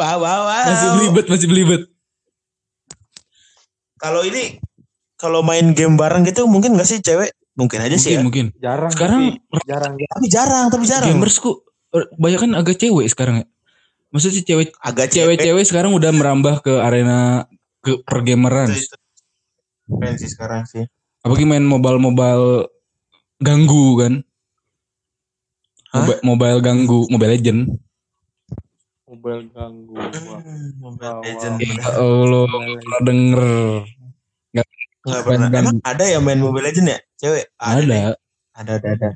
wow, 0.00 0.16
wow, 0.20 0.40
wow. 0.48 0.66
masih 0.72 0.88
belibet 0.96 1.24
masih 1.28 1.48
belibet 1.48 1.82
Kalau 3.96 4.24
ini, 4.24 4.60
kalau 5.18 5.42
main 5.42 5.74
game 5.74 5.94
bareng 5.94 6.22
gitu 6.22 6.46
mungkin 6.46 6.72
gak 6.72 6.86
sih 6.86 6.98
cewek? 6.98 7.34
Mungkin 7.52 7.82
aja 7.82 7.94
sih 7.94 8.14
mungkin 8.14 8.14
ya. 8.14 8.22
mungkin 8.22 8.46
Jarang. 8.56 8.90
sekarang 8.90 9.22
tapi 9.44 9.66
jarang. 9.66 9.92
Tapi 9.98 10.26
jarang, 10.28 10.66
tapi 10.68 10.84
jarang. 10.84 11.08
gamers 11.10 11.36
kok 11.36 11.66
banyak 12.14 12.38
kan 12.38 12.52
agak 12.54 12.76
cewek 12.76 13.06
sekarang 13.06 13.42
ya 13.42 13.46
maksudnya 14.08 14.34
sih 14.34 14.44
cewek 14.44 14.68
Agak 14.78 15.10
cewek. 15.10 15.36
cewek-cewek 15.36 15.64
sekarang 15.64 15.90
udah 15.90 16.08
merambah 16.08 16.60
ke 16.60 16.78
arena 16.78 17.44
ke 17.80 17.98
pergameran. 18.02 18.70
Keren 19.84 20.14
sih 20.14 20.28
sekarang 20.28 20.62
sih. 20.64 20.86
apalagi 21.18 21.44
main 21.44 21.62
mobile 21.62 21.98
mobile 21.98 22.70
ganggu 23.38 23.98
kan 23.98 24.14
Hah? 25.88 26.04
Mobi- 26.04 26.22
mobile 26.22 26.58
ganggu 26.60 27.00
mobile 27.08 27.32
legend 27.32 27.60
Mobile 29.04 29.48
ganggu. 29.50 29.96
Hmm, 29.96 30.68
Mobile 30.78 31.18
Legend. 31.24 31.56
ya 31.58 31.90
Allah 31.96 32.44
pernah 32.76 33.00
denger 33.02 33.42
Nggak 35.06 35.22
pernah. 35.24 35.48
Main 35.48 35.62
Emang 35.62 35.76
ada 35.86 36.04
ya 36.06 36.18
main 36.18 36.40
Mobile 36.42 36.64
Legend 36.70 36.86
ya? 36.94 36.98
Cewek? 37.18 37.44
nih. 37.46 37.62
ada 37.62 38.14
Ada, 38.58 38.72
ada, 38.82 38.88
ada. 38.98 39.10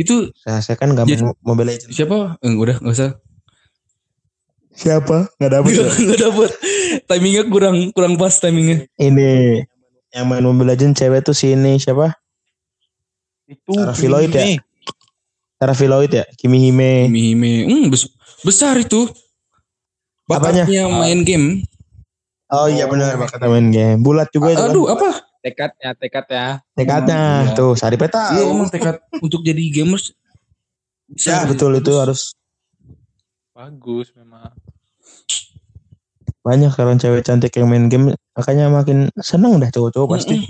itu 0.00 0.32
Saya, 0.40 0.64
saya 0.64 0.76
kan 0.80 0.96
gak 0.96 1.04
main 1.04 1.20
Mobile 1.44 1.68
Legend. 1.76 1.92
siapa 1.92 2.40
eh, 2.40 2.56
udah 2.56 2.80
nggak 2.80 2.96
usah 2.96 3.12
Siapa? 4.72 5.28
Gak 5.36 5.52
dapet 5.52 5.70
ya? 5.76 5.84
nggak 6.08 6.20
dapet 6.20 6.50
timingnya 7.04 7.44
kurang 7.52 7.76
kurang 7.92 8.16
pas 8.16 8.32
timingnya 8.40 8.88
Ini. 8.96 9.60
Yang 10.12 10.24
main 10.28 10.44
Mobile 10.44 10.72
Legend 10.72 10.96
cewek 10.96 11.20
tuh 11.24 11.36
si 11.36 11.52
ini 11.52 11.76
siapa? 11.76 12.16
Itu. 13.48 13.76
Sarah 13.76 13.96
Filoid 13.96 14.32
ya? 14.32 14.44
ini. 14.48 14.56
Sarah 15.60 15.76
Filoid 15.76 16.12
ya? 16.12 16.24
Kimi 16.40 16.56
Hime. 16.68 17.08
Hime 17.12 17.20
Hime 17.36 17.50
hmm, 17.68 17.84
bes- 17.92 18.12
besar 18.40 18.80
itu 18.80 19.08
Apanya? 20.28 20.64
bakatnya 20.64 20.88
main 20.88 21.20
game 21.28 21.60
Oh 22.52 22.68
iya 22.68 22.84
benar 22.84 23.16
bakatnya 23.16 23.48
main 23.48 23.68
game. 23.72 23.98
Bulat 24.04 24.28
juga 24.28 24.52
itu 24.52 24.60
kan. 24.60 24.70
aduh 24.70 24.86
apa 24.92 25.08
Tekadnya, 25.42 25.90
tekadnya. 25.98 26.46
Tekadnya. 26.78 27.22
Iya. 27.50 27.56
Tuh, 27.58 27.74
Sari 27.74 27.98
Peta. 27.98 28.30
Iya 28.30 28.46
emang 28.46 28.70
tekad 28.70 29.02
untuk 29.18 29.42
jadi 29.42 29.58
gamers 29.72 30.14
Ya, 31.26 31.44
betul 31.44 31.76
itu 31.76 31.92
harus 31.92 32.32
Bagus 33.52 34.14
memang. 34.16 34.48
banyak 36.42 36.74
sekarang 36.74 36.98
cewek 36.98 37.22
cantik 37.22 37.54
yang 37.54 37.70
main 37.70 37.86
game 37.86 38.18
makanya 38.34 38.66
makin 38.66 39.06
seneng 39.22 39.62
dah 39.62 39.70
cowok-cowok 39.70 40.08
pasti 40.18 40.42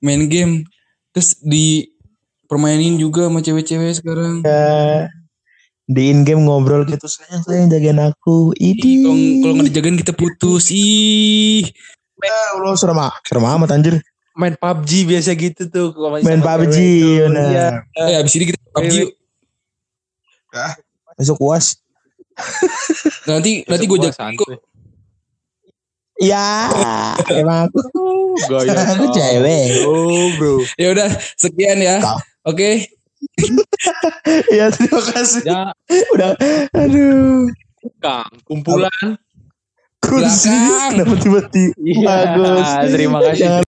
main 0.00 0.24
game 0.32 0.64
terus 1.12 1.36
di 1.44 1.92
permainin 2.48 2.96
juga 2.96 3.28
sama 3.28 3.44
cewek-cewek 3.44 3.92
sekarang 4.00 4.40
ya, 4.48 5.12
di 5.88 6.12
in 6.12 6.20
game 6.20 6.44
ngobrol 6.44 6.84
gitu 6.84 7.08
sayang 7.08 7.40
sayang 7.48 7.72
jagain 7.72 7.96
aku 7.96 8.52
ini 8.60 9.08
kalau 9.08 9.16
kalau 9.40 9.52
nggak 9.56 9.66
dijagain 9.72 9.96
kita 9.96 10.12
putus 10.12 10.68
ih 10.68 11.64
Allah 12.28 12.76
serem 12.76 13.00
serem 13.24 13.44
amat 13.48 13.72
anjir 13.72 13.96
Main 14.38 14.54
PUBG 14.54 15.02
biasa 15.02 15.34
gitu 15.34 15.66
tuh. 15.66 15.90
kalau 15.90 16.14
main 16.14 16.22
sama 16.22 16.62
PUBG 16.62 16.76
bener. 17.26 17.50
Iya. 17.50 17.68
eh 18.06 18.14
abis 18.22 18.38
ini 18.38 18.54
kita 18.54 18.58
PUBG 18.70 18.94
yuk. 19.02 19.10
besok 21.18 21.42
uas 21.42 21.82
nanti 23.26 23.66
nanti 23.66 23.84
Besok 23.90 23.90
gue 23.90 23.98
gua 23.98 24.06
jaga 24.14 24.56
ya 26.22 26.46
emang 27.34 27.66
aku 27.66 27.78
gaya. 28.50 28.74
Aku 28.94 29.06
cewek. 29.10 29.86
Oh, 29.86 30.30
bro. 30.38 30.62
ya 30.78 30.94
udah 30.94 31.08
sekian 31.34 31.78
ya 31.82 31.98
oke 32.46 32.97
ya 34.58 34.66
terima 34.74 35.00
kasih. 35.12 35.42
Ya, 35.44 35.62
udah. 36.14 36.30
Aduh. 36.74 37.48
Kang, 38.02 38.30
kumpulan. 38.44 39.18
kursi 39.98 40.46
kenapa 40.94 41.14
tiba-tiba. 41.18 41.74
Iya, 41.74 42.06
bagus. 42.06 42.68
terima 42.94 43.18
kasih. 43.18 43.38
Jangan 43.42 43.56